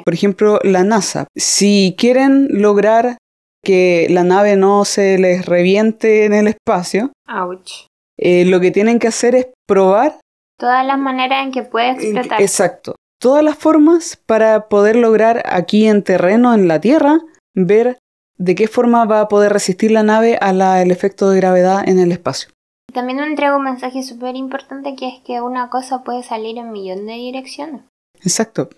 Por 0.04 0.14
ejemplo, 0.14 0.58
la 0.64 0.82
NASA. 0.82 1.28
Si 1.36 1.94
quieren 1.96 2.48
lograr 2.50 3.16
que 3.64 4.06
la 4.10 4.24
nave 4.24 4.56
no 4.56 4.84
se 4.84 5.18
les 5.18 5.46
reviente 5.46 6.24
en 6.24 6.32
el 6.32 6.48
espacio, 6.48 7.12
Ouch. 7.28 7.86
Eh, 8.18 8.44
lo 8.44 8.60
que 8.60 8.70
tienen 8.70 8.98
que 8.98 9.08
hacer 9.08 9.34
es 9.34 9.48
probar 9.66 10.18
Todas 10.58 10.84
las 10.84 10.98
maneras 10.98 11.44
en 11.44 11.52
que 11.52 11.62
puede 11.62 11.92
explotar. 11.92 12.42
Exacto. 12.42 12.96
Todas 13.20 13.44
las 13.44 13.56
formas 13.56 14.16
para 14.26 14.68
poder 14.68 14.96
lograr 14.96 15.42
aquí 15.46 15.86
en 15.86 16.02
terreno, 16.02 16.52
en 16.52 16.66
la 16.66 16.80
Tierra, 16.80 17.20
ver 17.54 17.98
de 18.38 18.54
qué 18.54 18.66
forma 18.66 19.04
va 19.04 19.20
a 19.20 19.28
poder 19.28 19.52
resistir 19.52 19.92
la 19.92 20.02
nave 20.02 20.36
al 20.40 20.90
efecto 20.90 21.30
de 21.30 21.38
gravedad 21.38 21.88
en 21.88 22.00
el 22.00 22.10
espacio. 22.10 22.50
También 22.92 23.18
me 23.18 23.26
entrega 23.26 23.56
un 23.56 23.64
mensaje 23.64 24.02
súper 24.02 24.34
importante 24.34 24.96
que 24.96 25.08
es 25.08 25.20
que 25.24 25.40
una 25.40 25.68
cosa 25.70 26.02
puede 26.02 26.22
salir 26.22 26.58
en 26.58 26.72
millón 26.72 27.06
de 27.06 27.14
direcciones. 27.14 27.82
Exacto. 28.22 28.68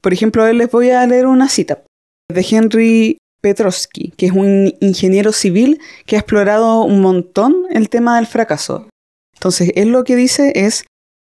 Por 0.00 0.12
ejemplo, 0.12 0.50
les 0.52 0.70
voy 0.70 0.90
a 0.90 1.06
leer 1.06 1.26
una 1.26 1.48
cita 1.48 1.82
de 2.28 2.46
Henry 2.48 3.18
Petrovsky, 3.40 4.12
que 4.16 4.26
es 4.26 4.32
un 4.32 4.74
ingeniero 4.80 5.32
civil 5.32 5.80
que 6.06 6.16
ha 6.16 6.20
explorado 6.20 6.82
un 6.82 7.00
montón 7.00 7.66
el 7.70 7.88
tema 7.88 8.16
del 8.16 8.26
fracaso. 8.26 8.88
Entonces, 9.34 9.72
él 9.74 9.88
lo 9.88 10.04
que 10.04 10.16
dice 10.16 10.52
es, 10.54 10.84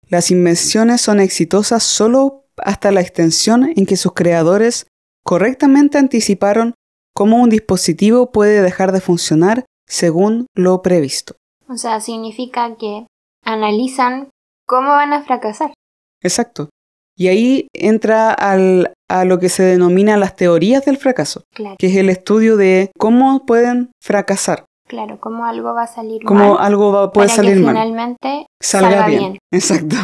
las 0.09 0.31
invenciones 0.31 1.01
son 1.01 1.21
exitosas 1.21 1.83
solo 1.83 2.47
hasta 2.57 2.91
la 2.91 3.01
extensión 3.01 3.73
en 3.77 3.87
que 3.87 3.97
sus 3.97 4.15
creadores 4.15 4.87
correctamente 5.25 5.99
anticiparon 5.99 6.75
cómo 7.15 7.43
un 7.43 7.51
dispositivo 7.51 8.33
puede 8.33 8.63
dejar 8.63 8.93
de 8.93 9.01
funcionar 9.01 9.65
según 9.87 10.47
lo 10.55 10.83
previsto. 10.83 11.37
O 11.69 11.77
sea, 11.77 12.01
significa 12.01 12.77
que 12.77 13.07
analizan 13.45 14.31
cómo 14.67 14.89
van 14.89 15.13
a 15.13 15.23
fracasar. 15.23 15.75
Exacto. 16.23 16.71
Y 17.19 17.27
ahí 17.27 17.69
entra 17.75 18.33
al, 18.33 18.93
a 19.11 19.25
lo 19.25 19.41
que 19.41 19.49
se 19.49 19.65
denomina 19.65 20.17
las 20.17 20.37
teorías 20.37 20.85
del 20.85 20.99
fracaso, 20.99 21.43
que 21.77 21.89
es 21.89 21.97
el 21.97 22.11
estudio 22.11 22.57
de 22.57 22.93
cómo 22.97 23.45
pueden 23.45 23.91
fracasar. 24.01 24.67
Claro, 24.87 25.19
cómo 25.19 25.45
algo 25.45 25.75
va 25.75 25.83
a 25.83 25.87
salir 25.89 26.23
mal. 26.23 26.29
Cómo 26.29 26.59
algo 26.59 26.93
va, 26.93 27.13
puede 27.13 27.29
salir 27.29 27.55
que 27.55 27.61
mal. 27.61 27.75
Finalmente 27.75 28.47
salga, 28.63 29.09
bien. 29.09 29.37
Exacto. 29.53 29.97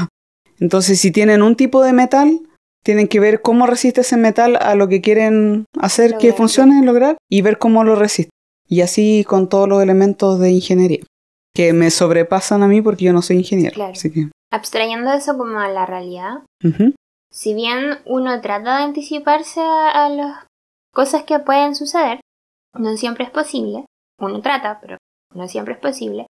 Entonces, 0.58 0.98
si 0.98 1.12
tienen 1.12 1.42
un 1.42 1.54
tipo 1.54 1.84
de 1.84 1.92
metal, 1.92 2.40
tienen 2.84 3.06
que 3.06 3.20
ver 3.20 3.42
cómo 3.42 3.66
resiste 3.66 4.00
ese 4.00 4.16
metal 4.16 4.56
a 4.60 4.74
lo 4.74 4.88
que 4.88 5.00
quieren 5.00 5.66
hacer 5.78 6.18
que 6.18 6.32
funcione, 6.32 6.84
lograr, 6.84 7.16
y 7.30 7.42
ver 7.42 7.58
cómo 7.58 7.84
lo 7.84 7.94
resiste. 7.94 8.30
Y 8.68 8.80
así 8.80 9.24
con 9.26 9.48
todos 9.48 9.68
los 9.68 9.80
elementos 9.80 10.40
de 10.40 10.50
ingeniería, 10.50 11.04
que 11.54 11.72
me 11.72 11.90
sobrepasan 11.90 12.64
a 12.64 12.68
mí 12.68 12.82
porque 12.82 13.04
yo 13.04 13.12
no 13.12 13.22
soy 13.22 13.36
ingeniero. 13.36 13.74
Claro. 13.74 13.92
Abstrayendo 14.50 15.12
eso 15.12 15.38
como 15.38 15.60
a 15.60 15.68
la 15.68 15.86
realidad, 15.86 16.40
si 17.34 17.52
bien 17.52 17.98
uno 18.06 18.40
trata 18.40 18.78
de 18.78 18.84
anticiparse 18.84 19.60
a, 19.60 20.08
las 20.08 20.46
cosas 20.92 21.24
que 21.24 21.40
pueden 21.40 21.74
suceder, 21.74 22.20
no 22.74 22.96
siempre 22.96 23.24
es 23.24 23.30
posible. 23.30 23.86
Uno 24.20 24.40
trata, 24.40 24.78
pero 24.80 24.98
no 25.34 25.48
siempre 25.48 25.74
es 25.74 25.80
posible. 25.80 26.28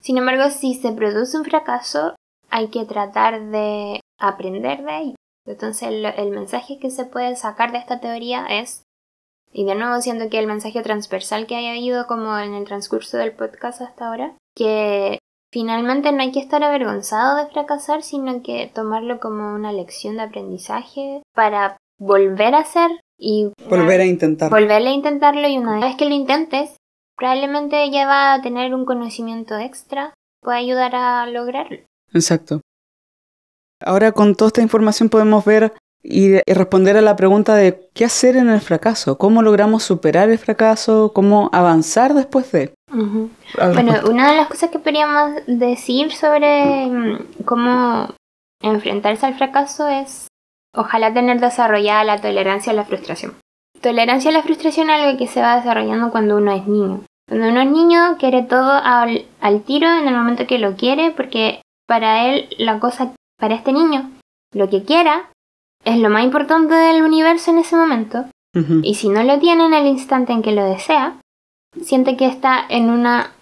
Sin 0.00 0.16
embargo, 0.16 0.50
si 0.50 0.74
se 0.74 0.92
produce 0.92 1.36
un 1.36 1.44
fracaso, 1.44 2.14
hay 2.50 2.68
que 2.68 2.84
tratar 2.84 3.50
de 3.50 4.00
aprender 4.20 4.84
de 4.84 4.98
ello. 4.98 5.14
Entonces, 5.44 5.88
el, 5.90 6.30
mensaje 6.30 6.78
que 6.78 6.90
se 6.90 7.04
puede 7.04 7.34
sacar 7.34 7.72
de 7.72 7.78
esta 7.78 7.98
teoría 7.98 8.46
es, 8.46 8.84
y 9.52 9.64
de 9.64 9.74
nuevo 9.74 10.00
siento 10.00 10.30
que 10.30 10.38
el 10.38 10.46
mensaje 10.46 10.82
transversal 10.82 11.48
que 11.48 11.56
haya 11.56 11.70
habido 11.70 12.06
como 12.06 12.38
en 12.38 12.54
el 12.54 12.64
transcurso 12.64 13.16
del 13.16 13.32
podcast 13.32 13.80
hasta 13.80 14.06
ahora, 14.06 14.36
que 14.54 15.18
Finalmente 15.54 16.10
no 16.10 16.20
hay 16.20 16.32
que 16.32 16.40
estar 16.40 16.64
avergonzado 16.64 17.36
de 17.36 17.46
fracasar, 17.46 18.02
sino 18.02 18.42
que 18.42 18.68
tomarlo 18.74 19.20
como 19.20 19.54
una 19.54 19.70
lección 19.70 20.16
de 20.16 20.24
aprendizaje 20.24 21.22
para 21.32 21.76
volver 21.96 22.56
a 22.56 22.62
hacer 22.62 22.90
y 23.16 23.52
volver 23.70 24.00
a 24.00 24.04
intentarlo. 24.04 24.56
Volver 24.56 24.84
a 24.84 24.90
intentarlo 24.90 25.46
y 25.46 25.56
una 25.56 25.78
vez 25.78 25.94
que 25.94 26.06
lo 26.06 26.10
intentes, 26.12 26.76
probablemente 27.16 27.88
ya 27.92 28.04
va 28.04 28.34
a 28.34 28.42
tener 28.42 28.74
un 28.74 28.84
conocimiento 28.84 29.56
extra, 29.56 30.12
puede 30.42 30.58
ayudar 30.58 30.96
a 30.96 31.24
lograrlo. 31.26 31.78
Exacto. 32.12 32.60
Ahora 33.80 34.10
con 34.10 34.34
toda 34.34 34.48
esta 34.48 34.62
información 34.62 35.08
podemos 35.08 35.44
ver 35.44 35.72
y, 36.02 36.38
responder 36.52 36.96
a 36.96 37.00
la 37.00 37.14
pregunta 37.14 37.54
de 37.54 37.88
qué 37.94 38.04
hacer 38.04 38.34
en 38.34 38.48
el 38.48 38.60
fracaso, 38.60 39.18
cómo 39.18 39.40
logramos 39.40 39.84
superar 39.84 40.30
el 40.30 40.38
fracaso, 40.38 41.12
cómo 41.14 41.48
avanzar 41.52 42.12
después 42.12 42.50
de. 42.50 42.73
Bueno, 42.90 43.94
una 44.08 44.30
de 44.30 44.36
las 44.36 44.48
cosas 44.48 44.70
que 44.70 44.78
podríamos 44.78 45.42
decir 45.46 46.12
sobre 46.12 46.86
mm, 46.86 47.44
cómo 47.44 48.08
enfrentarse 48.62 49.26
al 49.26 49.34
fracaso 49.34 49.88
es 49.88 50.28
ojalá 50.74 51.12
tener 51.12 51.40
desarrollada 51.40 52.04
la 52.04 52.20
tolerancia 52.20 52.72
a 52.72 52.76
la 52.76 52.84
frustración. 52.84 53.34
Tolerancia 53.80 54.30
a 54.30 54.34
la 54.34 54.42
frustración 54.42 54.90
es 54.90 55.00
algo 55.00 55.18
que 55.18 55.26
se 55.26 55.40
va 55.40 55.56
desarrollando 55.56 56.10
cuando 56.10 56.36
uno 56.36 56.52
es 56.52 56.66
niño. 56.66 57.02
Cuando 57.28 57.48
uno 57.48 57.60
es 57.62 57.70
niño 57.70 58.16
quiere 58.18 58.42
todo 58.42 58.72
al, 58.72 59.26
al 59.40 59.62
tiro 59.62 59.88
en 59.88 60.08
el 60.08 60.14
momento 60.14 60.46
que 60.46 60.58
lo 60.58 60.76
quiere 60.76 61.10
porque 61.10 61.62
para 61.86 62.26
él 62.26 62.48
la 62.58 62.80
cosa, 62.80 63.12
para 63.38 63.54
este 63.54 63.72
niño, 63.72 64.10
lo 64.52 64.68
que 64.70 64.84
quiera 64.84 65.30
es 65.84 65.98
lo 65.98 66.10
más 66.10 66.24
importante 66.24 66.74
del 66.74 67.02
universo 67.02 67.50
en 67.50 67.58
ese 67.58 67.76
momento. 67.76 68.26
Y 68.82 68.94
si 68.94 69.08
no 69.08 69.24
lo 69.24 69.40
tiene 69.40 69.66
en 69.66 69.74
el 69.74 69.88
instante 69.88 70.32
en 70.32 70.40
que 70.40 70.52
lo 70.52 70.64
desea, 70.64 71.16
siente 71.82 72.16
que 72.16 72.26
está 72.26 72.64
en 72.68 72.90
una 72.90 73.32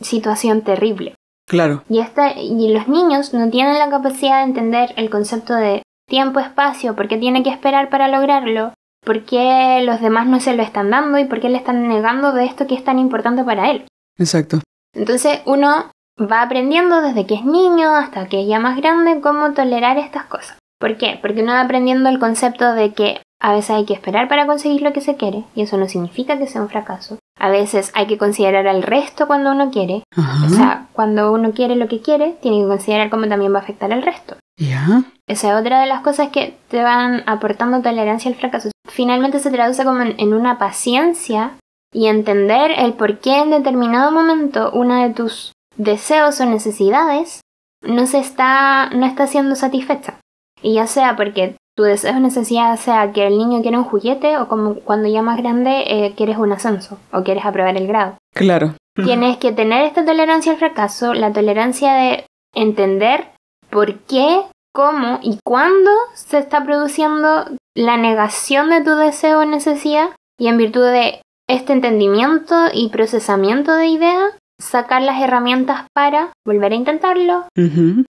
situación 0.00 0.62
terrible. 0.62 1.14
Claro. 1.46 1.82
Y, 1.88 2.00
y 2.36 2.72
los 2.72 2.88
niños 2.88 3.32
no 3.32 3.48
tienen 3.50 3.78
la 3.78 3.90
capacidad 3.90 4.38
de 4.38 4.48
entender 4.48 4.92
el 4.96 5.10
concepto 5.10 5.54
de 5.54 5.82
tiempo, 6.08 6.40
espacio, 6.40 6.94
por 6.94 7.08
qué 7.08 7.16
tiene 7.16 7.42
que 7.42 7.50
esperar 7.50 7.90
para 7.90 8.08
lograrlo, 8.08 8.72
por 9.04 9.24
qué 9.24 9.80
los 9.84 10.00
demás 10.00 10.26
no 10.26 10.40
se 10.40 10.54
lo 10.54 10.62
están 10.62 10.90
dando 10.90 11.18
y 11.18 11.24
por 11.24 11.40
qué 11.40 11.48
le 11.48 11.58
están 11.58 11.88
negando 11.88 12.32
de 12.32 12.44
esto 12.44 12.66
que 12.66 12.74
es 12.74 12.84
tan 12.84 12.98
importante 12.98 13.44
para 13.44 13.70
él. 13.70 13.86
Exacto. 14.18 14.60
Entonces 14.94 15.40
uno 15.46 15.90
va 16.20 16.42
aprendiendo 16.42 17.00
desde 17.00 17.26
que 17.26 17.34
es 17.34 17.44
niño 17.44 17.94
hasta 17.94 18.26
que 18.26 18.42
es 18.42 18.48
ya 18.48 18.58
más 18.58 18.76
grande 18.76 19.20
cómo 19.20 19.52
tolerar 19.52 19.98
estas 19.98 20.24
cosas. 20.24 20.58
¿Por 20.78 20.96
qué? 20.96 21.18
Porque 21.20 21.42
uno 21.42 21.52
va 21.52 21.60
aprendiendo 21.60 22.08
el 22.08 22.18
concepto 22.18 22.74
de 22.74 22.92
que 22.92 23.20
a 23.40 23.52
veces 23.52 23.70
hay 23.70 23.84
que 23.84 23.94
esperar 23.94 24.28
para 24.28 24.46
conseguir 24.46 24.82
lo 24.82 24.92
que 24.92 25.00
se 25.00 25.16
quiere, 25.16 25.44
y 25.54 25.62
eso 25.62 25.76
no 25.76 25.88
significa 25.88 26.38
que 26.38 26.46
sea 26.46 26.62
un 26.62 26.68
fracaso. 26.68 27.18
A 27.38 27.48
veces 27.50 27.92
hay 27.94 28.06
que 28.06 28.18
considerar 28.18 28.66
al 28.66 28.82
resto 28.82 29.26
cuando 29.28 29.52
uno 29.52 29.70
quiere. 29.70 30.02
O 30.16 30.48
sea, 30.48 30.88
cuando 30.92 31.32
uno 31.32 31.52
quiere 31.52 31.76
lo 31.76 31.86
que 31.86 32.00
quiere, 32.00 32.36
tiene 32.42 32.62
que 32.62 32.66
considerar 32.66 33.10
cómo 33.10 33.28
también 33.28 33.54
va 33.54 33.58
a 33.58 33.62
afectar 33.62 33.92
al 33.92 34.02
resto. 34.02 34.36
¿Ya? 34.58 35.04
Esa 35.28 35.52
es 35.52 35.60
otra 35.60 35.80
de 35.80 35.86
las 35.86 36.00
cosas 36.00 36.30
que 36.30 36.58
te 36.68 36.82
van 36.82 37.22
aportando 37.26 37.80
tolerancia 37.80 38.28
al 38.28 38.36
fracaso. 38.36 38.70
Finalmente 38.88 39.38
se 39.38 39.52
traduce 39.52 39.84
como 39.84 40.02
en, 40.02 40.34
una 40.34 40.58
paciencia 40.58 41.52
y 41.92 42.06
entender 42.06 42.72
el 42.76 42.94
por 42.94 43.20
qué 43.20 43.38
en 43.38 43.50
determinado 43.50 44.10
momento 44.10 44.72
una 44.72 45.06
de 45.06 45.14
tus 45.14 45.52
deseos 45.76 46.40
o 46.40 46.46
necesidades 46.46 47.40
no 47.82 48.06
se 48.06 48.18
está, 48.18 48.90
no 48.90 49.06
está 49.06 49.28
siendo 49.28 49.54
satisfecha. 49.54 50.18
Y 50.60 50.74
ya 50.74 50.88
sea 50.88 51.14
porque 51.14 51.54
tu 51.78 51.84
deseo 51.84 52.16
o 52.16 52.18
necesidad 52.18 52.76
sea 52.76 53.12
que 53.12 53.24
el 53.24 53.38
niño 53.38 53.62
quiere 53.62 53.78
un 53.78 53.84
juguete 53.84 54.36
o 54.36 54.48
como 54.48 54.74
cuando 54.80 55.08
ya 55.08 55.22
más 55.22 55.38
grande 55.38 55.84
eh, 55.86 56.12
quieres 56.16 56.36
un 56.36 56.50
ascenso 56.50 56.98
o 57.12 57.22
quieres 57.22 57.46
aprobar 57.46 57.76
el 57.76 57.86
grado. 57.86 58.18
Claro. 58.34 58.74
Tienes 58.96 59.36
que 59.36 59.52
tener 59.52 59.84
esta 59.84 60.04
tolerancia 60.04 60.50
al 60.50 60.58
fracaso, 60.58 61.14
la 61.14 61.32
tolerancia 61.32 61.94
de 61.94 62.26
entender 62.52 63.28
por 63.70 63.94
qué, 64.00 64.42
cómo 64.74 65.20
y 65.22 65.38
cuándo 65.44 65.92
se 66.14 66.38
está 66.38 66.64
produciendo 66.64 67.44
la 67.76 67.96
negación 67.96 68.70
de 68.70 68.82
tu 68.82 68.96
deseo 68.96 69.42
o 69.42 69.44
necesidad 69.44 70.08
y 70.36 70.48
en 70.48 70.58
virtud 70.58 70.84
de 70.84 71.22
este 71.48 71.74
entendimiento 71.74 72.56
y 72.74 72.88
procesamiento 72.88 73.76
de 73.76 73.86
idea, 73.86 74.30
sacar 74.60 75.02
las 75.02 75.22
herramientas 75.22 75.86
para 75.94 76.32
volver 76.44 76.72
a 76.72 76.74
intentarlo, 76.74 77.44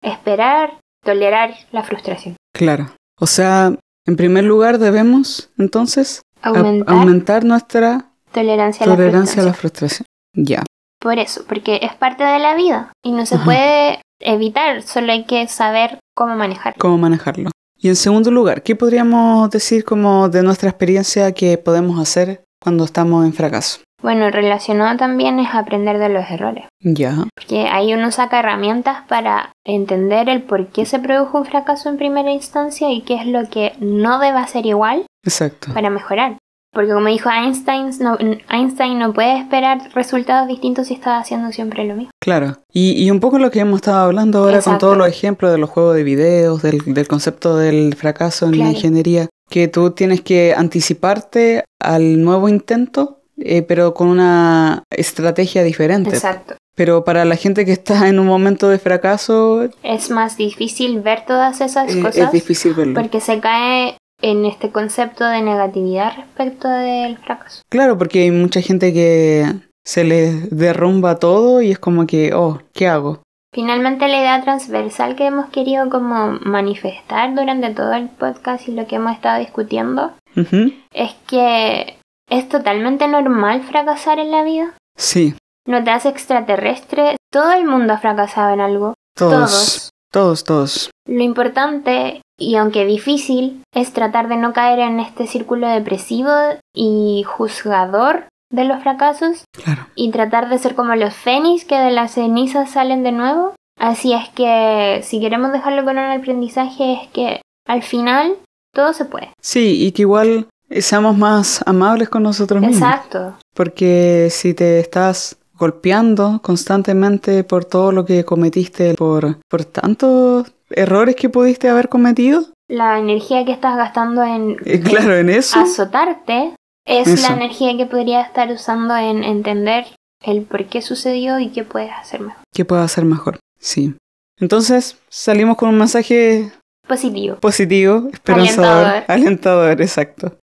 esperar, 0.01 0.79
tolerar 1.05 1.53
la 1.71 1.83
frustración. 1.83 2.37
Claro. 2.55 2.87
O 3.21 3.27
sea, 3.27 3.75
en 4.07 4.15
primer 4.15 4.43
lugar 4.43 4.79
debemos 4.79 5.51
entonces 5.59 6.23
aumentar, 6.41 7.45
nuestra 7.45 8.09
tolerancia, 8.31 8.83
a, 8.83 9.45
la 9.45 9.53
frustración. 9.53 10.07
Ya. 10.33 10.63
Por 10.99 11.19
eso, 11.19 11.43
porque 11.47 11.79
es 11.83 11.93
parte 11.93 12.23
de 12.23 12.39
la 12.39 12.55
vida 12.55 12.91
y 13.03 13.11
no 13.11 13.27
se 13.27 13.37
puede 13.37 14.01
evitar, 14.19 14.81
solo 14.81 15.11
hay 15.11 15.25
que 15.25 15.47
saber 15.47 15.99
cómo 16.15 16.35
manejarlo. 16.35 16.79
Cómo 16.79 16.97
manejarlo. 16.97 17.51
Y 17.77 17.89
en 17.89 17.95
segundo 17.95 18.31
lugar, 18.31 18.63
¿qué 18.63 18.75
podríamos 18.75 19.51
decir 19.51 19.85
como 19.85 20.27
de 20.27 20.41
nuestra 20.41 20.69
experiencia 20.69 21.31
que 21.31 21.59
podemos 21.59 21.99
hacer 21.99 22.43
cuando 22.59 22.85
estamos 22.85 23.23
en 23.23 23.33
fracaso? 23.33 23.81
Bueno, 24.01 24.29
relacionado 24.31 24.97
también 24.97 25.39
es 25.39 25.49
aprender 25.53 25.99
de 25.99 26.09
los 26.09 26.29
errores. 26.29 26.65
Ya. 26.79 27.25
Porque 27.35 27.67
ahí 27.67 27.93
uno 27.93 28.11
saca 28.11 28.39
herramientas 28.39 29.03
para 29.07 29.51
entender 29.65 30.29
el 30.29 30.41
por 30.41 30.67
qué 30.67 30.85
se 30.85 30.99
produjo 30.99 31.37
un 31.39 31.45
fracaso 31.45 31.89
en 31.89 31.97
primera 31.97 32.31
instancia 32.31 32.91
y 32.91 33.01
qué 33.01 33.15
es 33.15 33.27
lo 33.27 33.47
que 33.49 33.73
no 33.79 34.19
debe 34.19 34.39
hacer 34.39 34.65
igual. 34.65 35.05
Exacto. 35.23 35.73
Para 35.73 35.89
mejorar. 35.89 36.37
Porque 36.73 36.93
como 36.93 37.07
dijo 37.07 37.29
Einstein, 37.29 37.91
no, 37.99 38.17
Einstein 38.49 38.97
no 38.97 39.11
puede 39.11 39.37
esperar 39.37 39.89
resultados 39.93 40.47
distintos 40.47 40.87
si 40.87 40.93
está 40.93 41.17
haciendo 41.17 41.51
siempre 41.51 41.83
lo 41.83 41.95
mismo. 41.95 42.11
Claro. 42.21 42.57
Y, 42.71 43.11
un 43.11 43.19
poco 43.19 43.39
lo 43.39 43.51
que 43.51 43.59
hemos 43.59 43.77
estado 43.81 44.05
hablando 44.05 44.39
ahora 44.39 44.61
con 44.61 44.77
todos 44.77 44.97
los 44.97 45.07
ejemplos 45.07 45.51
de 45.51 45.57
los 45.57 45.69
juegos 45.69 45.95
de 45.95 46.03
videos, 46.03 46.61
del, 46.61 47.07
concepto 47.09 47.57
del 47.57 47.93
fracaso 47.95 48.45
en 48.45 48.59
la 48.59 48.69
ingeniería, 48.69 49.27
que 49.49 49.67
tú 49.67 49.91
tienes 49.91 50.21
que 50.21 50.53
anticiparte 50.55 51.65
al 51.81 52.23
nuevo 52.23 52.47
intento 52.47 53.20
eh, 53.43 53.61
pero 53.61 53.93
con 53.93 54.07
una 54.07 54.83
estrategia 54.89 55.63
diferente. 55.63 56.09
Exacto. 56.11 56.55
Pero 56.75 57.03
para 57.03 57.25
la 57.25 57.35
gente 57.35 57.65
que 57.65 57.73
está 57.73 58.07
en 58.07 58.17
un 58.19 58.27
momento 58.27 58.69
de 58.69 58.79
fracaso, 58.79 59.69
Es 59.83 60.09
más 60.09 60.37
difícil 60.37 61.01
ver 61.01 61.25
todas 61.25 61.59
esas 61.61 61.93
eh, 61.93 61.99
cosas 62.01 62.17
es 62.27 62.31
difícil 62.31 62.73
verlo. 62.73 62.93
porque 62.95 63.19
se 63.19 63.39
cae 63.39 63.97
en 64.21 64.45
este 64.45 64.69
concepto 64.69 65.25
de 65.25 65.41
negatividad 65.41 66.13
respecto 66.15 66.69
del 66.69 67.17
fracaso. 67.17 67.61
Claro, 67.69 67.97
porque 67.97 68.21
hay 68.23 68.31
mucha 68.31 68.61
gente 68.61 68.93
que 68.93 69.45
se 69.85 70.03
les 70.03 70.49
derrumba 70.55 71.17
todo 71.19 71.61
y 71.61 71.71
es 71.71 71.79
como 71.79 72.05
que, 72.07 72.33
oh, 72.33 72.59
¿qué 72.73 72.87
hago? 72.87 73.21
Finalmente 73.53 74.07
la 74.07 74.19
idea 74.19 74.41
transversal 74.41 75.15
que 75.17 75.25
hemos 75.25 75.47
querido 75.49 75.89
como 75.89 76.39
manifestar 76.41 77.35
durante 77.35 77.71
todo 77.71 77.93
el 77.95 78.07
podcast 78.07 78.67
y 78.69 78.71
lo 78.71 78.87
que 78.87 78.95
hemos 78.95 79.13
estado 79.13 79.39
discutiendo 79.39 80.13
Ujú. 80.37 80.71
es 80.93 81.11
que 81.27 81.97
es 82.31 82.47
totalmente 82.49 83.07
normal 83.07 83.61
fracasar 83.61 84.17
en 84.19 84.31
la 84.31 84.43
vida. 84.43 84.73
Sí, 84.97 85.35
No 85.67 85.83
te 85.83 85.91
hace 85.91 86.09
extraterrestre. 86.09 87.15
Todo 87.31 87.51
el 87.51 87.65
mundo 87.65 87.93
ha 87.93 87.97
fracasado 87.99 88.53
en 88.53 88.61
algo. 88.61 88.93
todos, 89.15 89.89
todos, 90.11 90.43
todos. 90.43 90.89
Lo 91.07 91.21
importante, 91.23 92.21
y 92.39 92.55
aunque 92.55 92.85
difícil, 92.85 93.61
es 93.75 93.93
tratar 93.93 94.27
de 94.27 94.37
no 94.37 94.53
caer 94.53 94.79
en 94.79 94.99
este 94.99 95.27
círculo 95.27 95.67
depresivo 95.67 96.31
y 96.73 97.23
juzgador 97.27 98.25
de 98.51 98.65
los 98.65 98.81
fracasos 98.83 99.45
Claro. 99.63 99.87
y 99.95 100.11
tratar 100.11 100.49
de 100.49 100.57
ser 100.57 100.75
como 100.75 100.95
los 100.95 101.13
fénix 101.13 101.63
que 101.65 101.77
de 101.77 101.91
las 101.91 102.13
cenizas 102.13 102.71
salen 102.71 103.03
de 103.03 103.11
nuevo. 103.11 103.53
Así 103.79 104.13
es 104.13 104.27
que 104.29 105.01
si 105.03 105.19
queremos 105.19 105.51
dejarlo 105.51 105.83
con 105.85 105.97
un 105.97 106.11
aprendizaje 106.11 106.93
es 106.93 107.07
que 107.09 107.41
al 107.67 107.81
final 107.83 108.35
todo 108.73 108.93
se 108.93 109.05
puede. 109.05 109.29
Sí, 109.41 109.85
y 109.85 109.91
que 109.91 110.01
igual 110.03 110.47
seamos 110.79 111.17
más 111.17 111.61
amables 111.65 112.07
con 112.09 112.23
nosotros 112.23 112.61
mismos. 112.61 112.77
Exacto. 112.81 113.37
Porque 113.53 114.29
si 114.31 114.53
te 114.53 114.79
estás 114.79 115.37
golpeando 115.57 116.39
constantemente 116.43 117.43
por 117.43 117.65
todo 117.65 117.91
lo 117.91 118.05
que 118.05 118.23
cometiste, 118.25 118.93
por, 118.95 119.37
por 119.49 119.65
tantos 119.65 120.51
errores 120.69 121.15
que 121.15 121.29
pudiste 121.29 121.69
haber 121.69 121.89
cometido, 121.89 122.45
La 122.69 122.97
energía 122.97 123.43
que 123.45 123.51
estás 123.51 123.75
gastando 123.75 124.23
en, 124.23 124.57
eh, 124.65 124.79
claro, 124.79 125.15
en 125.15 125.29
eso, 125.29 125.59
azotarte 125.59 126.55
es 126.87 127.07
Eso. 127.07 127.27
la 127.29 127.35
energía 127.35 127.75
que 127.77 127.85
podría 127.85 128.21
estar 128.21 128.49
usando 128.51 128.95
en 128.95 129.23
entender 129.23 129.85
el 130.23 130.43
por 130.43 130.65
qué 130.65 130.81
sucedió 130.81 131.37
y 131.39 131.49
qué 131.49 131.63
puedes 131.63 131.91
hacer 131.91 132.21
mejor. 132.21 132.41
¿qué 132.53 132.65
puedo 132.65 132.81
hacer 132.81 133.05
mejor? 133.05 133.37
Sí. 133.59 133.93
Entonces 134.39 134.97
salimos 135.09 135.57
con 135.57 135.69
un 135.69 135.77
mensaje 135.77 136.51
Positivo. 136.87 137.35
positivo, 137.35 138.09
esperanzador, 138.11 138.85
Alentador. 138.87 139.03
alentador, 139.07 139.81
exacto. 139.81 140.37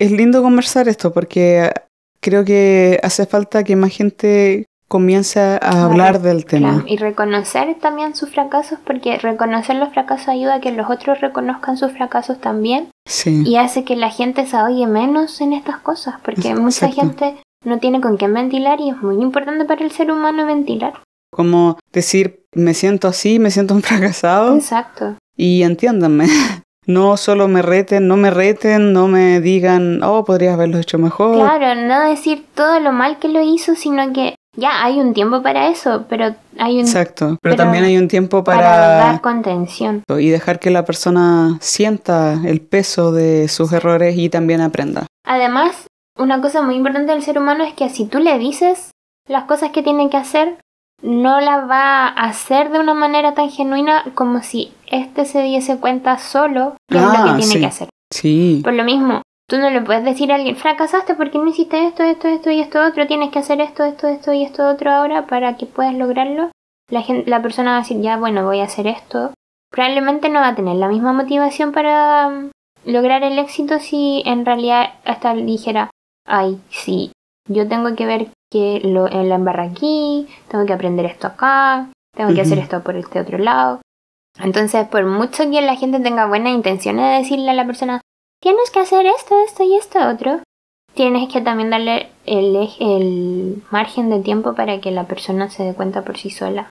Es 0.00 0.10
lindo 0.10 0.42
conversar 0.42 0.88
esto 0.88 1.12
porque 1.12 1.70
creo 2.20 2.42
que 2.44 2.98
hace 3.02 3.26
falta 3.26 3.64
que 3.64 3.76
más 3.76 3.92
gente 3.92 4.64
comience 4.88 5.38
a 5.38 5.84
hablar 5.84 6.20
del 6.22 6.46
tema. 6.46 6.70
Claro, 6.70 6.84
Y 6.88 6.96
reconocer 6.96 7.76
también 7.80 8.16
sus 8.16 8.30
fracasos, 8.30 8.78
porque 8.84 9.18
reconocer 9.18 9.76
los 9.76 9.90
fracasos 9.92 10.28
ayuda 10.28 10.54
a 10.56 10.60
que 10.60 10.72
los 10.72 10.88
otros 10.90 11.20
reconozcan 11.20 11.76
sus 11.76 11.92
fracasos 11.92 12.40
también 12.40 12.88
Sí, 13.06 13.44
y 13.46 13.56
hace 13.56 13.84
que 13.84 13.94
la 13.94 14.10
gente 14.10 14.46
se 14.46 14.56
oye 14.56 14.86
menos 14.86 15.40
en 15.42 15.52
estas 15.52 15.78
cosas, 15.78 16.14
porque 16.24 16.54
mucha 16.54 16.88
gente 16.90 17.36
no 17.64 17.78
tiene 17.78 18.00
con 18.00 18.16
qué 18.16 18.26
ventilar 18.26 18.80
y 18.80 18.88
es 18.90 18.96
muy 19.02 19.22
importante 19.22 19.64
para 19.66 19.84
el 19.84 19.90
ser 19.92 20.10
humano 20.10 20.46
ventilar. 20.46 20.94
como 21.30 21.78
decir, 21.92 22.46
me 22.54 22.72
siento 22.74 23.06
así, 23.06 23.38
me 23.38 23.50
siento 23.50 23.74
un 23.74 23.82
fracasado 23.88 24.56
Exacto. 24.56 25.16
y 25.36 25.62
entiéndanme. 25.62 26.26
No 26.90 27.16
solo 27.16 27.46
me 27.46 27.62
reten, 27.62 28.08
no 28.08 28.16
me 28.16 28.30
reten, 28.30 28.92
no 28.92 29.06
me 29.06 29.40
digan, 29.40 30.02
oh, 30.02 30.24
podrías 30.24 30.54
haberlo 30.54 30.78
hecho 30.78 30.98
mejor. 30.98 31.36
Claro, 31.36 31.80
no 31.80 32.00
decir 32.08 32.44
todo 32.54 32.80
lo 32.80 32.90
mal 32.90 33.20
que 33.20 33.28
lo 33.28 33.40
hizo, 33.40 33.76
sino 33.76 34.12
que 34.12 34.34
ya 34.56 34.84
hay 34.84 34.98
un 34.98 35.14
tiempo 35.14 35.40
para 35.40 35.68
eso, 35.68 36.06
pero 36.08 36.34
hay 36.58 36.74
un 36.74 36.80
Exacto. 36.80 37.26
Pero, 37.26 37.38
Pero 37.42 37.56
también 37.56 37.84
hay 37.84 37.96
un 37.96 38.08
tiempo 38.08 38.42
para, 38.42 38.58
para, 38.58 38.78
dar 38.78 39.20
contención. 39.20 40.02
y 40.08 40.30
dejar 40.30 40.58
que 40.58 40.70
la 40.70 40.84
persona 40.84 41.58
sienta 41.60 42.40
el 42.44 42.60
peso 42.60 43.12
de 43.12 43.46
sus 43.46 43.72
errores 43.72 44.16
y 44.18 44.28
también 44.28 44.60
aprenda. 44.60 45.06
Además, 45.24 45.86
una 46.18 46.40
cosa 46.40 46.60
muy 46.60 46.74
importante 46.74 47.12
del 47.12 47.22
ser 47.22 47.38
humano 47.38 47.62
es 47.62 47.72
que 47.74 47.88
si 47.88 48.04
tú 48.06 48.18
le 48.18 48.36
dices 48.38 48.90
las 49.28 49.44
cosas 49.44 49.70
que 49.70 49.84
tiene 49.84 50.10
que 50.10 50.16
hacer, 50.16 50.58
no 51.02 51.40
las 51.40 51.68
va 51.68 52.08
a 52.08 52.24
hacer 52.24 52.70
de 52.70 52.78
una 52.78 52.94
manera 52.94 53.34
tan 53.34 53.50
genuina 53.50 54.04
como 54.14 54.42
si 54.42 54.72
éste 54.86 55.24
se 55.24 55.42
diese 55.42 55.78
cuenta 55.78 56.18
solo 56.18 56.74
es 56.88 57.00
lo 57.00 57.08
Ah, 57.08 57.24
que 57.24 57.42
tiene 57.42 57.42
sí. 57.54 57.60
que 57.60 57.66
hacer. 57.66 57.88
Sí, 58.12 58.60
Por 58.64 58.72
lo 58.74 58.84
mismo, 58.84 59.22
tú 59.48 59.58
no 59.58 59.70
le 59.70 59.80
puedes 59.80 60.04
decir 60.04 60.32
a 60.32 60.34
alguien, 60.36 60.56
fracasaste 60.56 61.14
porque 61.14 61.38
no 61.38 61.48
hiciste 61.48 61.86
esto, 61.86 62.02
esto, 62.02 62.28
esto 62.28 62.50
y 62.50 62.60
esto 62.60 62.84
otro, 62.84 63.06
tienes 63.06 63.30
que 63.30 63.38
hacer 63.38 63.60
esto, 63.60 63.84
esto, 63.84 64.08
esto 64.08 64.32
y 64.32 64.42
esto 64.42 64.68
otro 64.68 64.90
ahora 64.90 65.26
para 65.26 65.56
que 65.56 65.66
puedas 65.66 65.94
lograrlo. 65.94 66.50
La, 66.90 67.02
gente, 67.02 67.30
la 67.30 67.40
persona 67.40 67.70
va 67.70 67.76
a 67.76 67.80
decir, 67.80 68.00
ya 68.00 68.16
bueno, 68.16 68.44
voy 68.44 68.60
a 68.60 68.64
hacer 68.64 68.86
esto. 68.88 69.30
Probablemente 69.70 70.28
no 70.28 70.40
va 70.40 70.48
a 70.48 70.54
tener 70.56 70.74
la 70.76 70.88
misma 70.88 71.12
motivación 71.12 71.70
para 71.70 72.28
mm, 72.28 72.50
lograr 72.86 73.22
el 73.22 73.38
éxito 73.38 73.78
si 73.78 74.22
en 74.26 74.44
realidad 74.44 74.94
hasta 75.04 75.32
dijera, 75.34 75.90
ay, 76.26 76.60
sí, 76.70 77.12
yo 77.50 77.68
tengo 77.68 77.94
que 77.96 78.06
ver 78.06 78.28
que 78.50 78.80
lo, 78.84 79.10
en 79.10 79.28
la 79.28 79.34
embarra 79.36 79.64
aquí, 79.64 80.28
tengo 80.48 80.66
que 80.66 80.72
aprender 80.72 81.06
esto 81.06 81.26
acá, 81.26 81.90
tengo 82.16 82.34
que 82.34 82.40
hacer 82.40 82.58
esto 82.58 82.82
por 82.82 82.96
este 82.96 83.20
otro 83.20 83.38
lado. 83.38 83.80
Entonces, 84.38 84.86
por 84.88 85.04
mucho 85.04 85.50
que 85.50 85.60
la 85.60 85.76
gente 85.76 86.00
tenga 86.00 86.26
buenas 86.26 86.52
intenciones 86.52 87.04
de 87.10 87.18
decirle 87.18 87.50
a 87.50 87.54
la 87.54 87.66
persona, 87.66 88.00
tienes 88.40 88.70
que 88.70 88.80
hacer 88.80 89.06
esto, 89.06 89.34
esto 89.44 89.64
y 89.64 89.76
esto 89.76 89.98
otro, 90.08 90.40
tienes 90.94 91.32
que 91.32 91.40
también 91.40 91.70
darle 91.70 92.08
el, 92.26 92.68
el 92.80 93.62
margen 93.70 94.10
de 94.10 94.20
tiempo 94.20 94.54
para 94.54 94.80
que 94.80 94.90
la 94.90 95.06
persona 95.06 95.50
se 95.50 95.64
dé 95.64 95.74
cuenta 95.74 96.02
por 96.02 96.16
sí 96.16 96.30
sola. 96.30 96.70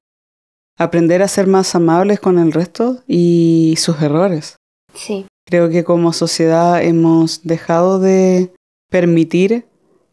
aprender 0.78 1.22
a 1.22 1.28
ser 1.28 1.48
más 1.48 1.76
amables 1.76 2.20
con 2.20 2.40
el 2.40 2.52
resto 2.54 3.00
y 3.08 3.76
sus 3.78 4.02
errores. 4.02 4.56
Sí, 4.94 5.26
Creo 5.50 5.70
que 5.70 5.84
como 5.84 6.14
sociedad 6.14 6.84
hemos 6.84 7.44
dejado 7.44 8.00
de 8.00 8.54
permitir 8.92 9.66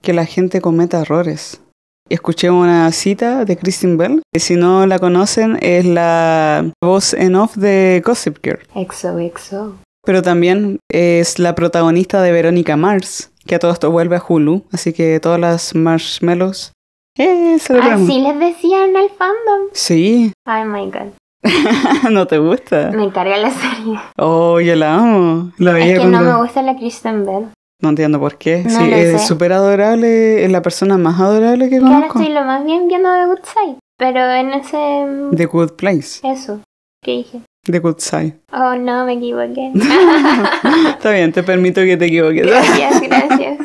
que 0.06 0.12
la 0.12 0.24
gente 0.24 0.60
cometa 0.60 1.00
errores. 1.00 1.60
Escuché 2.08 2.48
una 2.48 2.92
cita 2.92 3.44
de 3.44 3.56
Kristen 3.56 3.98
Bell, 3.98 4.22
que 4.32 4.38
si 4.38 4.54
no 4.54 4.86
la 4.86 5.00
conocen 5.00 5.58
es 5.60 5.84
la 5.84 6.70
voz 6.80 7.12
en 7.12 7.34
off 7.34 7.56
de 7.56 8.00
Gossip 8.06 8.38
Girl, 8.44 8.60
exo, 8.76 9.18
exo. 9.18 9.74
pero 10.04 10.22
también 10.22 10.78
es 10.88 11.40
la 11.40 11.56
protagonista 11.56 12.22
de 12.22 12.30
Verónica 12.30 12.76
Mars, 12.76 13.32
que 13.48 13.56
a 13.56 13.58
todo 13.58 13.72
esto 13.72 13.90
vuelve 13.90 14.14
a 14.14 14.22
Hulu, 14.26 14.62
así 14.70 14.92
que 14.92 15.18
todas 15.18 15.40
las 15.40 15.74
marshmallows... 15.74 16.70
¡Eh! 17.18 17.56
celebramos. 17.58 18.08
Así 18.08 18.20
les 18.20 18.38
decían 18.38 18.96
al 18.96 19.10
fandom. 19.10 19.70
Sí, 19.72 20.32
Oh 20.46 20.64
my 20.64 20.88
god, 20.88 21.10
¿no 22.12 22.28
te 22.28 22.38
gusta? 22.38 22.92
me 22.92 23.10
carga 23.10 23.38
la 23.38 23.50
serie. 23.50 23.98
Oh, 24.16 24.60
yo 24.60 24.76
la 24.76 24.94
amo. 24.94 25.50
La 25.58 25.72
veía 25.72 25.94
Es 25.94 25.98
que 25.98 26.06
no 26.06 26.20
me 26.20 26.36
gusta 26.36 26.62
la 26.62 26.76
Kristen 26.76 27.26
Bell. 27.26 27.48
No 27.82 27.90
entiendo 27.90 28.18
por 28.18 28.36
qué. 28.38 28.64
No 28.64 28.70
sí, 28.70 28.90
es 28.92 29.26
súper 29.26 29.52
adorable, 29.52 30.44
es 30.44 30.50
la 30.50 30.62
persona 30.62 30.96
más 30.96 31.20
adorable 31.20 31.64
que 31.68 31.78
Que 31.78 31.84
ahora 31.84 31.94
conozco. 32.08 32.20
estoy 32.20 32.34
lo 32.34 32.42
más 32.44 32.64
bien 32.64 32.88
viendo 32.88 33.08
The 33.12 33.26
Good 33.26 33.44
Side. 33.44 33.76
Pero 33.98 34.30
en 34.30 34.52
ese... 34.54 35.06
The 35.36 35.46
Good 35.46 35.72
Place, 35.72 36.20
Eso. 36.22 36.60
¿Qué 37.02 37.12
dije? 37.12 37.40
The 37.64 37.78
Good 37.80 37.98
Side. 37.98 38.36
Oh, 38.52 38.74
no, 38.76 39.04
me 39.04 39.14
equivoqué. 39.14 39.72
Está 40.88 41.10
bien, 41.10 41.32
te 41.32 41.42
permito 41.42 41.82
que 41.82 41.96
te 41.98 42.06
equivoques. 42.06 42.46
gracias, 42.46 43.00
gracias. 43.02 43.58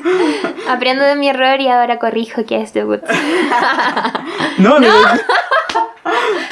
Aprendo 0.69 1.03
de 1.05 1.15
mi 1.15 1.29
error 1.29 1.59
y 1.61 1.67
ahora 1.69 1.97
corrijo 1.97 2.45
que 2.45 2.61
es 2.61 2.73
The 2.73 2.83
Good 2.83 2.99
Side. 3.07 4.59
no, 4.59 4.79
no. 4.79 4.87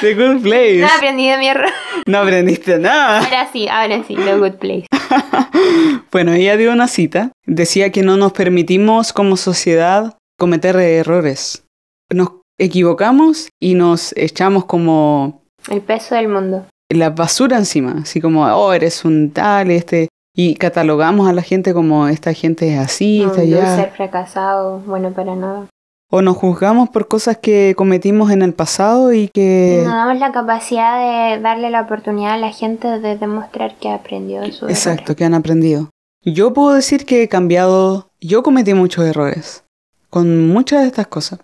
The 0.00 0.14
Good 0.14 0.42
Place. 0.42 0.78
No 0.80 0.86
aprendí 0.96 1.28
de 1.28 1.36
mi 1.38 1.48
error. 1.48 1.68
No 2.10 2.18
aprendiste 2.18 2.78
nada. 2.78 3.20
Ahora 3.20 3.48
sí, 3.52 3.68
ahora 3.68 4.02
sí, 4.06 4.14
The 4.16 4.36
Good 4.38 4.54
Place. 4.54 4.86
Bueno, 6.12 6.32
ella 6.32 6.56
dio 6.56 6.72
una 6.72 6.88
cita. 6.88 7.32
Decía 7.46 7.90
que 7.92 8.02
no 8.02 8.16
nos 8.16 8.32
permitimos 8.32 9.12
como 9.12 9.36
sociedad 9.36 10.16
cometer 10.38 10.76
errores. 10.76 11.64
Nos 12.12 12.30
equivocamos 12.58 13.48
y 13.60 13.74
nos 13.74 14.12
echamos 14.16 14.64
como 14.64 15.42
El 15.68 15.80
peso 15.82 16.14
del 16.14 16.28
mundo. 16.28 16.66
la 16.90 17.10
basura 17.10 17.56
encima, 17.58 17.96
así 18.02 18.20
como, 18.20 18.44
oh, 18.44 18.72
eres 18.72 19.04
un 19.04 19.30
tal, 19.30 19.70
este, 19.70 20.08
y 20.34 20.54
catalogamos 20.54 21.28
a 21.28 21.32
la 21.32 21.42
gente 21.42 21.72
como 21.72 22.08
esta 22.08 22.32
gente 22.32 22.72
es 22.72 22.78
así, 22.78 23.20
Un 23.22 23.30
está 23.30 23.40
allá. 23.42 23.76
ser 23.76 23.90
fracasado, 23.92 24.78
bueno 24.80 25.12
para 25.12 25.36
nada. 25.36 25.66
O 26.12 26.22
nos 26.22 26.36
juzgamos 26.36 26.88
por 26.88 27.06
cosas 27.06 27.38
que 27.38 27.74
cometimos 27.76 28.32
en 28.32 28.42
el 28.42 28.52
pasado 28.52 29.12
y 29.12 29.28
que... 29.28 29.82
No 29.84 29.94
damos 29.94 30.18
la 30.18 30.32
capacidad 30.32 30.98
de 31.36 31.40
darle 31.40 31.70
la 31.70 31.82
oportunidad 31.82 32.32
a 32.32 32.36
la 32.36 32.50
gente 32.50 32.98
de 32.98 33.16
demostrar 33.16 33.76
que 33.76 33.90
aprendió 33.90 34.40
de 34.40 34.50
su 34.50 34.66
Exacto, 34.68 35.14
que 35.14 35.24
han 35.24 35.34
aprendido. 35.34 35.90
Yo 36.24 36.52
puedo 36.52 36.72
decir 36.74 37.06
que 37.06 37.22
he 37.22 37.28
cambiado, 37.28 38.10
yo 38.20 38.42
cometí 38.42 38.74
muchos 38.74 39.04
errores 39.04 39.64
con 40.10 40.48
muchas 40.48 40.82
de 40.82 40.88
estas 40.88 41.06
cosas, 41.06 41.38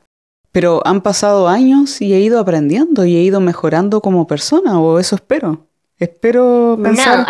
pero 0.50 0.82
han 0.84 1.00
pasado 1.00 1.46
años 1.46 2.00
y 2.02 2.12
he 2.12 2.20
ido 2.20 2.40
aprendiendo 2.40 3.04
y 3.04 3.16
he 3.16 3.22
ido 3.22 3.40
mejorando 3.40 4.00
como 4.00 4.26
persona, 4.26 4.80
o 4.80 4.98
eso 4.98 5.14
espero. 5.14 5.66
Espero 5.98 6.76
pensar, 6.82 7.24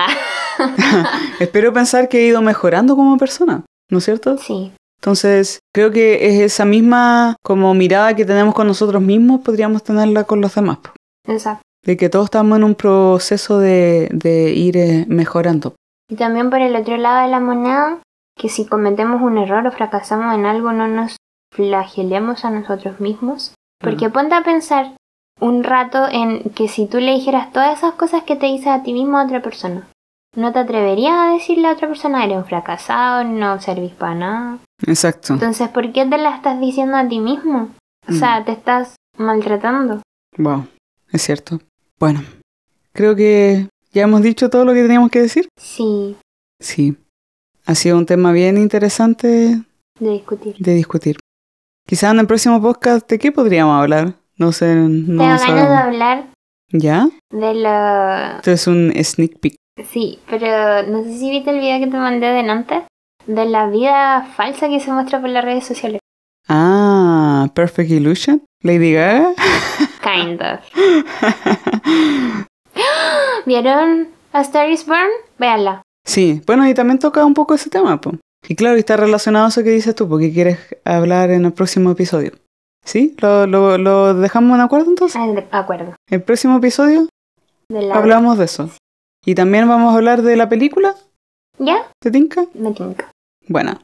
No. 0.58 0.64
espero 1.40 1.72
pensar 1.72 2.08
que 2.08 2.18
he 2.20 2.26
ido 2.28 2.40
mejorando 2.40 2.96
como 2.96 3.18
persona, 3.18 3.64
¿no 3.90 3.98
es 3.98 4.04
cierto? 4.04 4.38
sí. 4.38 4.72
Entonces, 5.00 5.60
creo 5.72 5.90
que 5.90 6.28
es 6.28 6.40
esa 6.40 6.64
misma 6.64 7.36
como 7.42 7.74
mirada 7.74 8.16
que 8.16 8.24
tenemos 8.24 8.54
con 8.54 8.66
nosotros 8.66 9.02
mismos, 9.02 9.42
podríamos 9.42 9.82
tenerla 9.82 10.24
con 10.24 10.40
los 10.40 10.54
demás. 10.54 10.78
Exacto. 11.26 11.62
De 11.84 11.96
que 11.96 12.08
todos 12.08 12.24
estamos 12.24 12.58
en 12.58 12.64
un 12.64 12.74
proceso 12.74 13.58
de, 13.58 14.08
de 14.12 14.52
ir 14.52 14.76
eh, 14.76 15.04
mejorando. 15.08 15.74
Y 16.08 16.16
también 16.16 16.50
por 16.50 16.60
el 16.60 16.74
otro 16.74 16.96
lado 16.96 17.24
de 17.24 17.30
la 17.30 17.40
moneda, 17.40 18.00
que 18.36 18.48
si 18.48 18.66
cometemos 18.66 19.22
un 19.22 19.38
error 19.38 19.66
o 19.66 19.72
fracasamos 19.72 20.34
en 20.34 20.46
algo, 20.46 20.72
no 20.72 20.88
nos 20.88 21.16
flagelemos 21.52 22.44
a 22.44 22.50
nosotros 22.50 23.00
mismos. 23.00 23.54
Porque 23.80 24.08
ponte 24.10 24.34
a 24.34 24.42
pensar 24.42 24.96
un 25.40 25.64
rato 25.64 26.08
en 26.10 26.50
que 26.50 26.68
si 26.68 26.86
tú 26.86 26.98
le 26.98 27.12
dijeras 27.12 27.52
todas 27.52 27.78
esas 27.78 27.94
cosas 27.94 28.22
que 28.22 28.36
te 28.36 28.46
dices 28.46 28.68
a 28.68 28.82
ti 28.82 28.92
mismo 28.92 29.18
a 29.18 29.24
otra 29.24 29.42
persona, 29.42 29.86
no 30.34 30.52
te 30.52 30.58
atreverías 30.58 31.14
a 31.14 31.32
decirle 31.32 31.68
a 31.68 31.72
otra 31.72 31.88
persona, 31.88 32.24
eres 32.24 32.38
un 32.38 32.44
fracasado, 32.44 33.24
no 33.24 33.60
servís 33.60 33.92
para 33.92 34.14
nada. 34.14 34.58
Exacto. 34.86 35.34
Entonces, 35.34 35.68
¿por 35.68 35.92
qué 35.92 36.04
te 36.06 36.18
la 36.18 36.36
estás 36.36 36.60
diciendo 36.60 36.96
a 36.96 37.08
ti 37.08 37.18
mismo? 37.20 37.70
O 38.08 38.12
sea, 38.12 38.44
te 38.44 38.52
estás 38.52 38.96
maltratando. 39.18 40.02
Wow, 40.38 40.66
es 41.12 41.22
cierto. 41.22 41.60
Bueno, 41.98 42.22
creo 42.92 43.16
que 43.16 43.68
ya 43.92 44.02
hemos 44.02 44.22
dicho 44.22 44.50
todo 44.50 44.64
lo 44.64 44.74
que 44.74 44.82
teníamos 44.82 45.10
que 45.10 45.22
decir. 45.22 45.48
Sí, 45.58 46.16
Sí, 46.60 46.96
ha 47.66 47.74
sido 47.74 47.98
un 47.98 48.06
tema 48.06 48.32
bien 48.32 48.56
interesante 48.56 49.60
de 49.98 50.10
discutir. 50.10 50.56
de 50.58 50.74
discutir. 50.74 51.18
Quizás 51.86 52.12
en 52.14 52.20
el 52.20 52.26
próximo 52.26 52.60
podcast, 52.62 53.08
¿de 53.10 53.18
qué 53.18 53.30
podríamos 53.30 53.78
hablar? 53.80 54.14
No 54.38 54.52
sé, 54.52 54.74
no 54.74 55.06
Tengo 55.06 55.18
ganas 55.22 55.46
de 55.46 55.76
hablar 55.76 56.26
¿Ya? 56.70 57.08
de 57.30 57.54
lo... 57.54 58.36
Esto 58.38 58.50
es 58.52 58.66
un 58.66 58.92
sneak 59.02 59.38
peek. 59.38 59.56
Sí, 59.90 60.18
pero 60.30 60.82
no 60.90 61.02
sé 61.04 61.18
si 61.18 61.30
viste 61.30 61.50
el 61.50 61.60
video 61.60 61.78
que 61.78 61.90
te 61.90 61.96
mandé 61.98 62.26
delante 62.28 62.84
de 63.26 63.44
la 63.46 63.66
vida 63.68 64.26
falsa 64.36 64.68
que 64.68 64.80
se 64.80 64.92
muestra 64.92 65.20
por 65.20 65.30
las 65.30 65.44
redes 65.44 65.64
sociales. 65.66 66.00
Ah, 66.48 67.48
Perfect 67.54 67.90
Illusion. 67.90 68.42
Lady 68.62 68.92
Gaga. 68.92 69.32
Kind 70.02 70.40
of. 70.42 70.60
¿Vieron 73.46 74.08
A 74.32 74.40
Star 74.42 74.70
is 74.70 74.86
Born? 74.86 75.08
Véanla. 75.38 75.82
sí, 76.04 76.42
bueno, 76.46 76.68
y 76.68 76.74
también 76.74 76.98
toca 76.98 77.24
un 77.24 77.34
poco 77.34 77.54
ese 77.54 77.70
tema, 77.70 78.00
po. 78.00 78.12
Y 78.48 78.54
claro, 78.54 78.76
y 78.76 78.80
está 78.80 78.96
relacionado 78.96 79.46
a 79.46 79.48
eso 79.48 79.62
que 79.64 79.70
dices 79.70 79.94
tú, 79.94 80.08
porque 80.08 80.32
quieres 80.32 80.58
hablar 80.84 81.30
en 81.30 81.44
el 81.44 81.52
próximo 81.52 81.90
episodio. 81.90 82.32
¿Sí? 82.84 83.16
¿Lo, 83.18 83.46
lo, 83.48 83.76
lo 83.78 84.14
dejamos 84.14 84.54
en 84.56 84.60
acuerdo 84.60 84.90
entonces? 84.90 85.20
Ah, 85.20 85.26
de 85.26 85.44
acuerdo. 85.50 85.94
El 86.08 86.22
próximo 86.22 86.58
episodio 86.58 87.08
De 87.68 87.82
la... 87.82 87.96
hablamos 87.96 88.38
de 88.38 88.44
eso. 88.44 88.70
Y 89.24 89.34
también 89.34 89.66
vamos 89.68 89.92
a 89.92 89.96
hablar 89.96 90.22
de 90.22 90.36
la 90.36 90.48
película 90.48 90.94
¿Ya? 91.58 91.88
de 92.04 92.10
Tinka. 92.12 92.44
Me 92.54 92.70
tinca. 92.72 93.10
Bueno. 93.48 93.78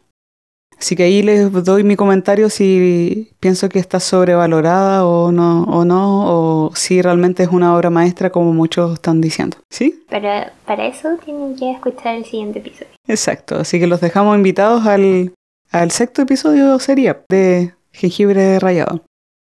Así 0.79 0.97
que 0.97 1.05
ahí 1.05 1.23
les 1.23 1.53
doy 1.65 1.85
mi 1.85 1.95
comentario 1.95 2.51
si 2.51 3.31
pienso 3.39 3.69
que 3.69 3.79
está 3.79 4.01
sobrevalorada 4.01 5.07
o 5.07 5.31
no, 5.31 5.63
o 5.65 5.85
no, 5.85 6.25
o 6.27 6.75
si 6.75 7.01
realmente 7.01 7.45
es 7.45 7.51
una 7.51 7.77
obra 7.77 7.89
maestra 7.89 8.31
como 8.31 8.53
muchos 8.53 8.95
están 8.95 9.21
diciendo. 9.21 9.59
¿Sí? 9.71 10.03
Pero 10.11 10.29
para 10.67 10.89
eso 10.89 11.11
tienen 11.25 11.55
que 11.55 11.71
escuchar 11.71 12.17
el 12.17 12.25
siguiente 12.25 12.59
episodio. 12.59 12.89
Exacto. 13.07 13.61
Así 13.61 13.79
que 13.79 13.87
los 13.87 14.01
dejamos 14.01 14.37
invitados 14.37 14.85
al, 14.87 15.33
al 15.71 15.93
sexto 15.93 16.23
episodio 16.23 16.77
sería 16.81 17.23
de 17.29 17.75
Jengibre 17.93 18.59
Rayado. 18.59 19.05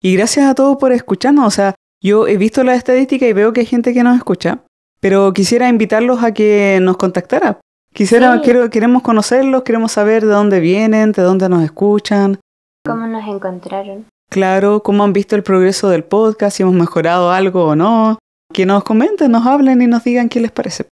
Y 0.03 0.17
gracias 0.17 0.47
a 0.47 0.55
todos 0.55 0.79
por 0.79 0.93
escucharnos. 0.93 1.47
O 1.47 1.51
sea, 1.51 1.75
yo 2.03 2.27
he 2.27 2.39
visto 2.39 2.65
la 2.65 2.75
estadística 2.75 3.27
y 3.27 3.33
veo 3.35 3.53
que 3.53 3.61
hay 3.61 3.67
gente 3.67 3.93
que 3.93 4.03
nos 4.03 4.17
escucha, 4.17 4.61
pero 5.01 5.33
quisiera 5.33 5.69
invitarlos 5.69 6.23
a 6.23 6.33
que 6.33 6.79
nos 6.81 6.97
contactara. 6.97 7.61
Quisiera, 7.99 8.35
Sí. 8.35 8.43
quiero, 8.45 8.71
queremos 8.71 9.03
conocerlos, 9.03 9.65
queremos 9.65 9.91
saber 9.91 10.25
de 10.25 10.31
dónde 10.33 10.61
vienen, 10.61 11.11
de 11.11 11.21
dónde 11.21 11.49
nos 11.49 11.65
escuchan. 11.65 12.39
¿Cómo 12.87 13.09
nos 13.09 13.27
encontraron? 13.27 14.07
Claro, 14.31 14.85
cómo 14.85 15.03
han 15.03 15.13
visto 15.13 15.35
el 15.35 15.43
progreso 15.43 15.89
del 15.89 16.05
podcast, 16.05 16.57
si 16.57 16.63
hemos 16.63 16.77
mejorado 16.77 17.33
algo 17.33 17.65
o 17.65 17.75
no. 17.75 18.17
Que 18.55 18.67
nos 18.67 18.85
comenten, 18.85 19.33
nos 19.33 19.45
hablen 19.49 19.83
y 19.83 19.89
nos 19.89 20.05
digan 20.05 20.29
qué 20.29 20.39
les 20.39 20.53
parece. 20.53 20.87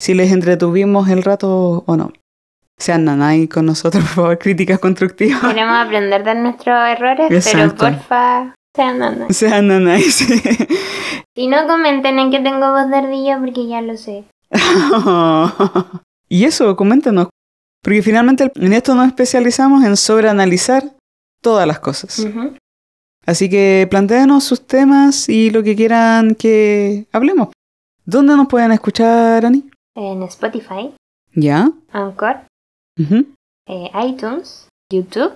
Si 0.00 0.14
les 0.14 0.30
entretuvimos 0.30 1.08
el 1.08 1.24
rato 1.24 1.82
o 1.88 1.96
no. 1.96 2.12
Sean 2.78 3.04
nanay 3.04 3.48
con 3.48 3.66
nosotros, 3.66 4.04
por 4.04 4.12
favor, 4.12 4.38
críticas 4.38 4.78
constructivas. 4.78 5.40
Queremos 5.40 5.76
aprender 5.76 6.22
de 6.22 6.34
nuestros 6.36 6.88
errores, 6.88 7.32
Exacto. 7.32 7.74
pero 7.84 7.96
porfa, 7.96 8.54
sean 8.76 9.02
andas. 9.02 9.36
Sean 9.36 9.66
nanay, 9.66 10.02
sí. 10.18 10.40
Y 11.34 11.48
no 11.48 11.66
comenten 11.66 12.20
en 12.20 12.30
que 12.30 12.38
tengo 12.38 12.70
voz 12.70 12.88
de 12.90 12.96
ardilla 12.96 13.40
porque 13.40 13.66
ya 13.66 13.80
lo 13.82 13.96
sé. 13.96 14.22
y 16.28 16.44
eso, 16.44 16.74
coméntenos. 16.76 17.28
Porque 17.82 18.02
finalmente 18.02 18.50
en 18.54 18.72
esto 18.72 18.94
nos 18.94 19.06
especializamos 19.06 19.84
en 19.84 19.96
sobreanalizar 19.96 20.94
todas 21.42 21.66
las 21.66 21.80
cosas. 21.80 22.26
Así 23.26 23.48
que 23.50 23.86
plantéenos 23.90 24.44
sus 24.44 24.66
temas 24.66 25.28
y 25.28 25.50
lo 25.50 25.62
que 25.62 25.76
quieran 25.76 26.34
que 26.34 27.06
hablemos. 27.12 27.48
¿Dónde 28.06 28.36
nos 28.36 28.48
pueden 28.48 28.72
escuchar, 28.72 29.44
Ani? 29.46 29.68
En 29.96 30.22
Spotify, 30.24 30.94
¿Ya? 31.34 31.70
Anchor, 31.92 32.36
Ujú. 33.00 33.26
eh, 33.66 33.90
iTunes, 34.06 34.68
YouTube 34.92 35.32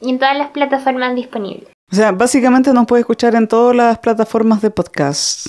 y 0.00 0.10
en 0.10 0.18
todas 0.18 0.36
las 0.36 0.50
plataformas 0.50 1.14
disponibles. 1.14 1.68
O 1.90 1.94
sea, 1.94 2.10
básicamente 2.12 2.72
nos 2.72 2.86
puede 2.86 3.00
escuchar 3.00 3.34
en 3.34 3.46
todas 3.46 3.76
las 3.76 3.98
plataformas 3.98 4.62
de 4.62 4.70
podcast 4.70 5.48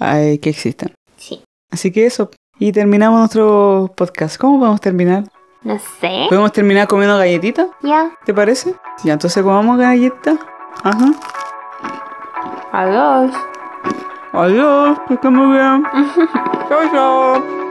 eh, 0.00 0.38
que 0.40 0.50
existen. 0.50 0.94
Sí. 1.16 1.42
Así 1.70 1.92
que 1.92 2.06
eso. 2.06 2.30
Y 2.62 2.70
terminamos 2.70 3.18
nuestro 3.18 3.90
podcast. 3.96 4.38
¿Cómo 4.40 4.60
podemos 4.60 4.80
terminar? 4.80 5.24
No 5.64 5.76
sé. 5.80 6.26
¿Podemos 6.28 6.52
terminar 6.52 6.86
comiendo 6.86 7.18
galletita? 7.18 7.66
Ya. 7.82 8.12
¿Te 8.24 8.32
parece? 8.32 8.76
Ya, 9.02 9.14
entonces 9.14 9.42
comamos 9.42 9.78
galletita. 9.78 10.36
Ajá. 10.84 11.06
Adiós. 12.70 13.32
Adiós, 14.32 14.98
que 15.08 15.14
esté 15.14 15.28
muy 15.28 15.56
bien. 15.56 15.82
chao, 16.68 16.88
chao. 16.92 17.61